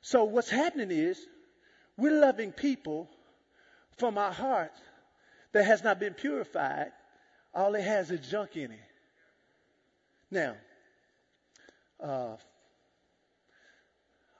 So 0.00 0.24
what's 0.24 0.48
happening 0.48 0.90
is 0.90 1.18
we're 1.96 2.18
loving 2.20 2.52
people 2.52 3.08
from 3.98 4.18
our 4.18 4.32
heart 4.32 4.72
that 5.52 5.64
has 5.64 5.82
not 5.82 5.98
been 5.98 6.14
purified. 6.14 6.92
All 7.52 7.74
it 7.74 7.82
has 7.82 8.10
is 8.10 8.28
junk 8.28 8.56
in 8.56 8.70
it. 8.70 8.80
Now, 10.30 10.56
uh, 12.00 12.36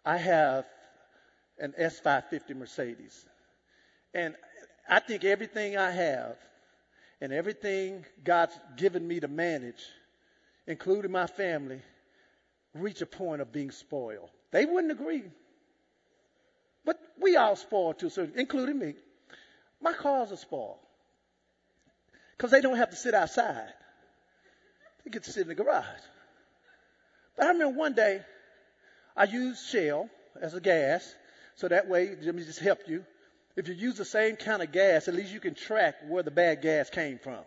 I 0.05 0.17
have 0.17 0.67
an 1.59 1.75
S550 1.81 2.55
Mercedes. 2.57 3.25
And 4.15 4.35
I 4.89 5.01
think 5.01 5.25
everything 5.25 5.77
I 5.77 5.91
have 5.91 6.37
and 7.21 7.33
everything 7.33 8.05
God's 8.23 8.59
given 8.77 9.07
me 9.07 9.21
to 9.21 9.29
manage, 9.29 9.83
including 10.67 11.11
my 11.11 11.27
family, 11.27 11.81
reach 12.81 13.01
a 13.03 13.07
point 13.07 13.41
of 13.41 13.53
being 13.53 13.71
spoiled. 13.71 14.31
They 14.51 14.65
wouldn't 14.65 14.93
agree. 14.93 15.25
But 16.85 16.99
we 17.21 17.37
all 17.37 17.57
spoiled 17.57 17.99
too, 17.99 18.11
so 18.11 18.29
including 18.35 18.79
me. 18.79 18.95
My 19.81 19.93
cars 19.93 20.33
are 20.33 20.37
spoiled. 20.37 20.79
Because 22.37 22.51
they 22.51 22.61
don't 22.61 22.77
have 22.77 22.91
to 22.91 22.97
sit 22.97 23.15
outside. 23.15 23.73
They 25.05 25.11
get 25.11 25.25
to 25.25 25.33
sit 25.33 25.43
in 25.43 25.49
the 25.49 25.55
garage. 25.55 25.85
But 27.37 27.47
I 27.47 27.49
remember 27.51 27.79
one 27.79 27.95
day 27.95 28.23
I 29.17 29.25
used 29.25 29.67
Shell 29.67 30.09
as 30.41 30.55
a 30.55 30.61
gas, 30.61 31.15
so 31.57 31.69
that 31.69 31.89
way, 31.89 32.15
let 32.23 32.35
me 32.35 32.45
just 32.45 32.61
help 32.61 32.81
you. 32.87 33.05
If 33.57 33.69
you 33.69 33.75
use 33.75 33.97
the 33.97 34.05
same 34.05 34.37
kind 34.37 34.63
of 34.63 34.73
gas, 34.73 35.09
at 35.09 35.15
least 35.15 35.33
you 35.33 35.41
can 35.41 35.55
track 35.55 35.95
where 36.07 36.23
the 36.23 36.31
bad 36.31 36.61
gas 36.61 36.91
came 36.91 37.19
from. 37.19 37.43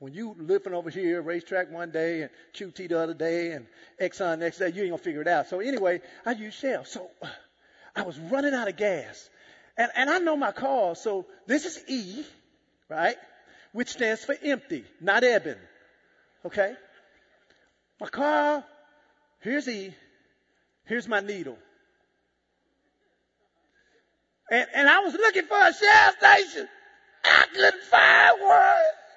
When 0.00 0.14
you 0.14 0.36
living 0.38 0.74
over 0.74 0.90
here, 0.90 1.22
RaceTrac 1.22 1.70
one 1.70 1.90
day 1.90 2.22
and 2.22 2.30
QT 2.54 2.88
the 2.88 3.00
other 3.00 3.14
day 3.14 3.50
and 3.52 3.66
Exxon 4.00 4.38
next 4.38 4.58
day, 4.58 4.70
you 4.70 4.82
ain't 4.82 4.90
gonna 4.90 5.02
figure 5.02 5.22
it 5.22 5.28
out. 5.28 5.48
So 5.48 5.58
anyway, 5.58 6.00
I 6.24 6.32
use 6.32 6.54
Shell. 6.54 6.84
So 6.84 7.10
I 7.96 8.02
was 8.02 8.18
running 8.18 8.54
out 8.54 8.68
of 8.68 8.76
gas. 8.76 9.28
And, 9.76 9.90
and 9.96 10.10
I 10.10 10.18
know 10.18 10.36
my 10.36 10.52
car, 10.52 10.94
so 10.94 11.26
this 11.46 11.64
is 11.64 11.82
E, 11.88 12.24
right? 12.88 13.16
Which 13.72 13.88
stands 13.88 14.24
for 14.24 14.36
empty, 14.40 14.84
not 15.00 15.24
ebbing. 15.24 15.58
Okay? 16.46 16.74
My 18.00 18.08
car, 18.08 18.64
here's 19.40 19.68
E, 19.68 19.92
here's 20.84 21.08
my 21.08 21.20
needle. 21.20 21.58
And, 24.50 24.66
and 24.74 24.88
I 24.88 25.00
was 25.00 25.14
looking 25.14 25.44
for 25.44 25.58
a 25.58 25.72
Shell 25.72 26.12
station. 26.18 26.68
I 27.24 27.44
couldn't 27.52 27.82
find 27.82 28.40
one. 28.40 29.07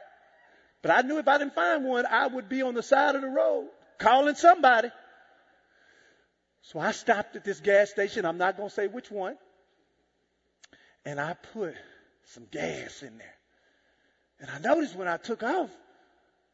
But 0.82 0.92
I 0.92 1.02
knew 1.02 1.20
if 1.20 1.28
I 1.28 1.38
didn't 1.38 1.54
find 1.54 1.86
one, 1.86 2.06
I 2.06 2.28
would 2.28 2.50
be 2.50 2.62
on 2.62 2.74
the 2.74 2.84
side 2.84 3.16
of 3.16 3.22
the 3.22 3.28
road 3.28 3.68
calling 4.00 4.36
somebody. 4.36 4.90
So 6.64 6.80
I 6.80 6.92
stopped 6.92 7.36
at 7.36 7.44
this 7.44 7.60
gas 7.60 7.90
station. 7.92 8.26
I'm 8.26 8.38
not 8.38 8.58
going 8.58 8.70
to 8.70 8.76
say 8.76 8.88
which 8.88 9.12
one. 9.12 9.38
And 11.06 11.20
I 11.20 11.34
put 11.54 11.76
some 12.26 12.48
gas 12.52 13.02
in 13.04 13.18
there. 13.18 13.36
And 14.40 14.50
I 14.50 14.60
noticed 14.60 14.96
when 14.96 15.08
I 15.08 15.18
took 15.18 15.44
off, 15.44 15.70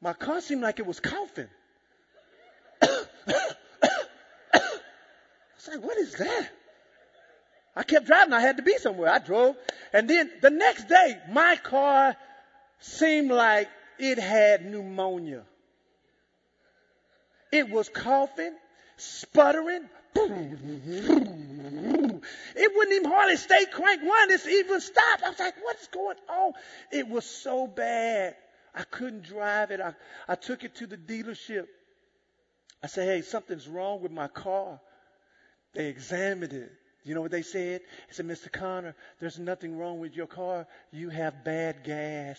my 0.02 0.14
car 0.14 0.42
seemed 0.42 0.62
like 0.62 0.80
it 0.80 0.86
was 0.86 1.00
coughing. 1.00 1.48
I 2.82 3.06
was 4.54 5.68
like, 5.68 5.84
what 5.84 5.98
is 5.98 6.14
that? 6.16 6.50
I 7.76 7.84
kept 7.84 8.08
driving. 8.08 8.34
I 8.34 8.42
had 8.42 8.58
to 8.58 8.64
be 8.64 8.78
somewhere. 8.78 9.10
I 9.10 9.20
drove. 9.20 9.56
And 9.94 10.10
then 10.10 10.32
the 10.42 10.50
next 10.50 10.88
day, 10.88 11.18
my 11.32 11.58
car 11.58 12.16
seemed 12.80 13.32
like 13.32 13.70
it 14.00 14.18
had 14.20 14.66
pneumonia. 14.66 15.44
It 17.52 17.70
was 17.70 17.90
coughing, 17.90 18.56
sputtering. 18.98 19.88
It 22.56 22.72
wouldn't 22.76 22.96
even 22.96 23.12
hardly 23.12 23.38
stay 23.38 23.66
crank 23.72 24.02
one. 24.04 24.32
It 24.32 24.46
even 24.48 24.82
stopped. 24.82 25.24
I 25.24 25.30
was 25.30 25.40
like, 25.40 25.56
what 25.64 25.78
is 25.80 25.88
going 25.88 26.18
on? 26.30 26.54
It 26.92 27.08
was 27.08 27.26
so 27.26 27.68
bad. 27.68 28.36
I 28.74 28.84
couldn't 28.84 29.24
drive 29.24 29.72
it. 29.72 29.80
I, 29.82 29.94
I 30.28 30.36
took 30.36 30.64
it 30.64 30.76
to 30.76 30.88
the 30.88 30.98
dealership. 30.98 31.68
I 32.84 32.88
said, 32.88 33.08
hey, 33.08 33.22
something's 33.22 33.68
wrong 33.68 34.02
with 34.02 34.12
my 34.12 34.28
car. 34.28 34.80
They 35.74 35.88
examined 35.88 36.54
it. 36.54 36.72
You 37.04 37.16
know 37.16 37.22
what 37.22 37.32
they 37.32 37.42
said? 37.42 37.82
They 38.08 38.14
said, 38.14 38.28
Mr. 38.28 38.52
Connor, 38.52 38.96
there's 39.20 39.40
nothing 39.40 39.78
wrong 39.78 40.00
with 40.00 40.16
your 40.16 40.28
car. 40.28 40.68
You 40.92 41.10
have 41.10 41.44
bad 41.44 41.84
gas. 41.84 42.38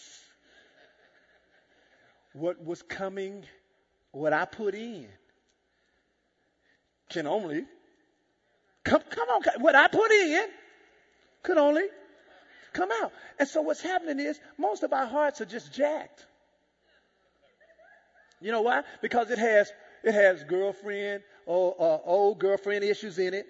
What 2.38 2.64
was 2.64 2.82
coming, 2.82 3.44
what 4.12 4.32
I 4.32 4.44
put 4.44 4.74
in, 4.74 5.08
can 7.10 7.26
only 7.26 7.64
come, 8.84 9.02
come 9.10 9.28
on, 9.28 9.42
what 9.60 9.74
I 9.74 9.88
put 9.88 10.10
in 10.12 10.46
could 11.42 11.58
only 11.58 11.84
come 12.72 12.90
out. 13.02 13.12
And 13.40 13.48
so 13.48 13.62
what's 13.62 13.80
happening 13.80 14.20
is 14.20 14.38
most 14.56 14.82
of 14.84 14.92
our 14.92 15.06
hearts 15.06 15.40
are 15.40 15.46
just 15.46 15.72
jacked. 15.72 16.26
You 18.40 18.52
know 18.52 18.62
why? 18.62 18.82
Because 19.02 19.30
it 19.30 19.38
has 19.38 19.72
it 20.04 20.14
has 20.14 20.44
girlfriend 20.44 21.24
or 21.44 21.74
uh, 21.78 21.98
old 22.04 22.38
girlfriend 22.38 22.84
issues 22.84 23.18
in 23.18 23.34
it. 23.34 23.46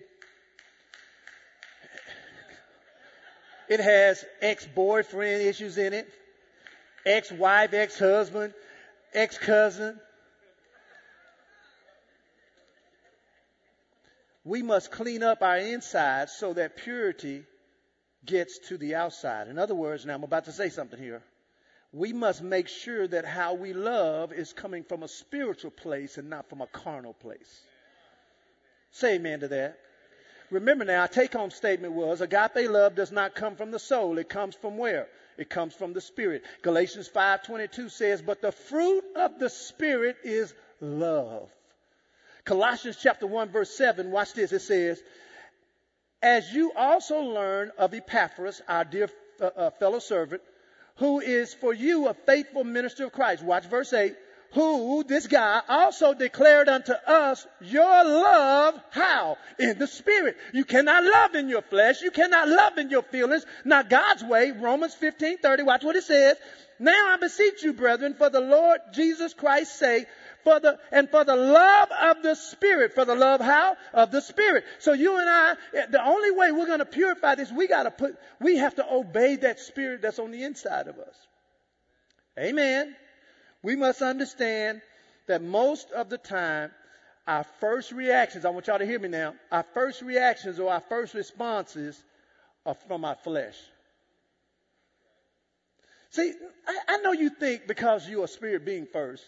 It 3.68 3.80
has 3.80 4.24
ex-boyfriend 4.40 5.42
issues 5.42 5.76
in 5.76 5.92
it, 5.92 6.08
ex-wife, 7.04 7.74
ex-husband, 7.74 8.54
ex-cousin. 9.14 9.98
We 14.44 14.62
must 14.62 14.90
clean 14.90 15.22
up 15.22 15.42
our 15.42 15.58
inside 15.58 16.30
so 16.30 16.54
that 16.54 16.76
purity 16.76 17.44
gets 18.24 18.58
to 18.68 18.78
the 18.78 18.94
outside. 18.94 19.48
In 19.48 19.58
other 19.58 19.74
words, 19.74 20.06
now 20.06 20.14
I'm 20.14 20.24
about 20.24 20.46
to 20.46 20.52
say 20.52 20.68
something 20.68 20.98
here. 20.98 21.22
We 21.92 22.12
must 22.12 22.42
make 22.42 22.68
sure 22.68 23.06
that 23.08 23.24
how 23.24 23.54
we 23.54 23.72
love 23.72 24.32
is 24.32 24.52
coming 24.52 24.84
from 24.84 25.02
a 25.02 25.08
spiritual 25.08 25.70
place 25.70 26.18
and 26.18 26.28
not 26.28 26.48
from 26.48 26.60
a 26.60 26.66
carnal 26.66 27.14
place. 27.14 27.62
Say 28.90 29.16
amen 29.16 29.40
to 29.40 29.48
that. 29.48 29.78
Remember 30.50 30.84
now, 30.84 31.00
our 31.00 31.08
take 31.08 31.34
home 31.34 31.50
statement 31.50 31.92
was 31.92 32.20
agape 32.20 32.70
love 32.70 32.94
does 32.94 33.12
not 33.12 33.34
come 33.34 33.56
from 33.56 33.70
the 33.70 33.78
soul. 33.78 34.18
It 34.18 34.28
comes 34.28 34.54
from 34.54 34.78
where? 34.78 35.08
It 35.38 35.48
comes 35.48 35.72
from 35.72 35.92
the 35.92 36.00
spirit. 36.00 36.42
Galatians 36.62 37.08
5:22 37.08 37.88
says, 37.88 38.20
"But 38.20 38.42
the 38.42 38.52
fruit 38.52 39.04
of 39.14 39.38
the 39.38 39.48
spirit 39.48 40.16
is 40.24 40.52
love." 40.80 41.50
Colossians 42.44 42.98
chapter 43.00 43.26
1 43.26 43.50
verse 43.50 43.70
7, 43.70 44.10
watch 44.10 44.32
this. 44.32 44.52
It 44.52 44.60
says, 44.60 45.02
"As 46.20 46.52
you 46.52 46.72
also 46.72 47.20
learn 47.20 47.70
of 47.78 47.94
Epaphras, 47.94 48.60
our 48.66 48.84
dear 48.84 49.08
uh, 49.40 49.50
uh 49.56 49.70
fellow 49.70 50.00
servant, 50.00 50.42
who 50.96 51.20
is 51.20 51.54
for 51.54 51.72
you 51.72 52.08
a 52.08 52.14
faithful 52.14 52.64
minister 52.64 53.04
of 53.04 53.12
Christ." 53.12 53.44
Watch 53.44 53.64
verse 53.64 53.92
8 53.92 54.16
who, 54.52 55.04
this 55.04 55.26
guy, 55.26 55.60
also 55.68 56.14
declared 56.14 56.68
unto 56.68 56.92
us 56.92 57.46
your 57.60 58.04
love, 58.04 58.80
how? 58.90 59.36
In 59.58 59.78
the 59.78 59.86
Spirit. 59.86 60.36
You 60.54 60.64
cannot 60.64 61.04
love 61.04 61.34
in 61.34 61.50
your 61.50 61.60
flesh. 61.60 62.00
You 62.00 62.10
cannot 62.10 62.48
love 62.48 62.78
in 62.78 62.88
your 62.88 63.02
feelings. 63.02 63.44
Not 63.64 63.90
God's 63.90 64.24
way. 64.24 64.52
Romans 64.52 64.94
15, 64.94 65.38
30. 65.38 65.62
Watch 65.64 65.84
what 65.84 65.96
it 65.96 66.04
says. 66.04 66.38
Now 66.78 67.12
I 67.12 67.16
beseech 67.18 67.62
you, 67.62 67.74
brethren, 67.74 68.14
for 68.14 68.30
the 68.30 68.40
Lord 68.40 68.80
Jesus 68.92 69.34
Christ's 69.34 69.78
sake, 69.78 70.06
for 70.44 70.60
the, 70.60 70.78
and 70.92 71.10
for 71.10 71.24
the 71.24 71.36
love 71.36 71.90
of 71.90 72.22
the 72.22 72.34
Spirit. 72.34 72.94
For 72.94 73.04
the 73.04 73.16
love 73.16 73.42
how? 73.42 73.76
Of 73.92 74.10
the 74.12 74.22
Spirit. 74.22 74.64
So 74.78 74.94
you 74.94 75.18
and 75.18 75.28
I, 75.28 75.54
eh, 75.74 75.86
the 75.90 76.02
only 76.02 76.30
way 76.30 76.52
we're 76.52 76.66
going 76.66 76.78
to 76.78 76.86
purify 76.86 77.34
this, 77.34 77.52
we 77.52 77.68
got 77.68 77.82
to 77.82 77.90
put, 77.90 78.16
we 78.40 78.56
have 78.56 78.76
to 78.76 78.90
obey 78.90 79.36
that 79.36 79.60
Spirit 79.60 80.00
that's 80.00 80.18
on 80.18 80.30
the 80.30 80.44
inside 80.44 80.88
of 80.88 80.98
us. 80.98 81.14
Amen 82.38 82.96
we 83.62 83.76
must 83.76 84.02
understand 84.02 84.80
that 85.26 85.42
most 85.42 85.90
of 85.90 86.08
the 86.08 86.18
time, 86.18 86.70
our 87.26 87.44
first 87.60 87.92
reactions, 87.92 88.44
I 88.44 88.50
want 88.50 88.66
y'all 88.66 88.78
to 88.78 88.86
hear 88.86 88.98
me 88.98 89.08
now, 89.08 89.34
our 89.52 89.64
first 89.74 90.02
reactions 90.02 90.58
or 90.58 90.72
our 90.72 90.82
first 90.88 91.14
responses 91.14 92.02
are 92.64 92.74
from 92.74 93.04
our 93.04 93.16
flesh. 93.16 93.56
See, 96.10 96.32
I, 96.66 96.78
I 96.88 96.96
know 96.98 97.12
you 97.12 97.30
think 97.30 97.66
because 97.66 98.08
you're 98.08 98.24
a 98.24 98.28
spirit 98.28 98.64
being 98.64 98.86
first, 98.86 99.24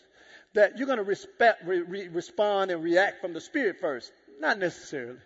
that 0.54 0.78
you're 0.78 0.86
going 0.86 0.98
to 0.98 1.16
re, 1.64 1.82
re, 1.82 2.08
respond 2.08 2.70
and 2.70 2.82
react 2.82 3.20
from 3.20 3.34
the 3.34 3.40
spirit 3.40 3.76
first. 3.80 4.10
Not 4.40 4.58
necessarily. 4.58 5.18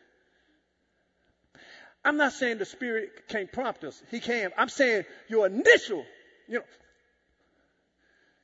I'm 2.05 2.16
not 2.16 2.32
saying 2.32 2.59
the 2.59 2.66
spirit 2.66 3.28
can't 3.28 3.50
prompt 3.50 3.84
us. 3.84 4.02
He 4.11 4.20
can. 4.20 4.50
I'm 4.59 4.68
saying 4.68 5.05
your 5.28 5.46
initial, 5.46 6.05
you 6.48 6.59
know, 6.59 6.64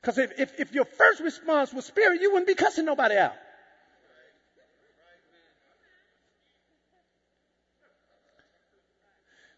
because 0.01 0.17
if, 0.17 0.39
if, 0.39 0.59
if 0.59 0.73
your 0.73 0.85
first 0.85 1.21
response 1.21 1.71
was 1.73 1.85
spirit, 1.85 2.21
you 2.21 2.31
wouldn't 2.31 2.47
be 2.47 2.55
cussing 2.55 2.85
nobody 2.85 3.17
out. 3.17 3.33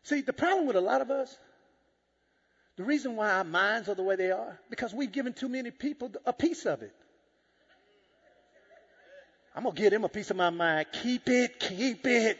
See, 0.04 0.20
the 0.20 0.34
problem 0.34 0.68
with 0.68 0.76
a 0.76 0.82
lot 0.82 1.00
of 1.00 1.10
us, 1.12 1.34
the 2.76 2.84
reason 2.84 3.16
why 3.16 3.32
our 3.32 3.46
minds 3.46 3.88
are 3.88 3.96
the 3.96 4.04
way 4.04 4.18
they 4.18 4.32
are, 4.32 4.60
because 4.70 4.94
we've 4.94 5.12
given 5.12 5.32
too 5.32 5.48
many 5.48 5.72
people 5.72 6.12
a 6.26 6.34
piece 6.34 6.66
of 6.66 6.82
it. 6.82 6.94
I'm 9.56 9.64
going 9.64 9.76
to 9.76 9.82
give 9.82 9.92
them 9.92 10.04
a 10.04 10.10
piece 10.10 10.30
of 10.30 10.36
my 10.36 10.50
mind. 10.50 10.88
Keep 11.04 11.30
it, 11.30 11.60
keep 11.60 12.06
it. 12.06 12.38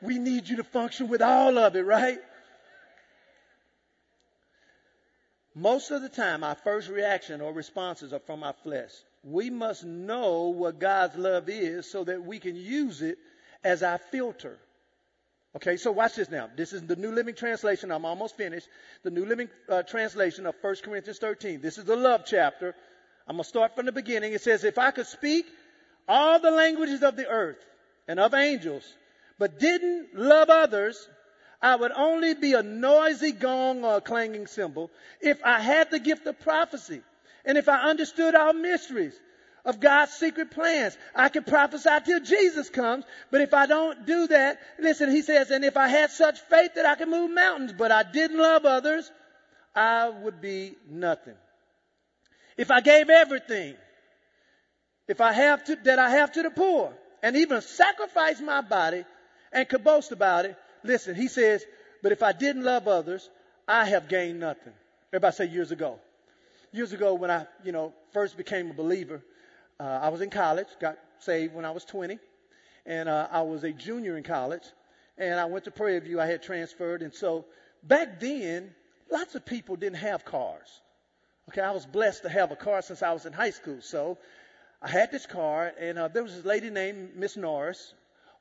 We 0.00 0.18
need 0.18 0.48
you 0.48 0.56
to 0.56 0.64
function 0.64 1.08
with 1.08 1.20
all 1.20 1.58
of 1.58 1.76
it, 1.76 1.82
right? 1.82 2.18
Most 5.58 5.90
of 5.90 6.02
the 6.02 6.10
time, 6.10 6.44
our 6.44 6.54
first 6.54 6.90
reaction 6.90 7.40
or 7.40 7.50
responses 7.50 8.12
are 8.12 8.18
from 8.18 8.44
our 8.44 8.52
flesh. 8.62 8.90
We 9.24 9.48
must 9.48 9.84
know 9.84 10.48
what 10.48 10.78
God's 10.78 11.16
love 11.16 11.48
is 11.48 11.90
so 11.90 12.04
that 12.04 12.22
we 12.22 12.38
can 12.38 12.56
use 12.56 13.00
it 13.00 13.16
as 13.64 13.82
our 13.82 13.96
filter. 13.96 14.58
Okay, 15.56 15.78
so 15.78 15.92
watch 15.92 16.16
this 16.16 16.30
now. 16.30 16.50
This 16.54 16.74
is 16.74 16.82
the 16.82 16.94
New 16.94 17.10
Living 17.10 17.34
Translation. 17.34 17.90
I'm 17.90 18.04
almost 18.04 18.36
finished. 18.36 18.68
The 19.02 19.10
New 19.10 19.24
Living 19.24 19.48
uh, 19.66 19.82
Translation 19.82 20.44
of 20.44 20.56
1 20.60 20.76
Corinthians 20.84 21.18
13. 21.18 21.62
This 21.62 21.78
is 21.78 21.86
the 21.86 21.96
love 21.96 22.24
chapter. 22.26 22.74
I'm 23.26 23.36
going 23.36 23.44
to 23.44 23.48
start 23.48 23.74
from 23.74 23.86
the 23.86 23.92
beginning. 23.92 24.34
It 24.34 24.42
says, 24.42 24.62
If 24.62 24.76
I 24.76 24.90
could 24.90 25.06
speak 25.06 25.46
all 26.06 26.38
the 26.38 26.50
languages 26.50 27.02
of 27.02 27.16
the 27.16 27.28
earth 27.28 27.64
and 28.06 28.20
of 28.20 28.34
angels, 28.34 28.84
but 29.38 29.58
didn't 29.58 30.14
love 30.14 30.50
others, 30.50 31.08
I 31.60 31.76
would 31.76 31.92
only 31.92 32.34
be 32.34 32.52
a 32.54 32.62
noisy 32.62 33.32
gong 33.32 33.84
or 33.84 33.96
a 33.96 34.00
clanging 34.00 34.46
cymbal 34.46 34.90
if 35.20 35.42
I 35.44 35.60
had 35.60 35.90
the 35.90 35.98
gift 35.98 36.26
of 36.26 36.38
prophecy 36.40 37.02
and 37.44 37.56
if 37.56 37.68
I 37.68 37.88
understood 37.88 38.34
all 38.34 38.52
mysteries 38.52 39.18
of 39.64 39.80
God's 39.80 40.12
secret 40.12 40.50
plans. 40.52 40.96
I 41.14 41.28
could 41.28 41.46
prophesy 41.46 41.90
till 42.04 42.20
Jesus 42.20 42.70
comes, 42.70 43.04
but 43.30 43.40
if 43.40 43.52
I 43.52 43.66
don't 43.66 44.06
do 44.06 44.28
that, 44.28 44.58
listen, 44.78 45.10
he 45.10 45.22
says, 45.22 45.50
and 45.50 45.64
if 45.64 45.76
I 45.76 45.88
had 45.88 46.10
such 46.10 46.38
faith 46.40 46.74
that 46.76 46.86
I 46.86 46.94
could 46.94 47.08
move 47.08 47.32
mountains, 47.32 47.72
but 47.72 47.90
I 47.90 48.04
didn't 48.04 48.38
love 48.38 48.64
others, 48.64 49.10
I 49.74 50.08
would 50.08 50.40
be 50.40 50.76
nothing. 50.88 51.34
If 52.56 52.70
I 52.70 52.80
gave 52.80 53.10
everything, 53.10 53.74
if 55.08 55.20
I 55.20 55.32
have 55.32 55.64
to, 55.64 55.76
that 55.84 55.98
I 55.98 56.10
have 56.10 56.32
to 56.32 56.42
the 56.42 56.50
poor, 56.50 56.92
and 57.22 57.36
even 57.36 57.60
sacrifice 57.60 58.40
my 58.40 58.60
body 58.60 59.04
and 59.52 59.68
could 59.68 59.84
boast 59.84 60.12
about 60.12 60.44
it, 60.44 60.56
listen, 60.86 61.14
he 61.14 61.28
says, 61.28 61.64
but 62.02 62.12
if 62.12 62.22
I 62.22 62.32
didn't 62.32 62.62
love 62.62 62.88
others, 62.88 63.28
I 63.66 63.84
have 63.86 64.08
gained 64.08 64.40
nothing. 64.40 64.72
Everybody 65.12 65.34
say 65.34 65.46
years 65.46 65.70
ago. 65.70 65.98
Years 66.72 66.92
ago 66.92 67.14
when 67.14 67.30
I, 67.30 67.46
you 67.64 67.72
know, 67.72 67.94
first 68.12 68.36
became 68.36 68.70
a 68.70 68.74
believer, 68.74 69.22
uh, 69.78 70.00
I 70.02 70.08
was 70.08 70.20
in 70.20 70.30
college, 70.30 70.68
got 70.80 70.98
saved 71.20 71.54
when 71.54 71.64
I 71.64 71.70
was 71.70 71.84
20, 71.84 72.18
and 72.84 73.08
uh, 73.08 73.28
I 73.30 73.42
was 73.42 73.64
a 73.64 73.72
junior 73.72 74.16
in 74.16 74.22
college, 74.22 74.64
and 75.18 75.38
I 75.38 75.46
went 75.46 75.64
to 75.64 75.70
Prairie 75.70 76.00
View. 76.00 76.20
I 76.20 76.26
had 76.26 76.42
transferred, 76.42 77.02
and 77.02 77.14
so 77.14 77.46
back 77.82 78.20
then, 78.20 78.74
lots 79.10 79.34
of 79.34 79.44
people 79.44 79.76
didn't 79.76 79.98
have 79.98 80.24
cars. 80.24 80.68
Okay, 81.50 81.60
I 81.60 81.70
was 81.70 81.86
blessed 81.86 82.22
to 82.22 82.28
have 82.28 82.50
a 82.50 82.56
car 82.56 82.82
since 82.82 83.02
I 83.02 83.12
was 83.12 83.24
in 83.24 83.32
high 83.32 83.50
school, 83.50 83.78
so 83.80 84.18
I 84.82 84.88
had 84.88 85.12
this 85.12 85.26
car, 85.26 85.72
and 85.78 85.98
uh, 85.98 86.08
there 86.08 86.22
was 86.22 86.34
this 86.34 86.44
lady 86.44 86.70
named 86.70 87.16
Miss 87.16 87.36
Norris, 87.36 87.94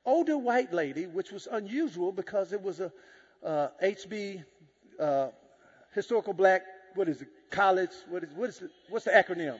older 0.05 0.37
white 0.37 0.73
lady, 0.73 1.07
which 1.07 1.31
was 1.31 1.47
unusual 1.51 2.11
because 2.11 2.53
it 2.53 2.61
was 2.61 2.79
a 2.79 2.91
uh, 3.43 3.67
HB 3.83 4.43
uh, 4.99 5.27
historical 5.93 6.33
black. 6.33 6.63
What 6.95 7.09
is 7.09 7.21
it? 7.21 7.27
College. 7.49 7.91
What 8.09 8.23
is 8.23 8.29
what 8.33 8.49
is 8.49 8.61
it? 8.61 8.71
What's 8.89 9.05
the 9.05 9.11
acronym? 9.11 9.57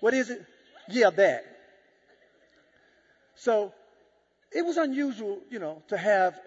What 0.00 0.14
is 0.14 0.30
it? 0.30 0.44
Yeah, 0.88 1.10
that. 1.10 1.44
So 3.36 3.72
it 4.52 4.64
was 4.64 4.76
unusual, 4.76 5.40
you 5.50 5.58
know, 5.58 5.82
to 5.88 5.96
have 5.96 6.38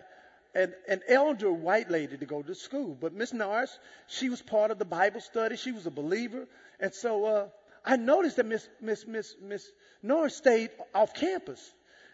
an, 0.55 0.73
an 0.87 1.01
elder 1.07 1.51
white 1.51 1.89
lady 1.89 2.17
to 2.17 2.25
go 2.25 2.41
to 2.41 2.55
school. 2.55 2.97
But 2.99 3.13
Miss 3.13 3.33
Norris, 3.33 3.77
she 4.07 4.29
was 4.29 4.41
part 4.41 4.71
of 4.71 4.79
the 4.79 4.85
Bible 4.85 5.21
study. 5.21 5.55
She 5.55 5.71
was 5.71 5.85
a 5.85 5.91
believer, 5.91 6.47
and 6.79 6.93
so 6.93 7.25
uh, 7.25 7.47
I 7.85 7.97
noticed 7.97 8.37
that 8.37 8.45
Miss 8.45 8.67
Miss 8.81 9.05
Miss 9.07 9.35
Miss 9.41 9.71
Norris 10.01 10.35
stayed 10.35 10.71
off 10.93 11.13
campus. 11.13 11.73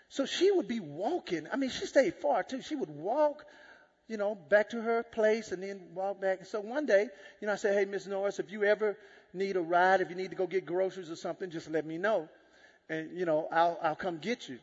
So 0.10 0.26
she 0.26 0.52
would 0.52 0.68
be 0.68 0.80
walking. 0.80 1.48
I 1.52 1.58
mean, 1.58 1.70
she 1.70 1.86
stayed 1.86 2.16
far 2.16 2.44
too. 2.44 2.62
She 2.62 2.76
would 2.76 2.90
walk, 2.90 3.46
you 4.08 4.18
know, 4.18 4.36
back 4.36 4.70
to 4.70 4.82
her 4.82 5.04
place 5.04 5.52
and 5.52 5.62
then 5.62 5.82
walk 5.94 6.22
back. 6.22 6.46
So 6.46 6.62
one 6.62 6.86
day, 6.86 7.08
you 7.42 7.48
know, 7.48 7.54
I 7.54 7.58
said, 7.58 7.76
Hey, 7.76 7.86
Miss 7.86 8.06
Norris, 8.06 8.40
if 8.40 8.52
you 8.52 8.64
ever 8.64 8.98
need 9.34 9.56
a 9.56 9.62
ride, 9.62 10.02
if 10.02 10.10
you 10.10 10.16
need 10.16 10.30
to 10.30 10.36
go 10.36 10.48
get 10.48 10.66
groceries 10.66 11.10
or 11.10 11.16
something, 11.16 11.50
just 11.50 11.70
let 11.70 11.86
me 11.86 11.98
know. 11.98 12.30
And, 12.90 13.18
you 13.18 13.26
know, 13.26 13.48
I'll, 13.52 13.80
I'll 13.82 13.96
come 13.96 14.20
get 14.20 14.48
you. 14.48 14.60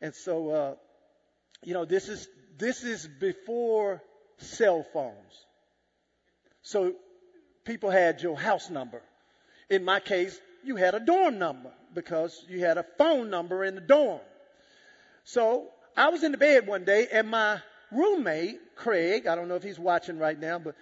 And 0.00 0.14
so, 0.14 0.50
uh, 0.50 0.74
you 1.64 1.74
know, 1.74 1.84
this 1.84 2.08
is, 2.08 2.28
this 2.58 2.84
is 2.84 3.06
before 3.06 4.02
cell 4.38 4.84
phones. 4.92 5.46
So 6.62 6.94
people 7.64 7.90
had 7.90 8.22
your 8.22 8.38
house 8.38 8.70
number. 8.70 9.02
In 9.70 9.84
my 9.84 10.00
case, 10.00 10.38
you 10.64 10.76
had 10.76 10.94
a 10.94 11.00
dorm 11.00 11.38
number 11.38 11.72
because 11.94 12.44
you 12.48 12.60
had 12.60 12.78
a 12.78 12.84
phone 12.98 13.30
number 13.30 13.64
in 13.64 13.74
the 13.74 13.80
dorm. 13.80 14.20
So 15.24 15.68
I 15.96 16.08
was 16.08 16.22
in 16.22 16.32
the 16.32 16.38
bed 16.38 16.66
one 16.66 16.84
day 16.84 17.08
and 17.12 17.28
my 17.28 17.60
roommate, 17.90 18.58
Craig, 18.76 19.26
I 19.26 19.34
don't 19.34 19.48
know 19.48 19.56
if 19.56 19.62
he's 19.62 19.78
watching 19.78 20.18
right 20.18 20.38
now, 20.38 20.58
but 20.58 20.74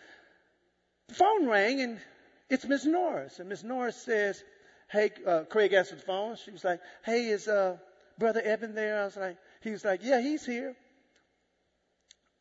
the 1.08 1.14
phone 1.14 1.46
rang 1.46 1.80
and 1.80 2.00
it's 2.48 2.64
Miss 2.64 2.84
Norris. 2.84 3.38
And 3.38 3.48
Miss 3.48 3.62
Norris 3.62 3.96
says, 3.96 4.42
Hey, 4.90 5.10
uh, 5.26 5.44
Craig 5.48 5.72
answered 5.72 5.98
the 5.98 6.04
phone. 6.04 6.36
She 6.36 6.50
was 6.50 6.64
like, 6.64 6.80
Hey, 7.04 7.26
is 7.26 7.48
uh, 7.48 7.76
Brother 8.18 8.40
Evan 8.40 8.74
there? 8.74 9.02
I 9.02 9.04
was 9.04 9.16
like, 9.16 9.36
He 9.62 9.70
was 9.70 9.84
like, 9.84 10.00
Yeah, 10.02 10.20
he's 10.20 10.44
here. 10.44 10.74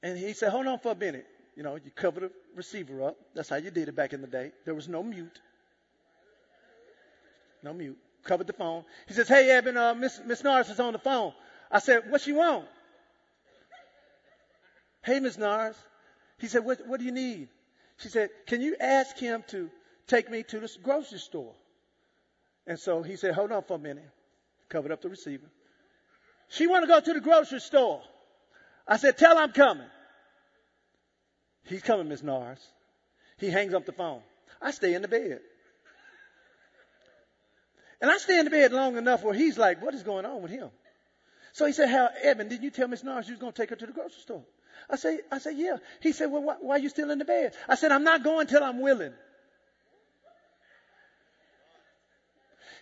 And 0.02 0.18
he 0.18 0.34
said, 0.34 0.50
Hold 0.50 0.68
on 0.68 0.80
for 0.80 0.92
a 0.92 0.96
minute. 0.96 1.28
You 1.56 1.64
know, 1.64 1.76
you 1.76 1.92
cover 1.94 2.22
the 2.22 2.32
receiver 2.56 3.04
up. 3.04 3.18
That's 3.36 3.50
how 3.50 3.58
you 3.58 3.70
did 3.70 3.90
it 3.90 3.96
back 3.96 4.14
in 4.14 4.22
the 4.22 4.28
day. 4.28 4.52
There 4.66 4.74
was 4.74 4.88
no 4.88 5.04
mute. 5.04 5.40
No 7.62 7.74
mute. 7.74 7.98
Covered 8.24 8.48
the 8.48 8.54
phone. 8.54 8.86
He 9.08 9.14
says, 9.14 9.28
Hey, 9.28 9.50
Evan, 9.52 9.78
uh, 9.78 9.94
Miss, 9.94 10.20
Miss 10.26 10.44
Norris 10.44 10.70
is 10.70 10.80
on 10.80 10.94
the 10.94 11.00
phone. 11.00 11.34
I 11.72 11.80
said, 11.80 12.10
What 12.10 12.22
she 12.22 12.34
want? 12.34 12.66
Hey, 15.04 15.20
Miss 15.20 15.38
Nars. 15.38 15.76
He 16.40 16.48
said, 16.48 16.64
what, 16.64 16.86
what 16.88 17.00
do 17.00 17.06
you 17.06 17.12
need? 17.12 17.50
She 17.98 18.10
said, 18.10 18.30
Can 18.48 18.62
you 18.62 18.76
ask 18.80 19.18
him 19.18 19.44
to 19.50 19.70
take 20.08 20.30
me 20.30 20.44
to 20.44 20.60
the 20.60 20.70
grocery 20.84 21.20
store? 21.20 21.54
And 22.66 22.80
so 22.80 23.02
he 23.02 23.16
said, 23.16 23.34
Hold 23.34 23.52
on 23.52 23.64
for 23.64 23.76
a 23.76 23.80
minute. 23.80 24.10
Covered 24.70 24.92
up 24.92 25.02
the 25.02 25.10
receiver. 25.10 25.48
She 26.50 26.68
want 26.68 26.84
to 26.84 26.88
go 26.88 27.00
to 27.00 27.14
the 27.14 27.20
grocery 27.20 27.60
store. 27.60 28.02
I 28.88 28.98
said, 28.98 29.18
Tell 29.18 29.38
I'm 29.38 29.52
coming. 29.52 29.88
He's 31.66 31.82
coming, 31.82 32.08
Miss 32.08 32.24
Nars. 32.24 32.60
He 33.38 33.50
hangs 33.50 33.74
up 33.74 33.86
the 33.86 33.92
phone. 33.92 34.22
I 34.62 34.72
stay 34.72 34.94
in 34.94 35.02
the 35.02 35.08
bed. 35.08 35.40
And 38.02 38.10
I 38.10 38.18
stay 38.18 38.40
in 38.40 38.46
the 38.46 38.52
bed 38.52 38.72
long 38.72 38.98
enough 38.98 39.24
where 39.24 39.34
he's 39.34 39.58
like, 39.58 39.82
What 39.82 39.94
is 39.94 40.04
going 40.04 40.26
on 40.26 40.42
with 40.42 40.52
him? 40.52 40.70
So 41.60 41.66
he 41.66 41.74
said, 41.74 41.90
How, 41.90 42.08
Evan, 42.24 42.48
did 42.48 42.64
you 42.64 42.72
tell 42.72 42.88
Miss 42.88 43.04
Norris 43.04 43.28
you 43.28 43.34
was 43.34 43.42
going 43.42 43.52
to 43.52 43.62
take 43.62 43.70
her 43.70 43.76
to 43.76 43.86
the 43.86 43.92
grocery 43.92 44.22
store? 44.22 44.46
I 44.90 44.96
say, 44.96 45.20
I 45.30 45.40
said, 45.40 45.58
yeah. 45.58 45.76
He 46.02 46.14
said, 46.14 46.32
well, 46.32 46.42
why, 46.42 46.56
why 46.62 46.76
are 46.76 46.80
you 46.80 46.88
still 46.88 47.12
in 47.12 47.20
the 47.20 47.26
bed? 47.26 47.54
I 47.68 47.76
said, 47.76 47.92
I'm 47.92 48.06
not 48.06 48.24
going 48.24 48.48
till 48.48 48.64
I'm 48.64 48.80
willing. 48.80 49.12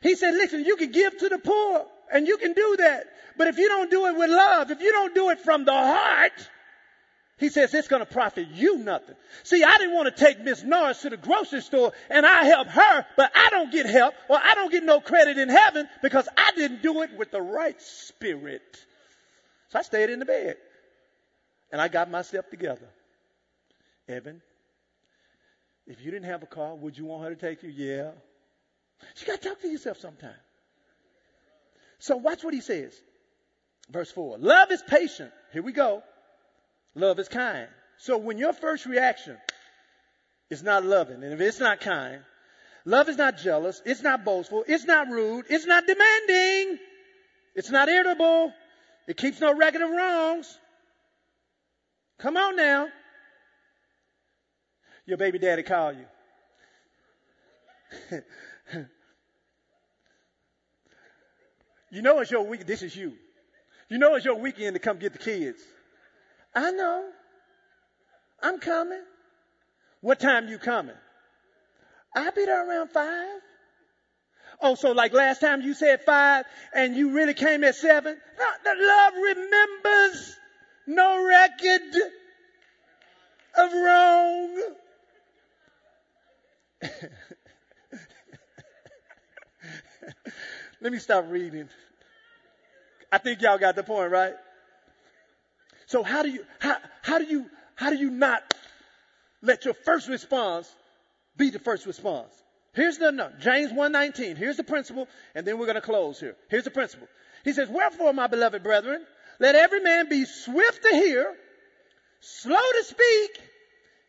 He 0.03 0.13
said, 0.13 0.35
listen, 0.35 0.63
you 0.63 0.75
can 0.75 0.91
give 0.91 1.17
to 1.17 1.27
the 1.27 1.39
poor 1.39 1.87
and 2.13 2.27
you 2.27 2.37
can 2.37 2.53
do 2.53 2.75
that. 2.77 3.07
But 3.35 3.47
if 3.47 3.57
you 3.57 3.67
don't 3.67 3.89
do 3.89 4.05
it 4.05 4.15
with 4.15 4.29
love, 4.29 4.69
if 4.69 4.79
you 4.79 4.91
don't 4.91 5.15
do 5.15 5.31
it 5.31 5.39
from 5.39 5.65
the 5.65 5.73
heart, 5.73 6.47
he 7.37 7.49
says 7.49 7.73
it's 7.73 7.87
going 7.87 8.01
to 8.01 8.11
profit 8.11 8.47
you 8.53 8.79
nothing. 8.79 9.15
See, 9.43 9.63
I 9.63 9.77
didn't 9.77 9.93
want 9.93 10.15
to 10.15 10.23
take 10.23 10.39
Miss 10.41 10.63
Norris 10.63 11.01
to 11.03 11.11
the 11.11 11.17
grocery 11.17 11.61
store 11.61 11.93
and 12.09 12.25
I 12.25 12.45
help 12.45 12.67
her, 12.67 13.05
but 13.15 13.31
I 13.35 13.49
don't 13.51 13.71
get 13.71 13.85
help 13.85 14.15
or 14.27 14.39
I 14.43 14.55
don't 14.55 14.71
get 14.71 14.83
no 14.83 14.99
credit 14.99 15.37
in 15.37 15.47
heaven 15.47 15.87
because 16.01 16.27
I 16.35 16.51
didn't 16.55 16.81
do 16.81 17.03
it 17.03 17.11
with 17.15 17.31
the 17.31 17.41
right 17.41 17.79
spirit. 17.79 18.63
So 19.69 19.79
I 19.79 19.83
stayed 19.83 20.09
in 20.09 20.17
the 20.17 20.25
bed 20.25 20.57
and 21.71 21.79
I 21.79 21.89
got 21.89 22.09
myself 22.09 22.49
together. 22.49 22.89
Evan, 24.07 24.41
if 25.85 26.03
you 26.03 26.09
didn't 26.09 26.25
have 26.25 26.41
a 26.41 26.47
car, 26.47 26.73
would 26.75 26.97
you 26.97 27.05
want 27.05 27.23
her 27.23 27.35
to 27.35 27.35
take 27.35 27.61
you? 27.61 27.69
Yeah. 27.69 28.11
You 29.17 29.27
got 29.27 29.41
to 29.41 29.49
talk 29.49 29.61
to 29.61 29.67
yourself 29.67 29.99
sometime. 29.99 30.31
So 31.99 32.17
watch 32.17 32.43
what 32.43 32.55
he 32.55 32.61
says. 32.61 32.99
Verse 33.91 34.09
4. 34.11 34.39
Love 34.39 34.71
is 34.71 34.81
patient. 34.81 35.31
Here 35.53 35.61
we 35.61 35.71
go. 35.71 36.01
Love 36.97 37.19
is 37.19 37.27
kind. 37.29 37.67
So 37.99 38.17
when 38.17 38.39
your 38.39 38.53
first 38.53 38.87
reaction 38.87 39.37
is 40.49 40.63
not 40.63 40.83
loving, 40.83 41.23
and 41.23 41.31
if 41.31 41.39
it's 41.39 41.59
not 41.59 41.79
kind, 41.79 42.21
love 42.85 43.07
is 43.07 43.17
not 43.17 43.37
jealous, 43.37 43.79
it's 43.85 44.01
not 44.01 44.25
boastful, 44.25 44.63
it's 44.67 44.83
not 44.83 45.07
rude, 45.07 45.45
it's 45.47 45.67
not 45.67 45.85
demanding, 45.85 46.79
it's 47.55 47.69
not 47.69 47.87
irritable, 47.87 48.51
it 49.07 49.15
keeps 49.15 49.39
no 49.39 49.55
record 49.55 49.81
of 49.81 49.91
wrongs. 49.91 50.57
Come 52.17 52.35
on 52.35 52.55
now. 52.55 52.87
Your 55.05 55.17
baby 55.17 55.37
daddy 55.37 55.61
call 55.61 55.93
you. 55.93 56.05
you 61.91 62.01
know 62.01 62.19
it's 62.19 62.31
your 62.31 62.41
week. 62.41 62.65
This 62.65 62.81
is 62.81 62.95
you. 62.95 63.13
You 63.87 63.99
know 63.99 64.15
it's 64.15 64.25
your 64.25 64.39
weekend 64.39 64.73
to 64.73 64.79
come 64.79 64.97
get 64.97 65.13
the 65.13 65.19
kids. 65.19 65.61
I 66.57 66.71
know. 66.71 67.05
I'm 68.41 68.57
coming. 68.57 69.03
What 70.01 70.19
time 70.19 70.47
you 70.47 70.57
coming? 70.57 70.95
I'll 72.15 72.31
be 72.31 72.45
there 72.45 72.67
around 72.67 72.89
five. 72.89 73.41
Oh, 74.59 74.73
so 74.73 74.91
like 74.91 75.13
last 75.13 75.39
time 75.39 75.61
you 75.61 75.75
said 75.75 76.01
five 76.01 76.45
and 76.73 76.95
you 76.95 77.11
really 77.11 77.35
came 77.35 77.63
at 77.63 77.75
seven? 77.75 78.17
No, 78.39 78.45
the 78.63 78.73
love 78.75 79.13
remembers 79.13 80.35
no 80.87 81.23
record 81.23 81.95
of 83.59 83.73
wrong. 83.73 84.63
Let 90.81 90.91
me 90.91 90.97
stop 90.97 91.25
reading. 91.29 91.69
I 93.11 93.19
think 93.19 93.43
y'all 93.43 93.59
got 93.59 93.75
the 93.75 93.83
point, 93.83 94.09
right? 94.11 94.33
So 95.87 96.03
how 96.03 96.21
do 96.21 96.29
you, 96.29 96.45
how, 96.59 96.77
how 97.01 97.17
do 97.17 97.25
you, 97.25 97.49
how 97.75 97.89
do 97.89 97.97
you 97.97 98.11
not 98.11 98.53
let 99.41 99.65
your 99.65 99.73
first 99.73 100.07
response 100.07 100.73
be 101.35 101.49
the 101.49 101.59
first 101.59 101.85
response? 101.85 102.33
Here's 102.73 102.97
the 102.99 103.31
James 103.39 103.71
1:19. 103.71 104.37
Here's 104.37 104.57
the 104.57 104.63
principle, 104.63 105.07
and 105.33 105.47
then 105.47 105.57
we're 105.57 105.65
going 105.65 105.75
to 105.75 105.81
close 105.81 106.19
here. 106.19 106.35
Here's 106.49 106.65
the 106.65 106.71
principle. 106.71 107.07
He 107.43 107.53
says, 107.53 107.69
"Wherefore, 107.69 108.13
my 108.13 108.27
beloved 108.27 108.61
brethren, 108.61 109.03
let 109.39 109.55
every 109.55 109.79
man 109.79 110.09
be 110.09 110.25
swift 110.25 110.83
to 110.83 110.89
hear, 110.89 111.35
slow 112.19 112.55
to 112.55 112.83
speak, 112.83 113.41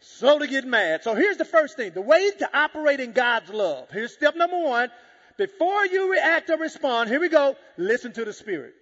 slow 0.00 0.38
to 0.38 0.46
get 0.46 0.66
mad." 0.66 1.02
So 1.02 1.14
here's 1.14 1.38
the 1.38 1.46
first 1.46 1.76
thing: 1.76 1.92
the 1.92 2.02
way 2.02 2.30
to 2.30 2.58
operate 2.58 3.00
in 3.00 3.12
God's 3.12 3.48
love. 3.50 3.88
Here's 3.90 4.12
step 4.12 4.36
number 4.36 4.58
one. 4.58 4.90
Before 5.38 5.86
you 5.86 6.10
react 6.10 6.50
or 6.50 6.58
respond, 6.58 7.08
here 7.08 7.20
we 7.20 7.28
go. 7.28 7.56
Listen 7.78 8.12
to 8.12 8.24
the 8.24 8.32
Spirit. 8.34 8.74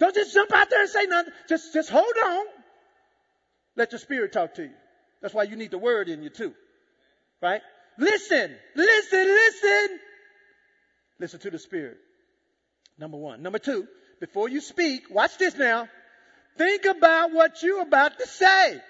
Don't 0.00 0.14
just 0.14 0.32
jump 0.34 0.52
out 0.52 0.70
there 0.70 0.80
and 0.80 0.90
say 0.90 1.04
nothing. 1.04 1.32
Just, 1.48 1.74
just 1.74 1.90
hold 1.90 2.16
on. 2.24 2.46
Let 3.76 3.92
your 3.92 3.98
spirit 3.98 4.32
talk 4.32 4.54
to 4.54 4.62
you. 4.62 4.72
That's 5.20 5.34
why 5.34 5.42
you 5.44 5.56
need 5.56 5.70
the 5.70 5.78
word 5.78 6.08
in 6.08 6.22
you 6.22 6.30
too. 6.30 6.54
Right? 7.42 7.60
Listen, 7.98 8.56
listen, 8.74 9.24
listen. 9.26 10.00
Listen 11.18 11.40
to 11.40 11.50
the 11.50 11.58
spirit. 11.58 11.98
Number 12.98 13.18
one. 13.18 13.42
Number 13.42 13.58
two, 13.58 13.86
before 14.20 14.48
you 14.48 14.62
speak, 14.62 15.10
watch 15.10 15.36
this 15.36 15.54
now. 15.56 15.86
Think 16.56 16.86
about 16.86 17.32
what 17.32 17.62
you're 17.62 17.82
about 17.82 18.18
to 18.18 18.26
say. 18.26 18.80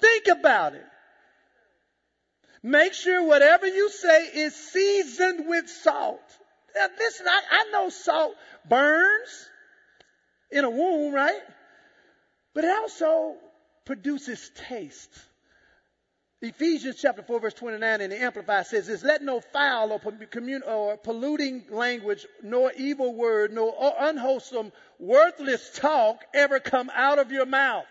Think 0.00 0.28
about 0.28 0.74
it. 0.74 0.84
Make 2.62 2.94
sure 2.94 3.24
whatever 3.24 3.66
you 3.66 3.90
say 3.90 4.26
is 4.26 4.54
seasoned 4.54 5.48
with 5.48 5.68
salt. 5.68 6.20
Now, 6.76 6.86
listen, 6.96 7.26
I, 7.28 7.40
I 7.50 7.70
know 7.72 7.88
salt 7.88 8.34
burns 8.68 9.48
in 10.50 10.64
a 10.64 10.70
womb, 10.70 11.14
right? 11.14 11.40
But 12.54 12.64
it 12.64 12.70
also 12.70 13.34
produces 13.84 14.50
taste. 14.68 15.10
Ephesians 16.42 16.96
chapter 17.00 17.22
4 17.22 17.40
verse 17.40 17.54
29 17.54 18.00
in 18.02 18.10
the 18.10 18.22
Amplified 18.22 18.66
says 18.66 18.86
this, 18.86 19.02
let 19.02 19.22
no 19.22 19.40
foul 19.40 19.92
or, 19.92 19.98
commun- 19.98 20.62
or 20.66 20.96
polluting 20.98 21.64
language, 21.70 22.26
nor 22.42 22.72
evil 22.76 23.14
word, 23.14 23.52
nor 23.52 23.74
unwholesome, 23.98 24.70
worthless 24.98 25.70
talk 25.76 26.22
ever 26.34 26.60
come 26.60 26.90
out 26.94 27.18
of 27.18 27.32
your 27.32 27.46
mouth, 27.46 27.86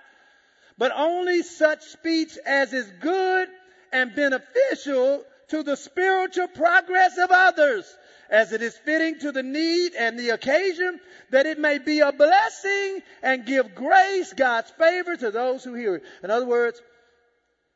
but 0.78 0.92
only 0.96 1.42
such 1.42 1.82
speech 1.84 2.38
as 2.46 2.72
is 2.72 2.90
good 3.02 3.50
and 3.92 4.16
beneficial 4.16 5.24
to 5.48 5.64
the 5.64 5.76
spiritual 5.76 6.48
progress 6.48 7.18
of 7.18 7.32
others 7.32 7.98
as 8.30 8.52
it 8.52 8.62
is 8.62 8.76
fitting 8.78 9.20
to 9.20 9.32
the 9.32 9.44
need 9.44 9.94
and 9.94 10.18
the 10.18 10.30
occasion, 10.30 11.00
that 11.32 11.46
it 11.46 11.60
may 11.60 11.78
be 11.78 12.00
a 12.00 12.12
blessing 12.12 13.02
and 13.22 13.46
give 13.46 13.76
grace, 13.76 14.34
God's 14.34 14.72
favor 14.72 15.16
to 15.16 15.32
those 15.32 15.64
who 15.64 15.74
hear 15.74 15.96
it. 15.96 16.04
In 16.24 16.32
other 16.32 16.46
words, 16.46 16.82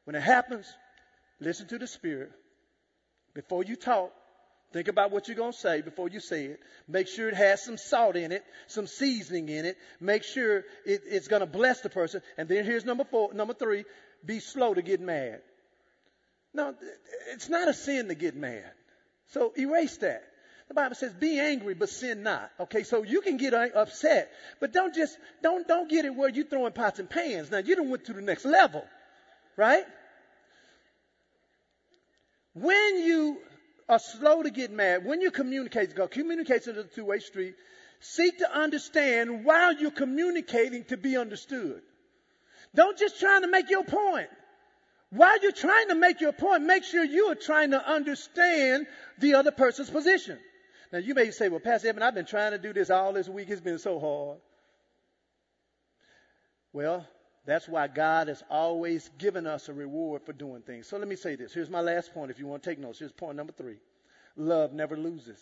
when 0.06 0.16
it 0.16 0.22
happens, 0.22 0.66
listen 1.40 1.68
to 1.68 1.78
the 1.78 1.88
Spirit. 1.88 2.32
Before 3.34 3.64
you 3.64 3.76
talk, 3.76 4.12
think 4.74 4.88
about 4.88 5.12
what 5.12 5.28
you're 5.28 5.38
going 5.38 5.52
to 5.52 5.58
say 5.58 5.82
before 5.82 6.10
you 6.10 6.20
say 6.20 6.46
it. 6.46 6.60
Make 6.88 7.08
sure 7.08 7.30
it 7.30 7.36
has 7.36 7.64
some 7.64 7.78
salt 7.78 8.16
in 8.16 8.32
it, 8.32 8.44
some 8.68 8.88
seasoning 8.88 9.50
in 9.50 9.66
it. 9.66 9.78
Make 10.00 10.24
sure 10.24 10.60
it, 10.86 11.02
it's 11.06 11.28
going 11.28 11.42
to 11.42 11.46
bless 11.46 11.82
the 11.82 11.90
person. 11.90 12.22
And 12.38 12.50
then 12.50 12.66
here's 12.66 12.86
number 12.86 13.04
four, 13.04 13.34
number 13.34 13.54
three, 13.54 13.86
be 14.26 14.40
slow 14.40 14.74
to 14.74 14.82
get 14.82 15.00
mad. 15.00 15.42
No, 16.54 16.74
it's 17.32 17.50
not 17.50 17.68
a 17.68 17.74
sin 17.74 18.08
to 18.08 18.16
get 18.16 18.36
mad. 18.36 18.72
So 19.28 19.54
erase 19.58 19.98
that. 19.98 20.24
The 20.70 20.76
Bible 20.76 20.96
says, 20.96 21.14
be 21.14 21.40
angry, 21.40 21.74
but 21.74 21.90
sin 21.90 22.22
not. 22.22 22.52
Okay, 22.60 22.84
so 22.84 23.02
you 23.02 23.22
can 23.22 23.38
get 23.38 23.56
uh, 23.56 23.68
upset, 23.76 24.32
but 24.60 24.72
don't 24.72 24.94
just, 24.94 25.18
don't, 25.42 25.68
don't 25.68 25.90
get 25.90 26.06
it 26.06 26.16
where 26.16 26.30
you're 26.30 26.46
throwing 26.46 26.74
pots 26.74 27.00
and 27.00 27.10
pans. 27.10 27.50
Now, 27.50 27.58
you 27.58 27.76
don't 27.76 27.90
went 27.90 28.06
to 28.06 28.14
the 28.14 28.22
next 28.22 28.46
level, 28.46 28.86
right? 29.58 29.84
When 32.54 33.00
you 33.00 33.40
are 33.90 33.98
slow 33.98 34.44
to 34.44 34.52
get 34.52 34.72
mad, 34.72 35.06
when 35.06 35.22
you 35.22 35.32
communicate, 35.32 35.96
go 35.96 36.08
communicate 36.08 36.68
is 36.68 36.78
a 36.78 36.84
two-way 36.84 37.18
street. 37.18 37.56
Seek 38.00 38.38
to 38.38 38.56
understand 38.56 39.44
while 39.44 39.74
you're 39.74 39.90
communicating 39.90 40.84
to 40.86 40.98
be 40.98 41.18
understood. 41.18 41.82
Don't 42.76 42.98
just 42.98 43.20
try 43.20 43.40
to 43.42 43.48
make 43.48 43.72
your 43.72 43.84
point. 43.84 44.30
While 45.10 45.42
you're 45.42 45.52
trying 45.52 45.88
to 45.88 45.96
make 45.96 46.22
your 46.22 46.32
point, 46.32 46.62
make 46.64 46.84
sure 46.84 47.04
you 47.04 47.32
are 47.32 47.36
trying 47.36 47.72
to 47.72 47.84
understand 47.92 48.86
the 49.18 49.34
other 49.34 49.52
person's 49.52 49.90
position. 49.90 50.38
Now 50.92 51.00
you 51.00 51.14
may 51.14 51.32
say, 51.32 51.50
well, 51.50 51.60
Pastor 51.60 51.90
Evan, 51.90 52.02
I've 52.02 52.16
been 52.16 52.26
trying 52.26 52.52
to 52.52 52.58
do 52.58 52.74
this 52.74 52.90
all 52.90 53.14
this 53.14 53.30
week. 53.30 53.50
It's 53.50 53.62
been 53.62 53.80
so 53.80 54.00
hard. 54.00 54.40
Well, 56.74 57.06
that's 57.46 57.68
why 57.68 57.88
God 57.88 58.28
has 58.28 58.44
always 58.50 59.10
given 59.18 59.48
us 59.48 59.70
a 59.70 59.74
reward 59.74 60.24
for 60.26 60.34
doing 60.34 60.62
things. 60.62 60.88
So 60.88 60.98
let 60.98 61.08
me 61.08 61.16
say 61.16 61.36
this. 61.36 61.54
Here's 61.54 61.70
my 61.70 61.82
last 61.82 62.14
point 62.14 62.32
if 62.32 62.40
you 62.40 62.48
want 62.48 62.64
to 62.64 62.70
take 62.70 62.80
notes. 62.80 63.00
Here's 63.00 63.12
point 63.12 63.38
number 63.38 63.54
three. 63.54 63.78
Love 64.36 64.74
never 64.74 64.96
loses. 64.98 65.40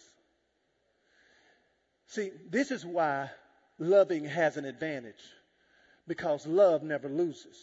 See, 2.08 2.32
this 2.50 2.72
is 2.72 2.86
why 2.86 3.30
loving 3.78 4.26
has 4.26 4.58
an 4.58 4.66
advantage. 4.66 5.22
Because 6.08 6.48
love 6.48 6.84
never 6.84 7.10
loses. 7.10 7.58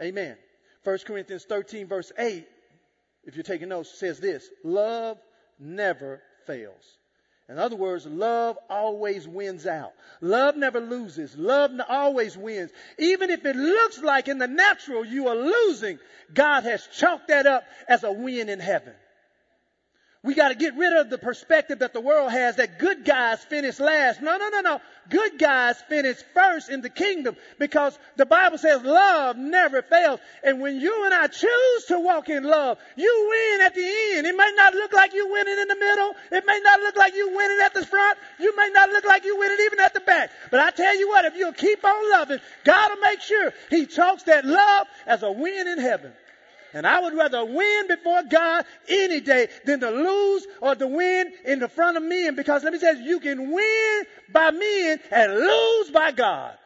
Amen. 0.00 0.36
1 0.84 0.98
Corinthians 1.06 1.44
13 1.44 1.88
verse 1.88 2.12
8, 2.16 2.46
if 3.24 3.34
you're 3.34 3.42
taking 3.42 3.68
notes, 3.68 3.98
says 3.98 4.18
this. 4.20 4.48
Love 4.64 5.18
never 5.58 6.22
fails. 6.46 6.98
In 7.48 7.58
other 7.58 7.74
words, 7.74 8.06
love 8.06 8.56
always 8.68 9.26
wins 9.26 9.66
out. 9.66 9.92
Love 10.20 10.56
never 10.56 10.80
loses. 10.80 11.36
Love 11.36 11.72
always 11.88 12.36
wins. 12.36 12.70
Even 12.96 13.30
if 13.30 13.44
it 13.44 13.56
looks 13.56 13.98
like 14.00 14.28
in 14.28 14.38
the 14.38 14.46
natural 14.46 15.04
you 15.04 15.26
are 15.26 15.34
losing, 15.34 15.98
God 16.32 16.62
has 16.62 16.86
chalked 16.86 17.26
that 17.26 17.46
up 17.46 17.64
as 17.88 18.04
a 18.04 18.12
win 18.12 18.48
in 18.48 18.60
heaven. 18.60 18.94
We 20.22 20.34
got 20.34 20.48
to 20.48 20.54
get 20.54 20.76
rid 20.76 20.92
of 20.92 21.08
the 21.08 21.16
perspective 21.16 21.78
that 21.78 21.94
the 21.94 22.00
world 22.00 22.30
has 22.30 22.56
that 22.56 22.78
good 22.78 23.06
guys 23.06 23.42
finish 23.42 23.80
last. 23.80 24.20
No, 24.20 24.36
no, 24.36 24.50
no, 24.50 24.60
no. 24.60 24.80
Good 25.08 25.38
guys 25.38 25.80
finish 25.88 26.18
first 26.34 26.68
in 26.68 26.82
the 26.82 26.90
kingdom 26.90 27.36
because 27.58 27.98
the 28.16 28.26
Bible 28.26 28.58
says 28.58 28.82
love 28.82 29.38
never 29.38 29.80
fails. 29.80 30.20
And 30.44 30.60
when 30.60 30.78
you 30.78 31.06
and 31.06 31.14
I 31.14 31.26
choose 31.26 31.84
to 31.86 31.98
walk 31.98 32.28
in 32.28 32.44
love, 32.44 32.76
you 32.96 33.28
win 33.30 33.66
at 33.66 33.74
the 33.74 33.80
end. 33.80 34.26
It 34.26 34.36
may 34.36 34.52
not 34.56 34.74
look 34.74 34.92
like 34.92 35.14
you 35.14 35.32
winning 35.32 35.58
in 35.58 35.68
the 35.68 35.76
middle. 35.76 36.14
It 36.32 36.44
may 36.46 36.60
not 36.62 36.80
look 36.80 36.96
like 36.96 37.14
you 37.14 37.34
winning 37.34 37.60
at 37.64 37.72
the 37.72 37.86
front. 37.86 38.18
You 38.38 38.54
may 38.54 38.68
not 38.74 38.90
look 38.90 39.06
like 39.06 39.24
you 39.24 39.38
winning 39.38 39.58
even 39.64 39.80
at 39.80 39.94
the 39.94 40.00
back. 40.00 40.32
But 40.50 40.60
I 40.60 40.70
tell 40.70 40.98
you 40.98 41.08
what, 41.08 41.24
if 41.24 41.34
you'll 41.34 41.54
keep 41.54 41.82
on 41.82 42.10
loving, 42.10 42.40
God 42.64 42.90
will 42.90 43.00
make 43.00 43.22
sure 43.22 43.54
He 43.70 43.86
chalks 43.86 44.24
that 44.24 44.44
love 44.44 44.86
as 45.06 45.22
a 45.22 45.32
win 45.32 45.66
in 45.66 45.78
heaven. 45.78 46.12
And 46.72 46.86
I 46.86 47.00
would 47.00 47.14
rather 47.14 47.44
win 47.44 47.88
before 47.88 48.22
God 48.22 48.64
any 48.88 49.20
day 49.20 49.48
than 49.64 49.80
to 49.80 49.90
lose 49.90 50.46
or 50.60 50.74
to 50.74 50.86
win 50.86 51.32
in 51.44 51.58
the 51.58 51.68
front 51.68 51.96
of 51.96 52.02
men 52.02 52.36
because 52.36 52.62
let 52.62 52.72
me 52.72 52.78
tell 52.78 52.96
you, 52.96 53.04
you 53.04 53.20
can 53.20 53.50
win 53.50 54.04
by 54.32 54.50
men 54.52 55.00
and 55.10 55.34
lose 55.34 55.90
by 55.90 56.12
God. 56.12 56.56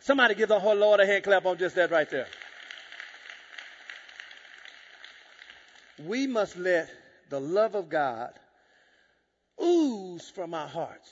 Somebody 0.00 0.34
give 0.34 0.48
the 0.48 0.58
whole 0.58 0.74
Lord 0.74 1.00
a 1.00 1.06
hand 1.06 1.22
clap 1.22 1.46
on 1.46 1.58
just 1.58 1.76
that 1.76 1.90
right 1.90 2.08
there. 2.10 2.26
We 6.04 6.26
must 6.26 6.56
let 6.56 6.88
the 7.28 7.40
love 7.40 7.74
of 7.74 7.88
God 7.88 8.32
ooze 9.62 10.30
from 10.30 10.54
our 10.54 10.68
hearts. 10.68 11.10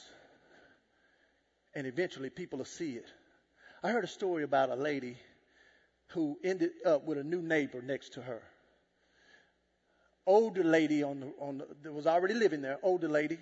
And 1.74 1.86
eventually 1.86 2.30
people 2.30 2.58
will 2.58 2.64
see 2.64 2.92
it. 2.92 3.06
I 3.82 3.90
heard 3.90 4.04
a 4.04 4.08
story 4.08 4.42
about 4.44 4.70
a 4.70 4.76
lady 4.76 5.18
who 6.08 6.38
ended 6.44 6.70
up 6.84 7.04
with 7.04 7.18
a 7.18 7.24
new 7.24 7.42
neighbor 7.42 7.82
next 7.82 8.14
to 8.14 8.22
her. 8.22 8.42
Older 10.26 10.64
lady 10.64 11.02
on 11.02 11.20
the, 11.20 11.32
on 11.40 11.58
the, 11.58 11.66
that 11.82 11.92
was 11.92 12.06
already 12.06 12.34
living 12.34 12.62
there, 12.62 12.78
older 12.82 13.08
lady. 13.08 13.38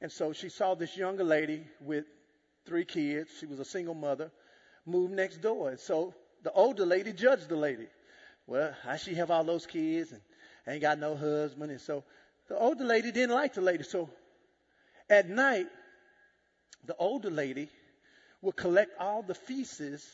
And 0.00 0.10
so 0.10 0.32
she 0.32 0.48
saw 0.48 0.74
this 0.74 0.96
younger 0.96 1.24
lady 1.24 1.64
with 1.80 2.04
three 2.66 2.84
kids. 2.84 3.30
She 3.38 3.46
was 3.46 3.60
a 3.60 3.64
single 3.64 3.94
mother, 3.94 4.30
move 4.86 5.10
next 5.10 5.38
door. 5.38 5.70
And 5.70 5.78
so 5.78 6.14
the 6.42 6.52
older 6.52 6.86
lady 6.86 7.12
judged 7.12 7.48
the 7.48 7.56
lady. 7.56 7.86
Well, 8.46 8.74
how 8.82 8.96
she 8.96 9.14
have 9.14 9.30
all 9.30 9.44
those 9.44 9.66
kids 9.66 10.12
and 10.12 10.20
ain't 10.66 10.82
got 10.82 10.98
no 10.98 11.14
husband. 11.14 11.70
And 11.70 11.80
so 11.80 12.04
the 12.48 12.56
older 12.56 12.84
lady 12.84 13.12
didn't 13.12 13.34
like 13.34 13.54
the 13.54 13.60
lady. 13.60 13.84
So 13.84 14.10
at 15.08 15.28
night, 15.28 15.66
the 16.86 16.96
older 16.96 17.30
lady 17.30 17.68
would 18.42 18.56
collect 18.56 18.92
all 18.98 19.22
the 19.22 19.34
feces 19.34 20.04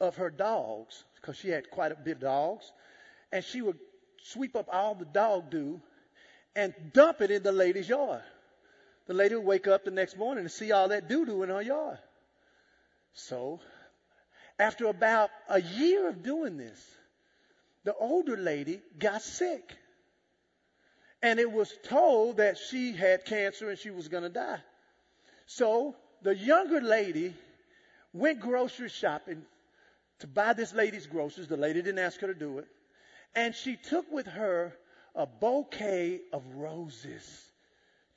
of 0.00 0.16
her 0.16 0.30
dogs, 0.30 1.04
because 1.16 1.36
she 1.36 1.48
had 1.48 1.70
quite 1.70 1.92
a 1.92 1.96
bit 1.96 2.16
of 2.16 2.20
dogs, 2.20 2.70
and 3.32 3.44
she 3.44 3.62
would 3.62 3.78
sweep 4.22 4.56
up 4.56 4.68
all 4.72 4.94
the 4.94 5.04
dog 5.04 5.50
do 5.50 5.80
and 6.56 6.74
dump 6.92 7.20
it 7.20 7.30
in 7.30 7.42
the 7.42 7.52
lady's 7.52 7.88
yard. 7.88 8.22
The 9.06 9.14
lady 9.14 9.34
would 9.34 9.44
wake 9.44 9.66
up 9.66 9.84
the 9.84 9.90
next 9.90 10.16
morning 10.16 10.44
and 10.44 10.50
see 10.50 10.72
all 10.72 10.88
that 10.88 11.08
doo 11.08 11.26
doo 11.26 11.42
in 11.42 11.50
her 11.50 11.62
yard. 11.62 11.98
So, 13.12 13.60
after 14.58 14.86
about 14.86 15.30
a 15.48 15.60
year 15.60 16.08
of 16.08 16.22
doing 16.22 16.56
this, 16.56 16.80
the 17.84 17.94
older 17.94 18.36
lady 18.36 18.80
got 18.98 19.22
sick. 19.22 19.76
And 21.22 21.38
it 21.38 21.50
was 21.50 21.72
told 21.84 22.38
that 22.38 22.58
she 22.58 22.92
had 22.92 23.24
cancer 23.24 23.70
and 23.70 23.78
she 23.78 23.90
was 23.90 24.08
going 24.08 24.24
to 24.24 24.28
die. 24.28 24.58
So 25.46 25.94
the 26.22 26.36
younger 26.36 26.80
lady 26.80 27.34
went 28.12 28.40
grocery 28.40 28.88
shopping 28.88 29.42
to 30.20 30.26
buy 30.26 30.52
this 30.52 30.72
lady's 30.74 31.06
groceries. 31.06 31.48
The 31.48 31.56
lady 31.56 31.82
didn't 31.82 31.98
ask 31.98 32.20
her 32.20 32.26
to 32.26 32.34
do 32.34 32.58
it. 32.58 32.66
And 33.34 33.54
she 33.54 33.76
took 33.76 34.10
with 34.12 34.26
her 34.26 34.72
a 35.14 35.26
bouquet 35.26 36.20
of 36.32 36.42
roses. 36.54 37.50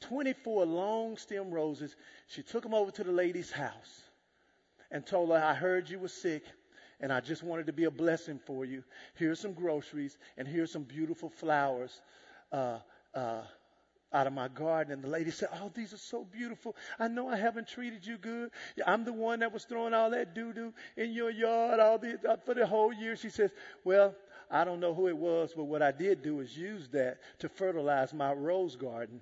24 0.01 0.65
long 0.65 1.17
stem 1.17 1.51
roses. 1.51 1.95
She 2.27 2.43
took 2.43 2.63
them 2.63 2.73
over 2.73 2.91
to 2.91 3.03
the 3.03 3.11
lady's 3.11 3.51
house 3.51 4.01
and 4.91 5.05
told 5.05 5.29
her, 5.29 5.43
I 5.43 5.53
heard 5.53 5.89
you 5.89 5.99
were 5.99 6.07
sick 6.07 6.43
and 6.99 7.11
I 7.11 7.19
just 7.19 7.43
wanted 7.43 7.67
to 7.67 7.73
be 7.73 7.85
a 7.85 7.91
blessing 7.91 8.39
for 8.45 8.65
you. 8.65 8.83
Here's 9.15 9.39
some 9.39 9.53
groceries 9.53 10.17
and 10.37 10.47
here's 10.47 10.71
some 10.71 10.83
beautiful 10.83 11.29
flowers. 11.29 12.01
Uh, 12.51 12.79
uh, 13.13 13.41
out 14.13 14.27
of 14.27 14.33
my 14.33 14.47
garden. 14.47 14.93
And 14.93 15.03
the 15.03 15.09
lady 15.09 15.31
said, 15.31 15.49
Oh, 15.53 15.71
these 15.73 15.93
are 15.93 15.97
so 15.97 16.25
beautiful. 16.25 16.75
I 16.99 17.07
know 17.07 17.27
I 17.27 17.37
haven't 17.37 17.67
treated 17.67 18.05
you 18.05 18.17
good. 18.17 18.51
I'm 18.85 19.03
the 19.03 19.13
one 19.13 19.39
that 19.39 19.53
was 19.53 19.65
throwing 19.65 19.93
all 19.93 20.11
that 20.11 20.33
doo 20.33 20.53
doo 20.53 20.73
in 20.95 21.11
your 21.11 21.29
yard 21.29 21.79
all 21.79 21.97
the, 21.97 22.19
uh, 22.27 22.37
for 22.45 22.53
the 22.53 22.65
whole 22.65 22.93
year. 22.93 23.15
She 23.15 23.29
says, 23.29 23.51
Well, 23.83 24.15
I 24.49 24.63
don't 24.63 24.79
know 24.79 24.93
who 24.93 25.07
it 25.07 25.17
was, 25.17 25.53
but 25.55 25.65
what 25.65 25.81
I 25.81 25.91
did 25.91 26.21
do 26.21 26.39
is 26.39 26.57
use 26.57 26.87
that 26.89 27.17
to 27.39 27.49
fertilize 27.49 28.13
my 28.13 28.31
rose 28.31 28.75
garden. 28.75 29.19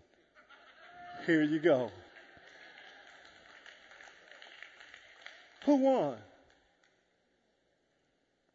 Here 1.25 1.43
you 1.43 1.59
go. 1.59 1.91
Who 5.65 5.77
won? 5.77 6.17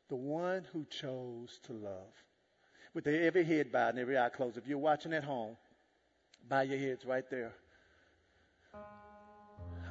The 0.09 0.16
one 0.16 0.64
who 0.72 0.87
chose 0.91 1.59
to 1.64 1.72
love. 1.72 2.12
With 2.95 3.07
every 3.07 3.45
head 3.45 3.72
bowed 3.72 3.91
and 3.91 3.99
every 3.99 4.18
eye 4.18 4.28
closed. 4.28 4.57
If 4.57 4.66
you're 4.66 4.78
watching 4.78 5.12
at 5.12 5.24
home, 5.24 5.57
Bow 6.49 6.61
your 6.61 6.78
heads 6.78 7.05
right 7.05 7.28
there. 7.30 7.53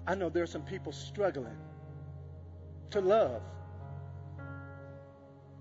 I 0.05 0.15
know 0.15 0.29
there 0.29 0.43
are 0.43 0.47
some 0.47 0.63
people 0.63 0.91
struggling 0.91 1.57
to 2.91 3.01
love, 3.01 3.41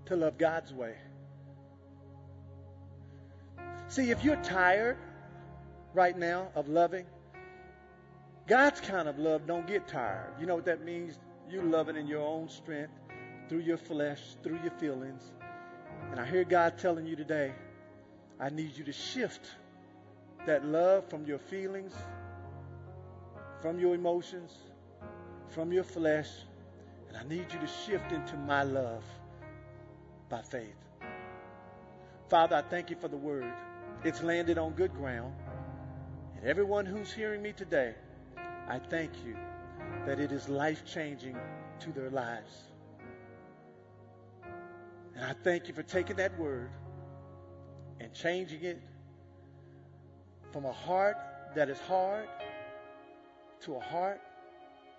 to 0.05 0.15
love 0.15 0.37
God's 0.37 0.73
way. 0.73 0.95
See, 3.87 4.11
if 4.11 4.23
you're 4.23 4.41
tired 4.43 4.97
right 5.93 6.17
now 6.17 6.49
of 6.55 6.67
loving, 6.67 7.05
God's 8.47 8.81
kind 8.81 9.07
of 9.07 9.19
love 9.19 9.45
don't 9.45 9.67
get 9.67 9.87
tired. 9.87 10.33
You 10.39 10.47
know 10.47 10.55
what 10.55 10.65
that 10.65 10.83
means? 10.83 11.19
You 11.49 11.61
love 11.61 11.89
it 11.89 11.95
in 11.95 12.07
your 12.07 12.25
own 12.25 12.49
strength, 12.49 12.93
through 13.47 13.59
your 13.59 13.77
flesh, 13.77 14.21
through 14.43 14.59
your 14.61 14.71
feelings. 14.79 15.21
And 16.11 16.19
I 16.19 16.25
hear 16.25 16.43
God 16.43 16.77
telling 16.77 17.05
you 17.05 17.15
today, 17.15 17.51
I 18.39 18.49
need 18.49 18.77
you 18.77 18.83
to 18.85 18.93
shift 18.93 19.47
that 20.45 20.65
love 20.65 21.09
from 21.09 21.25
your 21.25 21.39
feelings, 21.39 21.93
from 23.61 23.79
your 23.79 23.95
emotions, 23.95 24.53
from 25.49 25.71
your 25.71 25.83
flesh, 25.83 26.29
and 27.07 27.17
I 27.17 27.23
need 27.23 27.51
you 27.51 27.59
to 27.59 27.67
shift 27.67 28.11
into 28.11 28.37
my 28.37 28.63
love 28.63 29.03
by 30.29 30.41
faith. 30.41 30.75
Father, 32.29 32.57
I 32.57 32.61
thank 32.61 32.89
you 32.89 32.95
for 32.95 33.07
the 33.07 33.17
word. 33.17 33.51
It's 34.03 34.21
landed 34.21 34.57
on 34.57 34.73
good 34.73 34.93
ground. 34.93 35.33
And 36.37 36.47
everyone 36.47 36.85
who's 36.85 37.11
hearing 37.11 37.41
me 37.41 37.51
today, 37.51 37.95
I 38.67 38.79
thank 38.79 39.11
you 39.25 39.35
that 40.05 40.19
it 40.19 40.31
is 40.31 40.47
life 40.47 40.85
changing 40.85 41.35
to 41.79 41.91
their 41.91 42.09
lives. 42.09 42.63
And 45.15 45.25
I 45.25 45.33
thank 45.43 45.67
you 45.67 45.73
for 45.73 45.83
taking 45.83 46.15
that 46.17 46.37
word 46.39 46.69
and 47.99 48.13
changing 48.13 48.63
it 48.63 48.81
from 50.51 50.65
a 50.65 50.71
heart 50.71 51.17
that 51.55 51.69
is 51.69 51.79
hard 51.79 52.27
to 53.61 53.75
a 53.75 53.79
heart 53.79 54.21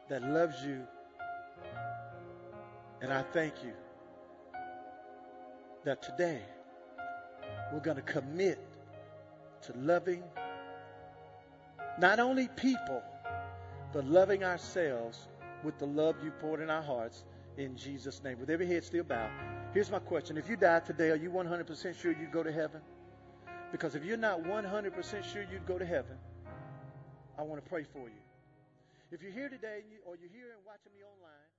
that 0.09 0.23
loves 0.23 0.65
you. 0.65 0.83
And 3.01 3.13
I 3.13 3.23
thank 3.33 3.55
you 3.65 3.73
that 5.85 6.03
today 6.03 6.41
we're 7.73 7.81
going 7.81 7.97
to 7.97 8.03
commit 8.03 8.59
to 9.63 9.73
loving 9.77 10.23
not 11.99 12.19
only 12.19 12.49
people, 12.49 13.03
but 13.93 14.07
loving 14.07 14.45
ourselves 14.45 15.29
with 15.65 15.79
the 15.79 15.87
love 15.87 16.17
you 16.25 16.31
poured 16.31 16.61
in 16.61 16.71
our 16.71 16.83
hearts 16.83 17.25
in 17.57 17.77
Jesus' 17.77 18.23
name. 18.23 18.39
With 18.39 18.51
every 18.51 18.67
head 18.67 18.85
still 18.85 19.05
bowed, 19.05 19.31
here's 19.75 19.91
my 19.91 19.99
question. 19.99 20.37
If 20.37 20.49
you 20.49 20.57
die 20.57 20.81
today, 20.81 21.11
are 21.11 21.17
you 21.17 21.31
100% 21.31 22.01
sure 22.01 22.13
you 22.13 22.29
go 22.33 22.43
to 22.43 22.53
heaven? 22.53 22.81
Because 23.73 23.95
if 23.95 24.05
you're 24.05 24.17
not 24.17 24.43
100% 24.43 25.25
sure 25.25 25.45
you'd 25.51 25.67
go 25.67 25.79
to 25.79 25.87
heaven, 25.87 26.17
I 27.39 27.43
want 27.43 27.63
to 27.63 27.69
pray 27.69 27.85
for 27.85 28.09
you. 28.09 28.23
If 29.11 29.23
you're 29.23 29.33
here 29.33 29.49
today 29.49 29.83
or 30.07 30.17
you're 30.17 30.31
here 30.31 30.55
and 30.57 30.63
watching 30.67 30.93
me 30.95 31.03
online, 31.03 31.50